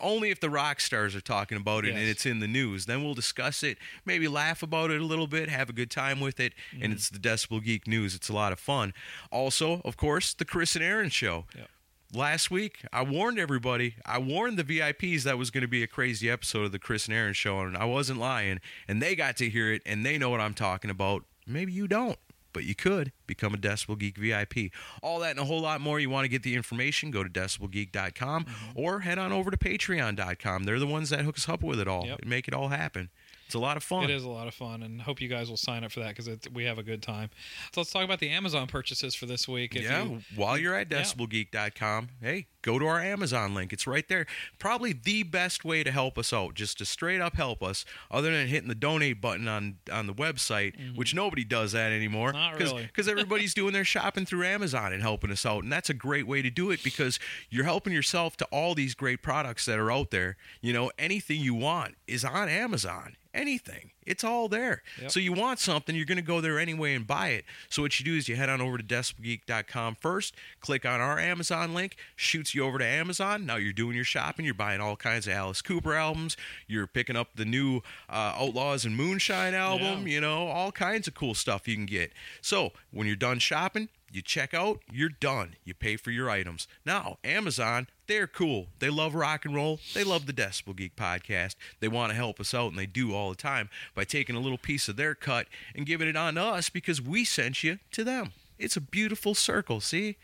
Only 0.01 0.31
if 0.31 0.41
the 0.41 0.51
rock 0.51 0.81
stars 0.81 1.15
are 1.15 1.21
talking 1.21 1.57
about 1.57 1.85
it 1.85 1.91
and 1.91 2.01
it's 2.01 2.27
in 2.27 2.41
the 2.41 2.49
news. 2.49 2.87
Then 2.87 3.05
we'll 3.05 3.15
discuss 3.15 3.63
it 3.63 3.79
maybe 4.05 4.27
laugh 4.27 4.65
about 4.65 4.91
it 4.91 5.01
a 5.01 5.05
little 5.05 5.29
bit 5.29 5.49
have 5.49 5.69
a 5.71 5.73
good 5.73 5.91
time 5.93 6.19
with 6.21 6.41
it 6.41 6.55
Mm-hmm. 6.73 6.83
and 6.85 6.93
it's 6.93 7.09
the 7.09 7.19
decibel 7.21 7.63
geek 7.63 7.87
news. 7.87 8.15
It's 8.17 8.26
a 8.29 8.33
lot 8.33 8.53
of 8.53 8.59
fun 8.59 8.93
also 9.31 9.81
of 9.85 9.97
course 9.97 10.35
the 10.35 10.45
chris 10.45 10.75
and 10.77 10.85
aaron 10.85 11.09
show 11.09 11.45
Yep. 11.57 11.69
last 12.15 12.51
week 12.51 12.83
i 12.93 13.03
warned 13.03 13.39
everybody 13.39 13.95
i 14.05 14.19
warned 14.19 14.59
the 14.59 14.65
vips 14.65 15.23
that 15.25 15.39
was 15.39 15.51
going 15.51 15.63
to 15.63 15.69
be 15.69 15.83
a 15.83 15.87
crazy 15.87 16.31
episode 16.31 16.65
of 16.65 16.73
the 16.73 16.79
chris 16.79 17.07
and 17.07 17.15
aaron 17.17 17.35
show 17.35 17.61
and 17.61 17.77
i 17.77 17.85
wasn't 17.85 18.19
lying 18.19 18.61
and 18.89 19.01
they 19.03 19.15
got 19.17 19.37
to 19.39 19.49
hear 19.51 19.73
it 19.73 19.83
and 19.87 20.05
they 20.05 20.19
know 20.19 20.31
what 20.31 20.41
i'm 20.41 20.55
talking 20.55 20.91
about 20.91 21.25
maybe 21.47 21.73
you 21.73 21.87
don't 21.89 22.19
but 22.53 22.65
you 22.65 22.75
could 22.75 23.13
become 23.27 23.53
a 23.53 23.59
Decibel 23.59 23.99
Geek 23.99 24.17
VIP. 24.17 24.73
All 25.03 25.19
that 25.19 25.33
and 25.33 25.39
a 25.39 25.45
whole 25.45 25.61
lot 25.61 25.83
more. 25.83 26.01
You 26.01 26.09
want 26.09 26.25
to 26.25 26.29
get 26.31 26.43
the 26.43 26.55
information, 26.55 27.11
go 27.11 27.23
to 27.23 27.29
decibelgeek.com 27.29 28.45
mm-hmm. 28.47 28.71
or 28.75 29.01
head 29.01 29.19
on 29.19 29.31
over 29.31 29.51
to 29.51 29.59
patreon.com. 29.59 30.65
They're 30.65 30.79
the 30.79 30.87
ones 30.87 31.11
that 31.11 31.21
hook 31.21 31.37
us 31.37 31.51
up 31.51 31.63
with 31.63 31.79
it 31.79 31.87
all 31.87 32.07
Yep. 32.07 32.21
and 32.21 32.31
make 32.31 32.49
it 32.49 32.55
all 32.55 32.69
happen. 32.69 33.11
It's 33.47 33.55
a 33.55 33.59
lot 33.59 33.77
of 33.77 33.83
fun. 33.83 34.05
It 34.05 34.11
is 34.11 34.25
a 34.25 34.29
lot 34.29 34.49
of 34.49 34.55
fun, 34.55 34.83
and 34.83 35.01
hope 35.01 35.21
you 35.21 35.29
guys 35.29 35.49
will 35.49 35.57
sign 35.57 35.85
up 35.85 35.93
for 35.93 36.01
that 36.01 36.17
because 36.17 36.29
we 36.53 36.65
have 36.65 36.79
a 36.79 36.83
good 36.83 37.03
time. 37.03 37.31
So 37.73 37.81
let's 37.81 37.91
talk 37.93 38.05
about 38.05 38.19
the 38.21 38.29
Amazon 38.29 38.67
purchases 38.67 39.15
for 39.15 39.27
this 39.27 39.47
week. 39.49 39.77
If 39.77 39.83
yeah, 39.85 40.05
you, 40.05 40.21
while 40.35 40.59
you're 40.59 40.75
at 40.75 40.91
Yeah. 40.91 41.03
decibelgeek.com, 41.03 42.09
hey, 42.21 42.47
go 42.63 42.79
to 42.79 42.87
our 42.87 43.01
Amazon 43.01 43.55
link. 43.55 43.73
It's 43.73 43.87
right 43.87 44.07
there. 44.09 44.27
Probably 44.59 44.93
the 44.93 45.23
best 45.23 45.65
way 45.65 45.85
to 45.85 45.91
help 45.91 46.19
us 46.19 46.33
out, 46.33 46.55
just 46.55 46.79
to 46.79 46.85
straight 46.85 47.21
up 47.21 47.37
help 47.37 47.63
us, 47.63 47.85
other 48.11 48.33
than 48.33 48.49
hitting 48.49 48.69
the 48.69 48.75
donate 48.75 49.21
button 49.21 49.47
on 49.49 49.77
on 49.93 50.07
the 50.07 50.15
website, 50.15 50.97
which 50.97 51.15
nobody 51.15 51.45
does 51.45 51.73
that 51.73 51.93
anymore. 51.93 52.31
Mm-hmm. 52.33 52.39
Not 52.39 52.61
really. 52.61 52.83
Because 52.83 53.09
everybody's 53.09 53.55
doing 53.55 53.73
their 53.73 53.85
shopping 53.85 54.27
through 54.27 54.45
Amazon 54.45 54.93
and 54.93 55.03
helping 55.03 55.31
us 55.31 55.47
out. 55.47 55.63
And 55.63 55.73
that's 55.73 55.89
a 55.91 55.95
great 55.95 56.27
way 56.27 56.43
to 56.43 56.51
do 56.51 56.71
it 56.71 56.83
because 56.83 57.19
you're 57.51 57.65
helping 57.65 57.93
yourself 57.93 58.37
to 58.39 58.45
all 58.47 58.75
these 58.75 58.95
great 58.95 59.23
products 59.23 59.67
that 59.67 59.79
are 59.79 59.93
out 59.93 60.11
there. 60.11 60.37
You 60.61 60.73
know, 60.73 60.91
anything 60.99 61.41
you 61.41 61.55
want 61.55 61.95
is 62.07 62.25
on 62.25 62.49
Amazon. 62.49 63.17
Anything. 63.37 63.91
It's 64.07 64.23
all 64.25 64.49
there. 64.49 64.83
Yep. 65.03 65.11
So 65.11 65.19
you 65.21 65.33
want 65.33 65.59
something, 65.59 65.95
you're 65.95 66.05
going 66.05 66.17
to 66.17 66.23
go 66.23 66.41
there 66.41 66.59
anyway 66.61 66.95
and 66.95 67.07
buy 67.07 67.29
it. 67.31 67.45
So 67.69 67.83
what 67.83 67.99
you 67.99 68.05
do 68.07 68.15
is 68.17 68.29
you 68.29 68.37
head 68.37 68.49
on 68.49 68.61
over 68.61 68.79
to 68.79 68.85
decibelgeek.com 68.85 69.97
first, 69.97 70.35
click 70.61 70.87
on 70.87 71.01
our 71.01 71.19
Amazon 71.19 71.75
link, 71.75 71.97
shoots 72.15 72.55
you 72.55 72.65
over 72.65 72.79
to 72.79 72.85
Amazon. 72.85 73.45
Now 73.47 73.57
you're 73.57 73.73
doing 73.73 73.97
your 73.97 74.05
shopping, 74.05 74.45
you're 74.45 74.55
buying 74.55 74.81
all 74.81 74.97
kinds 74.97 75.27
of 75.27 75.33
Alice 75.33 75.61
Cooper 75.61 75.95
albums, 75.95 76.37
you're 76.67 76.87
picking 76.87 77.17
up 77.17 77.29
the 77.35 77.45
new 77.45 77.79
uh, 78.09 78.35
Outlaws 78.39 78.85
and 78.85 78.97
Moonshine 78.97 79.55
album, 79.55 80.07
Yeah. 80.07 80.15
you 80.15 80.21
know, 80.21 80.47
all 80.49 80.73
kinds 80.73 81.09
of 81.09 81.15
cool 81.15 81.35
stuff 81.35 81.67
you 81.67 81.75
can 81.75 81.87
get. 81.87 82.13
So 82.41 82.73
when 82.93 83.07
you're 83.07 83.17
done 83.17 83.39
shopping, 83.41 83.89
you 84.11 84.23
check 84.23 84.55
out, 84.55 84.81
you're 84.91 85.09
done. 85.09 85.57
You 85.65 85.75
pay 85.75 85.97
for 85.97 86.11
your 86.11 86.31
items. 86.31 86.69
Now, 86.85 87.19
Amazon, 87.25 87.89
they're 88.07 88.27
cool. 88.27 88.69
They 88.79 88.89
love 88.89 89.15
rock 89.15 89.45
and 89.45 89.55
roll. 89.55 89.81
They 89.95 90.05
love 90.05 90.27
the 90.27 90.33
Decibel 90.33 90.77
Geek 90.77 90.97
podcast. 90.97 91.57
They 91.81 91.89
want 91.89 92.11
to 92.11 92.17
help 92.17 92.41
us 92.41 92.55
out, 92.55 92.71
and 92.71 92.79
they 92.79 92.87
do 92.87 93.15
all 93.15 93.31
the 93.31 93.37
time 93.37 93.69
by 93.95 94.05
taking 94.05 94.37
a 94.37 94.41
little 94.41 94.59
piece 94.59 94.89
of 94.89 94.97
their 94.97 95.15
cut 95.15 95.49
and 95.75 95.87
giving 95.87 96.09
it 96.09 96.17
on 96.17 96.37
to 96.37 96.43
us 96.43 96.71
because 96.71 97.03
we 97.03 97.25
sent 97.25 97.65
you 97.65 97.79
to 97.93 98.05
them. 98.05 98.33
It's 98.59 98.77
a 98.77 98.81
beautiful 98.81 99.35
circle, 99.35 99.81
see? 99.81 100.17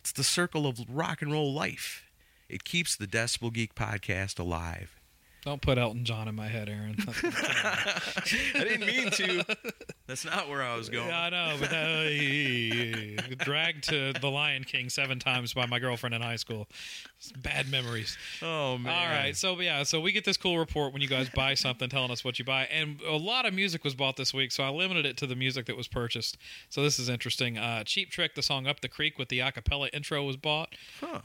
It's 0.00 0.12
the 0.12 0.24
circle 0.24 0.66
of 0.66 0.80
rock 0.88 1.22
and 1.22 1.32
roll 1.32 1.52
life. 1.52 2.04
It 2.48 2.64
keeps 2.64 2.96
the 2.96 3.06
Decibel 3.06 3.52
Geek 3.52 3.74
podcast 3.74 4.38
alive. 4.38 4.95
Don't 5.46 5.62
put 5.62 5.78
Elton 5.78 6.04
John 6.04 6.26
in 6.26 6.34
my 6.34 6.48
head, 6.48 6.68
Aaron. 6.68 6.96
I 7.22 8.64
didn't 8.64 8.84
mean 8.84 9.10
to. 9.12 9.44
That's 10.08 10.24
not 10.24 10.48
where 10.48 10.60
I 10.60 10.76
was 10.76 10.88
going. 10.88 11.06
Yeah, 11.06 11.20
I 11.20 11.30
know, 11.30 11.56
but 11.60 11.72
uh, 11.72 13.44
dragged 13.44 13.84
to 13.90 14.12
The 14.20 14.28
Lion 14.28 14.64
King 14.64 14.88
seven 14.88 15.20
times 15.20 15.54
by 15.54 15.66
my 15.66 15.78
girlfriend 15.78 16.16
in 16.16 16.20
high 16.20 16.34
school. 16.34 16.66
It's 17.18 17.30
bad 17.30 17.70
memories. 17.70 18.18
Oh 18.42 18.76
man. 18.76 18.92
All 18.92 19.06
right, 19.08 19.36
so 19.36 19.60
yeah, 19.60 19.84
so 19.84 20.00
we 20.00 20.10
get 20.10 20.24
this 20.24 20.36
cool 20.36 20.58
report 20.58 20.92
when 20.92 21.00
you 21.00 21.06
guys 21.06 21.28
buy 21.30 21.54
something, 21.54 21.88
telling 21.88 22.10
us 22.10 22.24
what 22.24 22.40
you 22.40 22.44
buy, 22.44 22.64
and 22.64 23.00
a 23.06 23.14
lot 23.16 23.46
of 23.46 23.54
music 23.54 23.84
was 23.84 23.94
bought 23.94 24.16
this 24.16 24.34
week, 24.34 24.50
so 24.50 24.64
I 24.64 24.70
limited 24.70 25.06
it 25.06 25.16
to 25.18 25.28
the 25.28 25.36
music 25.36 25.66
that 25.66 25.76
was 25.76 25.86
purchased. 25.86 26.38
So 26.70 26.82
this 26.82 26.98
is 26.98 27.08
interesting. 27.08 27.56
Uh, 27.56 27.84
Cheap 27.84 28.10
Trick, 28.10 28.34
the 28.34 28.42
song 28.42 28.66
"Up 28.66 28.80
the 28.80 28.88
Creek" 28.88 29.16
with 29.16 29.28
the 29.28 29.38
acapella 29.38 29.90
intro 29.92 30.24
was 30.24 30.36
bought. 30.36 30.74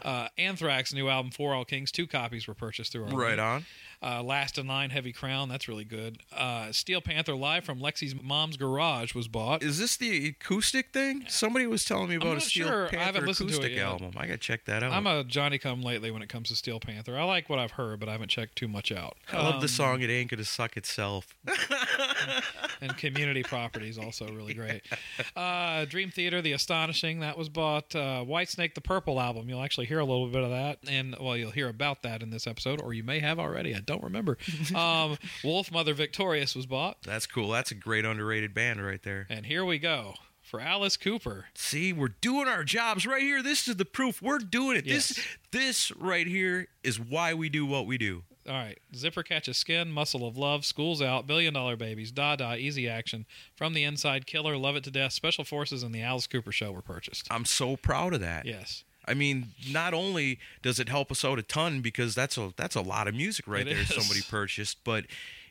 Uh, 0.04 0.28
Anthrax 0.38 0.94
new 0.94 1.10
album 1.10 1.32
"For 1.32 1.56
All 1.56 1.66
Kings," 1.66 1.92
two 1.92 2.06
copies 2.06 2.48
were 2.48 2.54
purchased 2.54 2.92
through 2.92 3.06
our 3.06 3.10
Right 3.10 3.30
link. 3.38 3.42
on. 3.42 3.66
Uh, 4.04 4.24
Last 4.24 4.58
in 4.58 4.66
Line, 4.68 4.90
Heavy 4.90 5.12
Crown, 5.14 5.48
that's 5.48 5.68
really 5.68 5.84
good. 5.84 6.18
Uh, 6.36 6.72
Steel 6.72 7.02
Panther 7.02 7.36
live 7.36 7.64
from 7.64 7.80
Lexxi's 7.80 8.16
mom's 8.20 8.58
garage 8.58 9.14
was 9.14 9.28
bought. 9.28 9.62
Is 9.62 9.78
this 9.78 9.96
the 9.98 10.28
acoustic 10.30 10.92
thing? 10.92 11.24
Somebody 11.28 11.68
was 11.68 11.86
telling 11.86 12.10
me 12.10 12.16
about 12.16 12.38
a 12.38 12.42
Steel 12.42 12.68
sure. 12.68 12.86
I 12.88 12.90
Panther 12.90 13.06
haven't 13.06 13.26
listened 13.28 13.50
to 13.50 13.56
it 13.56 13.60
acoustic 13.60 13.80
album. 13.80 14.14
I 14.18 14.26
gotta 14.26 14.38
check 14.40 14.66
that 14.66 14.82
out. 14.82 14.92
I'm 14.92 15.06
a 15.06 15.24
Johnny 15.24 15.58
Come 15.60 15.82
Lately 15.84 16.10
when 16.10 16.22
it 16.24 16.30
comes 16.30 16.50
to 16.50 16.56
Steel 16.56 16.80
Panther. 16.80 17.18
I 17.18 17.24
like 17.26 17.48
what 17.50 17.60
I've 17.60 17.72
heard, 17.72 18.00
but 18.00 18.10
I 18.10 18.14
haven't 18.14 18.30
checked 18.30 18.56
too 18.56 18.68
much 18.68 18.92
out. 18.92 19.18
I 19.32 19.38
love 19.44 19.56
Um, 19.56 19.62
the 19.62 19.68
song 19.68 20.02
"It 20.02 20.10
Ain't 20.10 20.32
Gonna 20.32 20.46
Suck 20.46 20.78
Itself." 20.78 21.36
and 22.82 22.96
Community 22.98 23.44
Properties 23.44 23.98
also 23.98 24.28
really 24.32 24.54
great. 24.54 24.82
Uh, 25.36 25.86
Dream 25.86 26.10
Theater, 26.12 26.42
The 26.42 26.52
Astonishing, 26.54 27.20
that 27.22 27.38
was 27.38 27.48
bought. 27.50 27.96
Uh, 27.96 28.24
Whitesnake, 28.26 28.74
the 28.76 28.82
Purple 28.82 29.20
album. 29.20 29.48
You'll 29.50 29.62
actually 29.64 29.86
hear 29.86 30.00
a 30.00 30.06
little 30.06 30.28
bit 30.28 30.44
of 30.44 30.50
that, 30.50 30.80
and 30.90 31.16
well, 31.20 31.38
you'll 31.38 31.52
hear 31.52 31.70
about 31.70 32.02
that 32.04 32.22
in 32.22 32.30
this 32.32 32.48
episode, 32.48 32.82
or 32.82 32.94
you 32.94 33.04
may 33.04 33.20
have 33.20 33.40
already. 33.40 33.74
I 33.76 33.80
don't 33.92 34.04
remember. 34.04 34.38
Um, 34.76 35.18
Wolfmother 35.44 35.94
Victorious 35.94 36.56
was 36.56 36.66
bought, 36.66 36.98
That's 37.04 37.26
cool. 37.26 37.50
That's 37.50 37.72
a 37.72 37.76
great 37.76 38.06
underrated 38.06 38.54
band 38.54 38.84
right 38.86 39.02
there. 39.04 39.28
and 39.30 39.46
here 39.46 39.66
we 39.66 39.80
go 39.80 40.16
for 40.42 40.60
Alice 40.60 40.98
Cooper. 40.98 41.46
See, 41.54 41.92
we're 41.94 42.10
doing 42.22 42.48
our 42.48 42.64
jobs 42.64 43.06
right 43.06 43.22
here. 43.22 43.42
This 43.44 43.68
is 43.68 43.76
the 43.78 43.86
proof. 43.86 44.22
We're 44.22 44.40
doing 44.40 44.78
it. 44.78 44.86
Yes. 44.86 45.10
This 45.10 45.26
this 45.52 45.92
right 45.98 46.28
here 46.28 46.68
is 46.84 47.00
why 47.00 47.34
we 47.34 47.50
do 47.50 47.66
what 47.66 47.86
we 47.86 47.98
do. 47.98 48.24
All 48.48 48.54
right, 48.56 48.80
Zipper 48.96 49.22
Catches 49.22 49.58
Skin, 49.58 49.92
Muscle 49.92 50.26
of 50.28 50.36
Love, 50.36 50.66
School's 50.66 51.00
Out, 51.02 51.28
Billion 51.28 51.54
Dollar 51.54 51.76
Babies, 51.76 52.12
Da 52.12 52.36
Da, 52.36 52.56
Easy 52.56 52.90
Action, 52.90 53.28
From 53.56 53.74
the 53.74 53.84
Inside, 53.84 54.26
Killer, 54.26 54.58
Love 54.58 54.76
It 54.76 54.84
to 54.86 54.92
Death, 54.92 55.14
Special 55.14 55.44
Forces, 55.44 55.84
and 55.84 55.94
the 55.94 56.02
Alice 56.02 56.26
Cooper 56.26 56.52
Show 56.52 56.72
were 56.72 56.82
purchased. 56.82 57.28
I'm 57.30 57.46
so 57.46 57.78
proud 57.78 58.16
of 58.16 58.22
that. 58.22 58.46
Yes. 58.48 58.84
I 59.12 59.14
mean, 59.14 59.50
not 59.70 59.94
only 59.94 60.40
does 60.62 60.80
it 60.80 60.88
help 60.90 61.12
us 61.12 61.26
out 61.26 61.38
a 61.38 61.44
ton 61.44 61.82
because 61.82 62.16
that's 62.16 62.38
a 62.38 62.54
that's 62.56 62.76
a 62.76 62.82
lot 62.82 63.08
of 63.10 63.14
music 63.14 63.46
right 63.48 63.68
It 63.68 63.74
there 63.74 63.82
is. 63.84 63.90
somebody 63.90 64.22
purchased, 64.28 64.84
but 64.86 65.06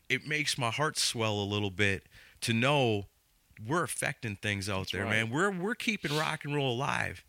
it 0.08 0.26
makes 0.26 0.56
my 0.58 0.70
heart 0.70 0.96
swell 0.98 1.34
a 1.40 1.44
little 1.44 1.70
bit 1.70 2.04
to 2.40 2.52
know 2.54 3.06
we're 3.66 3.84
affecting 3.84 4.36
things 4.36 4.68
out 4.70 4.90
there, 4.90 5.04
right. 5.04 5.10
man. 5.10 5.30
We're 5.30 5.50
we're 5.50 5.74
keeping 5.74 6.16
rock 6.16 6.44
and 6.44 6.54
roll 6.54 6.72
alive. 6.74 7.22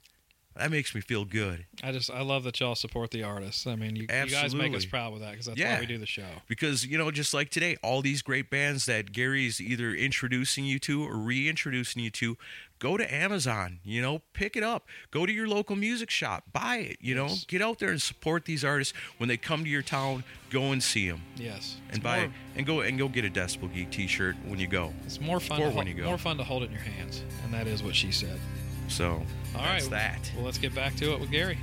That 0.57 0.69
makes 0.69 0.93
me 0.93 0.99
feel 0.99 1.23
good 1.23 1.63
I 1.81 1.93
just 1.93 2.09
I 2.11 2.21
love 2.23 2.43
that 2.43 2.59
y'all 2.59 2.75
support 2.75 3.11
the 3.11 3.23
artists. 3.23 3.65
I 3.67 3.75
mean, 3.77 3.95
you, 3.95 4.01
you 4.01 4.07
guys 4.29 4.53
make 4.53 4.75
us 4.75 4.83
proud 4.85 5.13
with 5.13 5.21
that 5.21 5.31
because 5.31 5.45
that's 5.45 5.57
Yeah. 5.57 5.75
why 5.75 5.79
we 5.79 5.85
do 5.85 5.97
the 5.97 6.05
show. 6.05 6.25
because 6.47 6.85
you 6.85 6.97
know 6.97 7.09
just 7.11 7.33
like 7.33 7.49
today, 7.49 7.77
all 7.81 8.01
these 8.01 8.21
great 8.21 8.49
bands 8.49 8.85
that 8.85 9.13
Gary's 9.13 9.61
either 9.61 9.91
introducing 9.93 10.65
you 10.65 10.77
to 10.79 11.03
or 11.05 11.15
reintroducing 11.17 12.03
you 12.03 12.09
to, 12.11 12.37
go 12.81 12.97
to 12.97 13.13
Amazon. 13.13 13.79
You 13.85 14.01
know, 14.01 14.21
pick 14.33 14.57
it 14.57 14.63
up. 14.63 14.87
Go 15.11 15.25
to 15.25 15.31
your 15.31 15.47
local 15.47 15.77
music 15.77 16.09
shop, 16.09 16.43
buy 16.51 16.77
it. 16.77 16.97
You 16.99 17.15
know, 17.15 17.29
get 17.47 17.61
out 17.61 17.79
there 17.79 17.91
and 17.91 18.01
support 18.01 18.43
these 18.43 18.65
artists 18.65 18.93
when 19.19 19.29
they 19.29 19.37
come 19.37 19.63
to 19.63 19.69
your 19.69 19.83
town. 19.83 20.25
Go 20.49 20.73
and 20.73 20.83
see 20.83 21.07
them. 21.07 21.21
Yes, 21.37 21.77
and 21.87 21.97
It's 21.97 22.03
buy 22.03 22.19
more, 22.21 22.33
and 22.57 22.65
go 22.65 22.81
and 22.81 22.97
go 22.97 23.07
get 23.07 23.23
a 23.23 23.29
Decibel 23.29 23.73
Geek 23.73 23.91
T-shirt 23.91 24.35
when 24.45 24.59
you 24.59 24.67
go. 24.67 24.91
It's 25.05 25.21
more 25.21 25.39
fun. 25.39 25.59
To 25.59 25.65
when 25.67 25.73
hold, 25.73 25.87
you 25.87 25.93
go. 25.93 26.05
More 26.05 26.17
fun 26.17 26.35
to 26.37 26.43
hold 26.43 26.63
it 26.63 26.65
in 26.65 26.71
your 26.71 26.81
hands, 26.81 27.23
and 27.45 27.53
that 27.53 27.67
is 27.67 27.83
what 27.83 27.95
she 27.95 28.11
said. 28.11 28.37
So 28.89 29.23
All 29.55 29.61
that's 29.61 29.85
right, 29.85 29.91
that. 29.91 30.31
Well, 30.35 30.43
let's 30.43 30.57
get 30.57 30.75
back 30.75 30.95
to 30.97 31.13
it 31.13 31.19
with 31.19 31.31
Gary. 31.31 31.57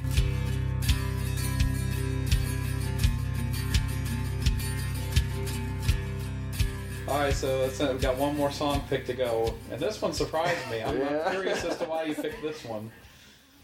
All 7.08 7.18
right, 7.20 7.32
so 7.32 7.60
let's, 7.60 7.80
uh, 7.80 7.88
we've 7.92 8.02
got 8.02 8.18
one 8.18 8.36
more 8.36 8.52
song 8.52 8.82
picked 8.90 9.06
to 9.06 9.14
go, 9.14 9.54
and 9.70 9.80
this 9.80 10.00
one 10.02 10.12
surprised 10.12 10.70
me. 10.70 10.82
I'm, 10.82 10.98
Yeah. 10.98 11.30
Curious 11.30 11.64
as 11.64 11.78
to 11.78 11.84
why 11.84 12.04
you 12.04 12.14
picked 12.14 12.42
this 12.42 12.62
one. 12.66 12.90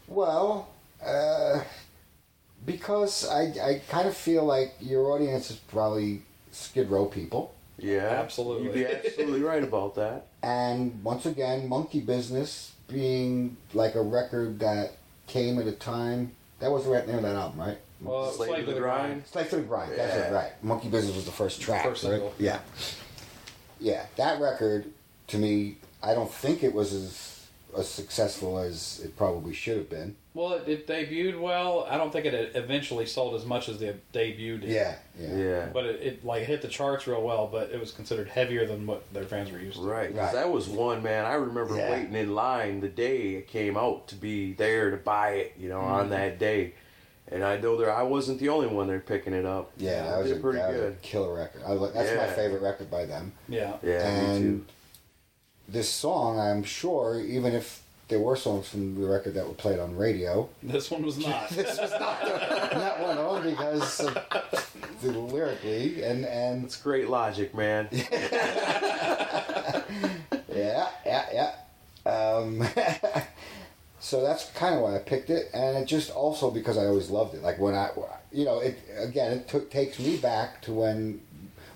Well, 0.07 0.69
uh, 1.05 1.61
because 2.65 3.29
I, 3.29 3.41
I 3.63 3.81
kind 3.87 4.07
of 4.07 4.17
feel 4.17 4.45
like 4.45 4.73
your 4.79 5.11
audience 5.11 5.51
is 5.51 5.57
probably 5.57 6.23
Skid 6.51 6.89
Row 6.89 7.05
people. 7.05 7.53
Yeah, 7.77 7.99
Absolutely. 8.19 8.63
You'd 8.65 8.73
be 8.73 8.85
absolutely 8.87 9.41
right 9.41 9.61
about 9.63 9.93
that. 9.95 10.27
And 10.41 11.03
once 11.03 11.27
again, 11.27 11.69
Monkey 11.69 11.99
Business 11.99 12.71
being 12.87 13.57
like 13.75 13.93
a 13.93 14.01
record 14.01 14.59
that 14.59 14.93
came 15.27 15.59
at 15.59 15.67
a 15.67 15.71
time. 15.71 16.31
That 16.61 16.71
was 16.71 16.85
right 16.85 17.05
near 17.07 17.21
that 17.21 17.35
album, 17.35 17.59
right? 17.59 17.77
Well, 18.01 18.31
Slave 18.31 18.65
to 18.65 18.73
the 18.73 18.79
grind. 18.79 19.27
Slave 19.27 19.49
to 19.49 19.57
the 19.57 19.61
Grind. 19.63 19.91
That's 19.91 20.15
Yeah. 20.15 20.29
it, 20.29 20.33
right. 20.33 20.63
Monkey 20.63 20.87
Business 20.89 21.15
was 21.15 21.25
the 21.25 21.31
first 21.31 21.61
track. 21.61 21.83
First 21.83 22.03
right? 22.05 22.11
single. 22.11 22.33
Yeah. 22.39 22.59
Yeah, 23.79 24.05
that 24.15 24.39
record, 24.41 24.85
to 25.27 25.37
me, 25.37 25.77
I 26.01 26.13
don't 26.13 26.31
think 26.31 26.63
it 26.63 26.73
was 26.73 26.93
as, 26.93 27.47
as 27.77 27.89
successful 27.89 28.59
as 28.59 29.01
it 29.03 29.17
probably 29.17 29.53
should 29.53 29.77
have 29.77 29.89
been. 29.89 30.15
Well, 30.33 30.53
it, 30.53 30.67
it 30.67 30.87
debuted 30.87 31.39
well. 31.39 31.87
I 31.89 31.97
don't 31.97 32.11
think 32.11 32.25
it 32.25 32.51
eventually 32.55 33.05
sold 33.05 33.35
as 33.35 33.45
much 33.45 33.69
as 33.69 33.79
the 33.79 33.95
debut 34.11 34.57
did. 34.57 34.69
Yeah, 34.69 34.95
yeah. 35.17 35.35
Yeah. 35.37 35.65
But 35.73 35.85
it, 35.85 36.01
it 36.01 36.25
like 36.25 36.43
hit 36.43 36.61
the 36.61 36.67
charts 36.67 37.07
real 37.07 37.21
well, 37.21 37.47
but 37.47 37.71
it 37.71 37.79
was 37.79 37.93
considered 37.93 38.27
heavier 38.27 38.65
than 38.65 38.85
what 38.85 39.11
their 39.13 39.23
fans 39.23 39.49
were 39.49 39.59
used 39.59 39.77
to. 39.77 39.83
Right, 39.83 40.09
'cause 40.09 40.17
Right. 40.17 40.33
that 40.33 40.51
was 40.51 40.67
one 40.67 41.01
man. 41.01 41.25
I 41.25 41.35
remember 41.35 41.77
Yeah. 41.77 41.89
waiting 41.89 42.13
in 42.15 42.35
line 42.35 42.81
the 42.81 42.89
day 42.89 43.35
it 43.35 43.47
came 43.47 43.77
out 43.77 44.09
to 44.09 44.15
be 44.15 44.51
there 44.53 44.91
to 44.91 44.97
buy 44.97 45.29
it. 45.35 45.53
You 45.57 45.69
know, 45.69 45.79
on 45.79 46.01
mm-hmm. 46.01 46.09
that 46.11 46.37
day, 46.37 46.73
and 47.31 47.43
I 47.43 47.57
know 47.57 47.75
there 47.77 47.91
I 47.93 48.03
wasn't 48.03 48.39
the 48.39 48.49
only 48.49 48.67
one 48.67 48.87
there 48.87 48.99
picking 48.99 49.33
it 49.33 49.45
up. 49.45 49.71
Yeah, 49.77 50.03
that 50.03 50.21
was, 50.21 50.31
a, 50.31 50.35
pretty 50.35 50.59
that 50.59 50.69
was 50.69 50.77
a 50.77 50.81
good. 50.81 51.01
killer 51.01 51.33
record. 51.35 51.63
I, 51.65 51.73
li- 51.73 51.89
that's 51.93 52.15
my 52.15 52.27
favorite 52.35 52.61
record 52.61 52.91
by 52.91 53.05
them. 53.05 53.31
Yeah. 53.49 53.77
Yeah, 53.83 54.07
and 54.07 54.43
me 54.43 54.49
too. 54.59 54.65
this 55.67 55.89
song, 55.89 56.39
I'm 56.39 56.63
sure, 56.63 57.19
even 57.19 57.53
if 57.53 57.81
there 58.07 58.19
were 58.19 58.35
songs 58.35 58.67
from 58.69 58.99
the 59.01 59.07
record 59.07 59.33
that 59.33 59.47
were 59.47 59.53
played 59.55 59.79
on 59.79 59.95
radio, 59.95 60.47
This 60.61 60.91
one 60.91 61.01
was 61.03 61.17
not. 61.17 61.49
this 61.55 61.79
was 61.79 61.89
not, 61.91 62.21
that 62.23 62.99
one 63.01 63.17
of 63.17 63.43
them 63.43 63.51
because 63.51 63.99
of 64.01 64.13
the 65.01 65.11
lyrically 65.11 66.03
and 66.03 66.25
and 66.25 66.63
It's 66.65 66.77
great 66.77 67.09
logic, 67.09 67.55
man. 67.55 67.87
yeah, 67.91 68.11
yeah, 71.05 71.25
yeah. 71.33 71.51
Um, 72.05 72.63
so 74.05 74.21
that's 74.21 74.51
kind 74.51 74.75
of 74.75 74.81
why 74.81 74.95
I 74.95 74.99
picked 74.99 75.31
it, 75.31 75.49
and 75.51 75.75
it 75.77 75.87
just 75.87 76.11
also 76.11 76.51
because 76.51 76.77
I 76.77 76.85
always 76.85 77.09
loved 77.09 77.33
it. 77.33 77.41
Like 77.41 77.57
when 77.57 77.73
I, 77.73 77.89
you 78.31 78.45
know, 78.45 78.59
it 78.59 78.77
again, 78.99 79.31
it 79.31 79.47
took 79.47 79.71
takes 79.71 79.97
me 79.97 80.17
back 80.17 80.61
to 80.63 80.73
when 80.73 81.21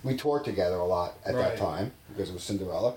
we 0.03 0.15
toured 0.15 0.45
together 0.45 0.75
a 0.75 0.85
lot 0.85 1.15
at 1.25 1.33
Right. 1.33 1.49
that 1.49 1.57
time 1.57 1.91
because 2.09 2.29
it 2.29 2.33
was 2.33 2.43
Cinderella, 2.43 2.93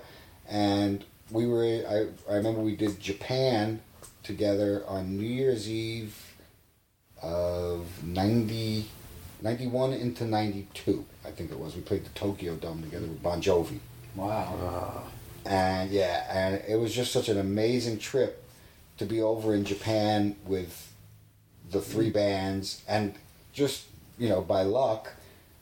and 0.47 1.03
we 1.31 1.47
were. 1.47 1.63
I 1.65 2.31
I 2.31 2.35
remember 2.35 2.61
we 2.61 2.75
did 2.75 2.99
Japan 2.99 3.81
together 4.21 4.83
on 4.87 5.17
New 5.17 5.25
Year's 5.25 5.67
Eve 5.67 6.15
of 7.23 8.03
90, 8.03 8.85
91 9.41 9.93
into 9.93 10.25
ninety 10.25 10.67
two. 10.75 11.05
I 11.25 11.31
think 11.31 11.51
it 11.51 11.57
was. 11.57 11.75
We 11.75 11.81
played 11.81 12.05
the 12.05 12.09
Tokyo 12.11 12.55
Dome 12.55 12.83
together 12.83 13.07
with 13.07 13.23
Bon 13.23 13.41
Jovi. 13.41 13.79
Wow. 14.15 14.53
Ah. 14.61 15.03
And 15.45 15.89
yeah, 15.89 16.27
and 16.29 16.61
it 16.67 16.75
was 16.75 16.93
just 16.93 17.11
such 17.11 17.29
an 17.29 17.39
amazing 17.39 17.97
trip 17.97 18.42
to 18.97 19.05
be 19.05 19.21
over 19.21 19.53
in 19.55 19.65
Japan 19.65 20.35
with 20.45 20.91
the 21.69 21.81
three 21.81 22.09
bands, 22.09 22.81
and 22.87 23.15
just 23.53 23.85
you 24.17 24.29
know 24.29 24.41
by 24.41 24.61
luck, 24.63 25.13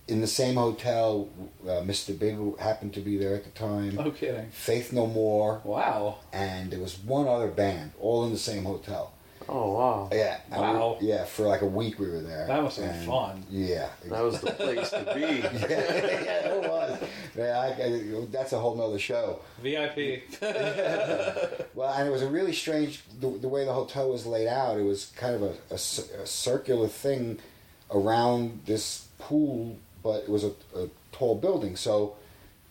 in 0.07 0.19
the 0.21 0.27
same 0.27 0.55
hotel, 0.55 1.29
uh, 1.63 1.81
Mr. 1.81 2.17
Big 2.17 2.37
happened 2.59 2.93
to 2.95 2.99
be 2.99 3.17
there 3.17 3.35
at 3.35 3.43
the 3.43 3.49
time. 3.51 3.95
No 3.95 4.11
kidding. 4.11 4.49
Faith 4.51 4.91
No 4.91 5.07
More, 5.07 5.61
Wow. 5.63 6.17
and 6.33 6.71
there 6.71 6.79
was 6.79 6.97
one 6.99 7.27
other 7.27 7.47
band, 7.47 7.91
all 7.99 8.25
in 8.25 8.31
the 8.33 8.37
same 8.39 8.65
hotel. 8.65 9.13
Oh 9.49 9.73
wow, 9.73 10.09
Yeah, 10.11 10.39
and 10.51 10.61
we- 10.61 10.67
Wow. 10.67 10.97
yeah, 11.01 11.25
for 11.25 11.47
like 11.47 11.61
a 11.61 11.65
week 11.65 11.99
we 11.99 12.09
were 12.09 12.21
there. 12.21 12.45
That 12.47 12.61
must 12.63 12.77
have 12.77 12.87
been 12.87 12.95
And, 12.97 13.05
fun. 13.07 13.43
Yeah, 13.49 13.89
that 14.05 14.21
was 14.21 14.39
the 14.39 14.51
place 14.51 14.89
to 14.91 15.11
be. 15.13 15.19
yeah, 15.21 16.47
it 16.53 16.69
was. 16.69 17.01
Yeah, 17.35 17.59
I, 17.59 17.67
I, 17.83 18.25
that's 18.31 18.53
a 18.53 18.59
whole 18.59 18.75
nother 18.75 18.99
show. 18.99 19.39
VIP. 19.61 20.23
Well, 21.73 21.93
and 21.93 22.07
it 22.07 22.11
was 22.11 22.21
a 22.21 22.29
really 22.29 22.53
strange 22.53 23.01
the, 23.19 23.29
the 23.29 23.47
way 23.47 23.65
the 23.65 23.73
hotel 23.73 24.09
was 24.11 24.25
laid 24.25 24.47
out. 24.47 24.77
It 24.77 24.83
was 24.83 25.11
kind 25.15 25.35
of 25.35 25.57
a 25.71 25.77
circular 25.77 26.87
thing 26.87 27.39
around 27.91 28.61
this 28.65 29.07
pool, 29.19 29.77
but 30.03 30.23
it 30.23 30.29
was 30.29 30.43
a, 30.43 30.51
a 30.75 30.87
tall 31.11 31.35
building, 31.35 31.75
so 31.75 32.15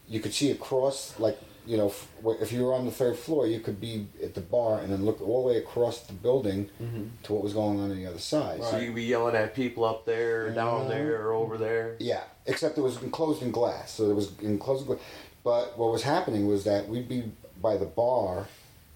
you 0.08 0.20
could 0.20 0.32
see 0.34 0.50
across, 0.50 1.18
like 1.18 1.38
you 1.70 1.76
know, 1.76 1.94
if 2.40 2.50
you 2.50 2.64
were 2.64 2.74
on 2.74 2.84
the 2.84 2.90
third 2.90 3.16
floor, 3.16 3.46
you 3.46 3.60
could 3.60 3.80
be 3.80 4.04
at 4.20 4.34
the 4.34 4.40
bar 4.40 4.80
and 4.80 4.92
then 4.92 5.04
look 5.04 5.20
all 5.20 5.44
the 5.44 5.50
way 5.50 5.56
across 5.56 6.00
the 6.00 6.12
building 6.12 6.68
mm-hmm. 6.82 7.04
to 7.22 7.32
what 7.32 7.44
was 7.44 7.52
going 7.52 7.78
on 7.78 7.92
on 7.92 7.96
the 7.96 8.06
other 8.06 8.18
side. 8.18 8.60
So 8.64 8.76
you 8.78 8.86
could 8.86 8.96
be 8.96 9.04
yelling 9.04 9.36
at 9.36 9.54
people 9.54 9.84
up 9.84 10.04
there, 10.04 10.50
down 10.50 10.80
uh-huh. 10.80 10.88
there, 10.88 11.22
or 11.22 11.32
over 11.32 11.56
there. 11.56 11.94
Yeah, 12.00 12.24
except 12.44 12.76
it 12.76 12.80
was 12.80 13.00
enclosed 13.00 13.40
in 13.40 13.52
glass, 13.52 13.92
so 13.92 14.10
it 14.10 14.14
was 14.14 14.32
enclosed 14.40 14.82
in 14.82 14.86
glass. 14.88 15.04
But 15.44 15.78
what 15.78 15.92
was 15.92 16.02
happening 16.02 16.48
was 16.48 16.64
that 16.64 16.88
we'd 16.88 17.08
be 17.08 17.30
by 17.62 17.76
the 17.76 17.86
bar, 17.86 18.48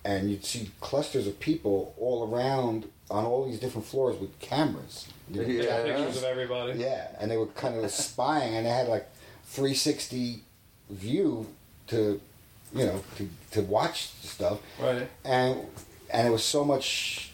and 0.04 0.28
you'd 0.28 0.44
see 0.44 0.72
clusters 0.80 1.28
of 1.28 1.38
people 1.38 1.94
all 1.96 2.28
around 2.28 2.88
on 3.08 3.24
all 3.24 3.46
these 3.46 3.60
different 3.60 3.86
floors 3.86 4.18
with 4.18 4.36
cameras. 4.40 5.06
You 5.30 5.42
know, 5.42 5.48
Yeah. 5.48 5.84
Pictures 5.84 6.16
of 6.16 6.24
everybody. 6.24 6.80
yeah, 6.80 7.06
and 7.20 7.30
they 7.30 7.36
were 7.36 7.46
kind 7.46 7.76
of 7.76 7.88
spying, 7.92 8.56
and 8.56 8.66
they 8.66 8.70
had 8.70 8.88
like 8.88 9.06
360 9.44 10.42
view 10.90 11.46
to, 11.86 12.20
you 12.74 12.86
know, 12.86 13.02
to, 13.16 13.28
to 13.52 13.62
watch 13.62 14.10
the 14.20 14.26
stuff, 14.28 14.58
Right. 14.80 15.08
and 15.24 15.58
and 16.10 16.28
it 16.28 16.30
was 16.30 16.44
so 16.44 16.64
much 16.64 17.30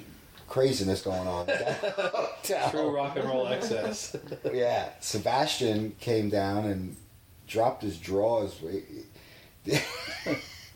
craziness 0.48 1.02
going 1.02 1.26
on. 1.28 1.46
True 2.70 2.90
rock 2.94 3.16
and 3.16 3.24
roll 3.28 3.46
excess. 3.48 4.16
Yeah, 4.52 4.88
Sebastian 5.00 5.94
came 6.00 6.28
down 6.28 6.64
and 6.66 6.96
dropped 7.46 7.82
his 7.82 7.98
drawers. 7.98 8.56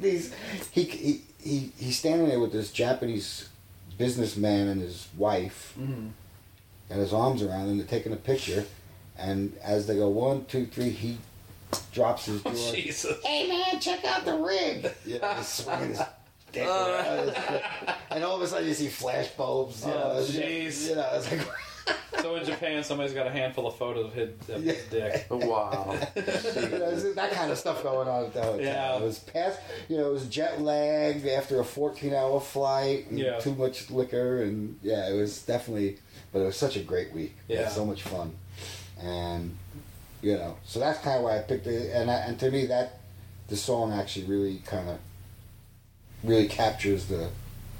These 0.00 0.32
he, 0.72 0.82
he 0.84 1.22
he 1.42 1.72
he's 1.78 1.98
standing 1.98 2.28
there 2.28 2.40
with 2.40 2.52
this 2.52 2.70
Japanese 2.72 3.48
businessman 3.96 4.68
and 4.68 4.80
his 4.80 5.08
wife, 5.16 5.74
Mm-hmm. 5.78 6.08
and 6.90 7.00
his 7.00 7.12
arms 7.12 7.42
around 7.42 7.68
them. 7.68 7.78
They're 7.78 7.86
taking 7.86 8.12
a 8.12 8.16
picture, 8.16 8.64
and 9.16 9.56
as 9.62 9.86
they 9.86 9.94
go 9.96 10.08
one, 10.08 10.44
two, 10.46 10.66
three, 10.66 10.90
he 10.90 11.18
drops 11.92 12.26
his 12.26 12.40
oh, 12.46 12.50
drawers. 12.50 12.72
Jesus. 12.72 13.16
Hey 13.24 13.48
man, 13.48 13.80
check 13.80 14.04
out 14.04 14.24
the 14.24 14.34
rig. 14.36 14.90
Yeah, 15.06 15.36
he's 15.36 15.48
swinging 15.48 15.88
his 15.90 16.00
dick 16.52 16.66
uh. 16.66 16.70
around. 17.34 17.62
and 18.10 18.24
all 18.24 18.36
of 18.36 18.42
a 18.42 18.46
sudden 18.46 18.66
you 18.68 18.74
see 18.74 18.88
flash 18.88 19.28
bulbs. 19.30 19.84
You 19.84 19.92
Oh, 19.92 20.24
jeez. 20.28 20.88
You 20.88 20.96
know, 20.96 21.08
it's 21.14 21.30
like. 21.30 21.40
So 22.22 22.36
in 22.36 22.44
Japan, 22.46 22.82
somebody's 22.82 23.12
got 23.12 23.26
a 23.26 23.30
handful 23.30 23.66
of 23.66 23.76
photos 23.76 24.06
of 24.06 24.14
his, 24.14 24.30
of 24.48 24.62
his 24.62 24.82
dick. 24.86 25.26
Wow. 25.30 25.98
you 26.16 26.22
know, 26.22 27.12
that 27.12 27.32
kind 27.32 27.50
of 27.52 27.58
stuff 27.58 27.82
going 27.82 28.08
on 28.08 28.24
at 28.26 28.32
the 28.32 28.40
hotel. 28.42 28.60
Yeah. 28.62 28.96
It 28.96 29.02
was 29.02 29.18
past, 29.18 29.60
you 29.90 29.98
know, 29.98 30.08
it 30.08 30.12
was 30.12 30.26
jet 30.28 30.62
lagged 30.62 31.26
after 31.26 31.60
a 31.60 31.64
14 31.64 32.14
hour 32.14 32.40
flight 32.40 33.10
and 33.10 33.18
Yeah. 33.18 33.38
too 33.40 33.54
much 33.56 33.90
liquor. 33.90 34.42
And 34.42 34.78
yeah, 34.82 35.10
it 35.10 35.14
was 35.14 35.42
definitely, 35.42 35.98
but 36.32 36.38
it 36.38 36.44
was 36.46 36.56
such 36.56 36.76
a 36.76 36.80
great 36.80 37.12
week. 37.12 37.34
It 37.48 37.56
Yeah. 37.56 37.64
was 37.64 37.74
so 37.74 37.84
much 37.84 38.02
fun. 38.02 38.32
And, 38.98 39.58
you 40.24 40.36
know, 40.36 40.56
so 40.64 40.80
that's 40.80 40.98
kind 41.00 41.18
of 41.18 41.24
why 41.24 41.38
I 41.38 41.42
picked 41.42 41.66
it. 41.66 41.92
And, 41.92 42.10
I, 42.10 42.14
and 42.14 42.38
to 42.40 42.50
me, 42.50 42.66
that, 42.66 43.00
the 43.48 43.56
song 43.56 43.92
actually 43.92 44.24
really 44.24 44.62
kind 44.64 44.88
of, 44.88 44.98
really 46.22 46.48
captures 46.48 47.06
the, 47.06 47.28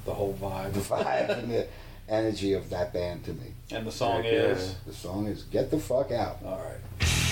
The 0.05 0.13
whole 0.13 0.37
vibe. 0.39 0.73
the 0.73 0.79
vibe 0.79 1.29
and 1.29 1.51
the 1.51 1.67
energy 2.07 2.53
of 2.53 2.69
that 2.69 2.93
band 2.93 3.25
to 3.25 3.33
me. 3.33 3.53
And 3.71 3.87
the 3.87 3.91
song 3.91 4.21
Heck 4.21 4.31
yeah. 4.31 4.39
is. 4.39 4.75
The 4.85 4.93
song 4.93 5.25
is 5.25 5.43
Get 5.43 5.71
the 5.71 5.79
Fuck 5.79 6.11
Out. 6.11 6.37
All 6.45 6.61
right. 6.61 7.24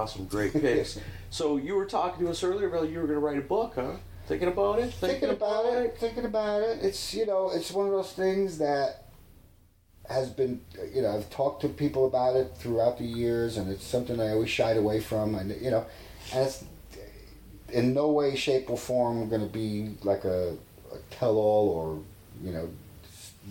Awesome. 0.00 0.24
Great 0.26 0.52
picks. 0.60 0.98
so 1.30 1.56
you 1.56 1.74
were 1.74 1.86
talking 1.86 2.24
to 2.24 2.30
us 2.30 2.42
earlier 2.42 2.68
about 2.68 2.88
you 2.90 2.98
were 2.98 3.06
going 3.06 3.18
to 3.18 3.24
write 3.24 3.38
a 3.38 3.42
book, 3.42 3.74
huh? 3.74 3.92
Thinking 4.26 4.48
about 4.48 4.78
it? 4.78 4.92
thinking 4.94 5.30
about 5.30 5.66
it, 5.74 5.98
thinking 5.98 6.24
about 6.24 6.62
it. 6.62 6.78
It's 6.82 7.14
you 7.14 7.26
know, 7.26 7.50
it's 7.50 7.70
one 7.72 7.86
of 7.86 7.92
those 7.92 8.12
things 8.12 8.58
that 8.58 9.06
has 10.08 10.28
been 10.28 10.60
you 10.92 11.02
know 11.02 11.16
I've 11.16 11.30
talked 11.30 11.62
to 11.62 11.68
people 11.68 12.06
about 12.06 12.36
it 12.36 12.52
throughout 12.56 12.98
the 12.98 13.04
years, 13.04 13.56
and 13.56 13.70
it's 13.70 13.84
something 13.84 14.20
I 14.20 14.30
always 14.30 14.50
shied 14.50 14.76
away 14.76 15.00
from, 15.00 15.34
and 15.34 15.50
you 15.60 15.70
know, 15.70 15.84
and 16.32 16.46
it's 16.46 16.64
in 17.72 17.92
no 17.94 18.08
way, 18.10 18.36
shape, 18.36 18.70
or 18.70 18.78
form 18.78 19.28
going 19.28 19.42
to 19.42 19.52
be 19.52 19.96
like 20.02 20.24
a, 20.24 20.56
a 20.92 20.98
tell-all 21.10 21.68
or 21.68 22.00
you 22.44 22.52
know 22.52 22.68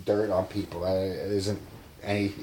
dirt 0.05 0.29
on 0.29 0.45
people. 0.47 0.85
I, 0.85 0.91
it 0.91 1.31
isn't 1.31 1.59
any 2.03 2.33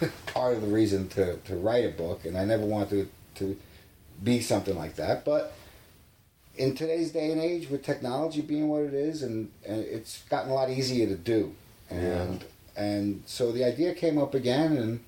part 0.26 0.54
of 0.54 0.62
the 0.62 0.68
reason 0.68 1.08
to, 1.10 1.36
to 1.36 1.56
write 1.56 1.84
a 1.84 1.90
book, 1.90 2.24
and 2.24 2.36
I 2.36 2.44
never 2.44 2.64
wanted 2.64 2.90
to, 2.90 3.08
to 3.38 3.56
be 4.22 4.40
something 4.40 4.76
like 4.76 4.96
that, 4.96 5.24
but 5.24 5.52
in 6.56 6.74
today's 6.74 7.12
day 7.12 7.30
and 7.30 7.40
age 7.40 7.70
with 7.70 7.82
technology 7.84 8.40
being 8.40 8.68
what 8.68 8.82
it 8.82 8.94
is 8.94 9.22
and, 9.22 9.50
and 9.66 9.84
it's 9.84 10.22
gotten 10.28 10.50
a 10.50 10.54
lot 10.54 10.68
easier 10.70 11.06
to 11.06 11.14
do 11.16 11.54
and 11.90 12.44
and 12.76 13.22
so 13.26 13.50
the 13.50 13.64
idea 13.64 13.92
came 13.92 14.18
up 14.18 14.34
again, 14.34 14.76
and 14.76 15.00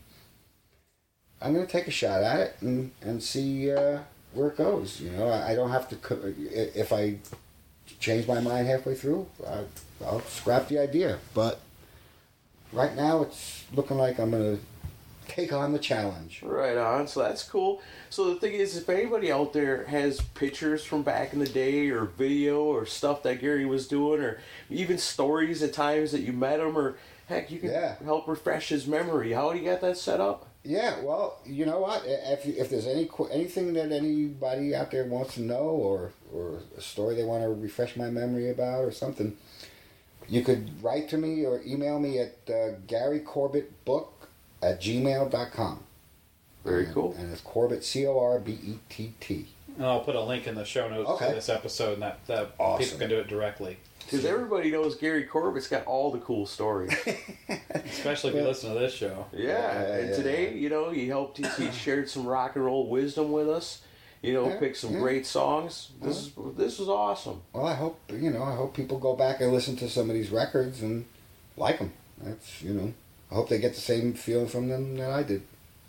I'm 1.40 1.54
going 1.54 1.64
to 1.64 1.70
take 1.70 1.86
a 1.86 1.90
shot 1.92 2.22
at 2.22 2.40
it 2.40 2.56
and 2.60 2.90
and 3.00 3.22
see 3.22 3.70
uh, 3.70 4.00
where 4.34 4.48
it 4.48 4.56
goes. 4.56 5.00
You 5.00 5.10
know, 5.12 5.28
I, 5.28 5.52
I 5.52 5.54
don't 5.54 5.70
have 5.70 5.88
to. 5.90 5.96
co- 5.96 6.34
If 6.36 6.92
I 6.92 7.18
change 8.00 8.26
my 8.26 8.40
mind 8.40 8.66
halfway 8.66 8.94
through, 8.96 9.26
I, 9.46 9.60
I'll 10.04 10.20
scrap 10.22 10.66
the 10.68 10.78
idea. 10.80 11.18
But 11.32 11.60
right 12.72 12.94
now, 12.96 13.22
it's 13.22 13.64
looking 13.72 13.96
like 13.98 14.18
I'm 14.18 14.32
going 14.32 14.56
to 14.56 14.62
take 15.30 15.52
on 15.52 15.72
the 15.72 15.78
challenge. 15.78 16.40
Right 16.42 16.76
on. 16.76 17.06
So 17.08 17.20
that's 17.22 17.42
cool. 17.42 17.80
So 18.10 18.32
the 18.34 18.40
thing 18.40 18.54
is, 18.54 18.76
if 18.76 18.88
anybody 18.88 19.30
out 19.30 19.52
there 19.52 19.84
has 19.84 20.20
pictures 20.20 20.84
from 20.84 21.02
back 21.02 21.32
in 21.32 21.38
the 21.38 21.46
day, 21.48 21.88
or 21.90 22.04
video, 22.04 22.62
or 22.64 22.84
stuff 22.86 23.22
that 23.22 23.40
Gary 23.40 23.64
was 23.64 23.86
doing, 23.88 24.20
or 24.20 24.40
even 24.68 24.98
stories 24.98 25.62
at 25.62 25.72
times 25.72 26.12
that 26.12 26.20
you 26.20 26.32
met 26.32 26.60
him, 26.60 26.76
or 26.76 26.96
heck, 27.28 27.50
you 27.50 27.60
can 27.60 27.70
Yeah. 27.70 27.94
help 28.04 28.26
refresh 28.26 28.68
his 28.70 28.86
memory. 28.86 29.32
How 29.32 29.52
do 29.52 29.58
you 29.58 29.64
get 29.64 29.80
that 29.82 29.96
set 29.96 30.20
up? 30.20 30.46
Yeah, 30.62 31.00
well, 31.00 31.38
you 31.46 31.64
know 31.64 31.80
what? 31.80 32.02
If 32.04 32.44
if 32.44 32.68
there's 32.68 32.86
any 32.86 33.08
anything 33.32 33.72
that 33.74 33.92
anybody 33.92 34.74
out 34.74 34.90
there 34.90 35.04
wants 35.06 35.34
to 35.34 35.40
know, 35.40 35.62
or 35.62 36.10
or 36.34 36.58
a 36.76 36.82
story 36.82 37.14
they 37.14 37.24
want 37.24 37.42
to 37.44 37.48
refresh 37.48 37.96
my 37.96 38.10
memory 38.10 38.50
about, 38.50 38.84
or 38.84 38.90
something, 38.92 39.38
you 40.28 40.42
could 40.42 40.82
write 40.82 41.08
to 41.10 41.16
me 41.16 41.46
or 41.46 41.62
email 41.64 41.98
me 41.98 42.18
at 42.18 42.36
uh, 42.50 42.72
Gary 42.86 43.20
Corbett 43.20 43.84
Book 43.86 44.19
at 44.62 44.80
gmail.com. 44.80 45.84
Very 46.64 46.84
and, 46.86 46.94
cool. 46.94 47.14
And 47.18 47.32
it's 47.32 47.40
Corbett 47.40 47.84
C 47.84 48.06
O 48.06 48.18
R 48.18 48.38
B 48.38 48.52
E 48.52 48.78
T 48.88 49.14
T. 49.20 49.46
And 49.76 49.86
I'll 49.86 50.00
put 50.00 50.14
a 50.14 50.20
link 50.20 50.46
in 50.46 50.54
the 50.54 50.64
show 50.64 50.88
notes 50.90 51.08
Okay. 51.08 51.28
for 51.28 51.34
this 51.34 51.48
episode, 51.48 51.94
and 51.94 52.02
that, 52.02 52.26
that 52.26 52.50
Awesome. 52.58 52.84
people 52.84 52.98
can 52.98 53.08
do 53.08 53.18
it 53.18 53.28
directly. 53.28 53.78
Because 54.00 54.24
everybody 54.24 54.70
knows 54.70 54.96
Gary 54.96 55.22
Corbett's 55.24 55.68
got 55.68 55.84
all 55.86 56.10
the 56.10 56.18
cool 56.18 56.44
stories. 56.44 56.92
Especially 57.70 58.30
if 58.30 58.36
you 58.36 58.42
listen 58.42 58.72
to 58.74 58.78
this 58.78 58.92
show. 58.92 59.26
Yeah, 59.32 59.48
Yeah, 59.48 59.82
and 59.94 60.08
yeah, 60.10 60.16
today, 60.16 60.54
you 60.54 60.68
know, 60.68 60.90
he 60.90 61.06
helped. 61.08 61.38
He, 61.38 61.44
he 61.64 61.70
shared 61.70 62.08
some 62.10 62.26
rock 62.26 62.56
and 62.56 62.64
roll 62.64 62.88
wisdom 62.88 63.30
with 63.32 63.48
us. 63.48 63.82
You 64.20 64.34
know, 64.34 64.48
Yeah, 64.48 64.58
picked 64.58 64.76
some 64.76 64.94
yeah. 64.94 64.98
great 65.00 65.26
songs. 65.26 65.90
This 66.02 66.16
is 66.18 66.32
this 66.56 66.78
was 66.78 66.88
awesome. 66.88 67.40
Well, 67.54 67.66
I 67.66 67.74
hope 67.74 67.98
you 68.12 68.30
know. 68.30 68.42
I 68.42 68.54
hope 68.54 68.74
people 68.74 68.98
go 68.98 69.14
back 69.16 69.40
and 69.40 69.50
listen 69.52 69.76
to 69.76 69.88
some 69.88 70.10
of 70.10 70.14
these 70.14 70.30
records 70.30 70.82
and 70.82 71.06
like 71.56 71.78
them. 71.78 71.92
That's 72.22 72.60
you 72.62 72.74
know. 72.74 72.92
I 73.30 73.34
hope 73.34 73.48
they 73.48 73.58
get 73.58 73.74
the 73.74 73.80
same 73.80 74.12
feeling 74.14 74.48
from 74.48 74.68
them 74.68 74.96
that 74.96 75.10
I 75.10 75.22
did. 75.22 75.42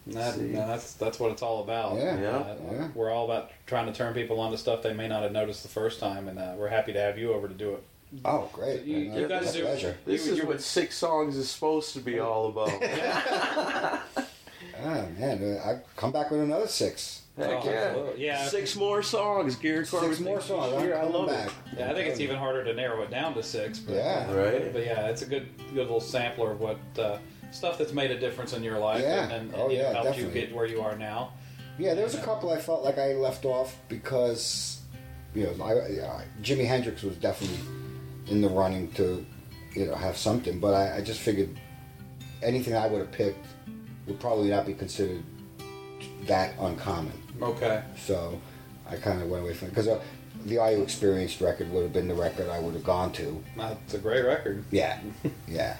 That, 0.08 0.34
See. 0.36 0.52
that's 0.52 0.94
that's 0.94 1.20
what 1.20 1.32
it's 1.32 1.42
all 1.44 1.62
about. 1.64 1.96
Yeah, 1.98 2.20
Yeah. 2.20 2.30
Uh, 2.38 2.56
yeah. 2.72 2.88
We're 2.96 3.12
all 3.12 3.26
about 3.26 3.52
trying 3.68 3.86
to 3.86 3.94
turn 3.94 4.14
people 4.16 4.40
onto 4.40 4.58
stuff 4.58 4.82
they 4.82 4.94
may 4.94 5.08
not 5.08 5.22
have 5.24 5.32
noticed 5.32 5.62
the 5.64 5.70
first 5.70 6.00
time, 6.00 6.28
and 6.28 6.40
uh, 6.40 6.54
we're 6.58 6.70
happy 6.70 6.92
to 6.94 7.00
have 7.00 7.18
you 7.20 7.34
over 7.34 7.48
to 7.48 7.54
do 7.54 7.74
it. 7.76 7.84
Oh, 8.26 8.50
great! 8.52 8.84
You- 8.84 8.98
you 8.98 9.28
guys 9.28 9.54
a 9.56 9.60
do- 9.60 9.64
pleasure. 9.64 9.98
This 10.06 10.26
You- 10.28 10.34
is 10.34 10.44
what 10.44 10.62
six 10.62 10.98
songs 10.98 11.38
is 11.38 11.50
supposed 11.50 11.94
to 11.94 12.00
be 12.00 12.20
all 12.20 12.48
about. 12.48 12.72
Ah 14.84 15.06
man, 15.18 15.44
uh, 15.64 15.70
I 15.70 15.80
come 15.96 16.12
back 16.12 16.32
with 16.32 16.40
another 16.42 16.68
six. 16.68 17.21
Heck 17.44 17.66
Oh, 17.66 17.70
yeah. 17.70 17.72
absolutely. 17.88 18.26
Yeah. 18.26 18.48
Six 18.48 18.76
more 18.76 19.02
songs. 19.04 19.56
Gary 19.56 19.86
Corbett. 19.86 20.10
Six 20.10 20.20
more 20.22 20.42
songs. 20.42 20.74
I'm 20.74 20.82
Here, 20.82 20.96
I 20.96 21.04
love 21.04 21.28
back. 21.28 21.48
it. 21.48 21.54
Yeah, 21.80 21.92
I 21.92 21.94
think 21.94 22.08
it's 22.10 22.20
even 22.20 22.36
harder 22.38 22.64
to 22.64 22.74
narrow 22.74 23.02
it 23.04 23.12
down 23.12 23.34
to 23.36 23.44
six. 23.44 23.80
But, 23.80 23.96
Yeah. 23.96 24.34
Right. 24.34 24.72
But 24.74 24.86
yeah, 24.86 25.08
it's 25.08 25.22
a 25.22 25.26
good 25.26 25.48
good 25.70 25.76
little 25.76 26.00
sampler 26.02 26.52
of 26.52 26.60
what 26.60 26.78
uh, 27.00 27.18
stuff 27.52 27.78
that's 27.78 27.94
made 27.94 28.12
a 28.12 28.20
difference 28.20 28.54
in 28.54 28.64
your 28.64 28.80
life 28.80 29.02
Yeah. 29.02 29.24
and, 29.24 29.32
and, 29.34 29.54
Oh, 29.56 29.70
you 29.70 29.78
yeah, 29.78 29.92
helped 29.94 30.10
definitely. 30.10 30.40
you 30.42 30.48
get 30.48 30.56
where 30.56 30.66
you 30.66 30.82
are 30.82 30.96
now. 30.96 31.34
Yeah, 31.78 31.94
there 31.94 32.04
was 32.04 32.16
a 32.16 32.22
couple 32.22 32.50
I 32.52 32.58
felt 32.60 32.84
like 32.84 32.98
I 32.98 33.14
left 33.14 33.44
off 33.46 33.76
because, 33.88 34.82
you 35.34 35.44
know, 35.46 35.64
I, 35.64 35.72
I, 36.06 36.26
Jimi 36.42 36.66
Hendrix 36.66 37.02
was 37.02 37.16
definitely 37.18 37.58
in 38.28 38.42
the 38.42 38.50
running 38.50 38.92
to, 38.94 39.26
you 39.74 39.86
know, 39.88 39.96
have 39.96 40.16
something. 40.18 40.60
But 40.60 40.74
I, 40.76 40.98
I 40.98 41.02
just 41.02 41.22
figured 41.22 41.50
anything 42.44 42.76
I 42.76 42.88
would 42.88 43.00
have 43.00 43.12
picked 43.12 43.46
would 44.06 44.20
probably 44.20 44.50
not 44.50 44.66
be 44.66 44.74
considered 44.74 45.24
that 46.28 46.54
uncommon. 46.60 47.14
Okay. 47.42 47.84
So 47.98 48.40
I 48.90 48.96
kind 48.98 49.22
of 49.22 49.30
went 49.30 49.44
away 49.44 49.54
from 49.54 49.68
it 49.70 49.72
because 49.72 49.88
uh, 49.88 50.02
the 50.46 50.58
Are 50.58 50.72
You 50.72 50.82
Experienced 50.84 51.42
record 51.42 51.72
would 51.72 51.84
have 51.84 51.94
been 51.94 52.08
the 52.08 52.14
record 52.14 52.50
I 52.50 52.60
would 52.60 52.74
have 52.74 52.84
gone 52.84 53.12
to. 53.14 53.44
That's 53.58 53.94
a 53.94 53.98
great 54.00 54.26
record. 54.26 54.64
Yeah, 54.72 55.00
yeah. 55.48 55.78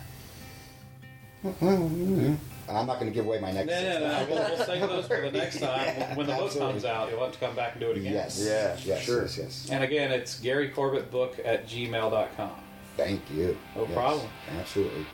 I'm 1.44 2.86
not 2.88 3.00
going 3.00 3.08
to 3.08 3.12
give 3.12 3.26
away 3.26 3.40
my 3.40 3.52
next. 3.52 3.68
no, 3.68 3.82
no, 3.82 4.00
no. 4.00 4.28
We'll, 4.30 4.50
we'll 4.56 4.66
save 4.66 4.82
those 4.88 5.08
for 5.08 5.20
the 5.22 5.32
next 5.32 5.60
time. 5.62 6.16
When 6.16 6.28
the 6.28 6.34
book 6.36 6.56
comes 6.58 6.86
out, 6.86 7.10
you'll 7.10 7.20
have 7.24 7.34
to 7.34 7.40
come 7.40 7.56
back 7.56 7.72
and 7.74 7.82
do 7.82 7.92
it 7.92 7.98
again. 7.98 8.14
Yes. 8.14 8.40
Yeah, 8.46 8.78
Yes. 8.86 9.04
sure. 9.04 9.24
Yes. 9.24 9.38
Yes. 9.38 9.70
And 9.72 9.84
again, 9.84 10.12
it's 10.12 10.40
Gary 10.40 10.70
Corbett 10.70 11.10
Book 11.12 11.40
at 11.44 11.68
gmail.com. 11.68 12.52
Thank 12.98 13.22
you. 13.32 13.58
No 13.76 13.86
problem. 13.88 14.28
Absolutely. 14.60 15.06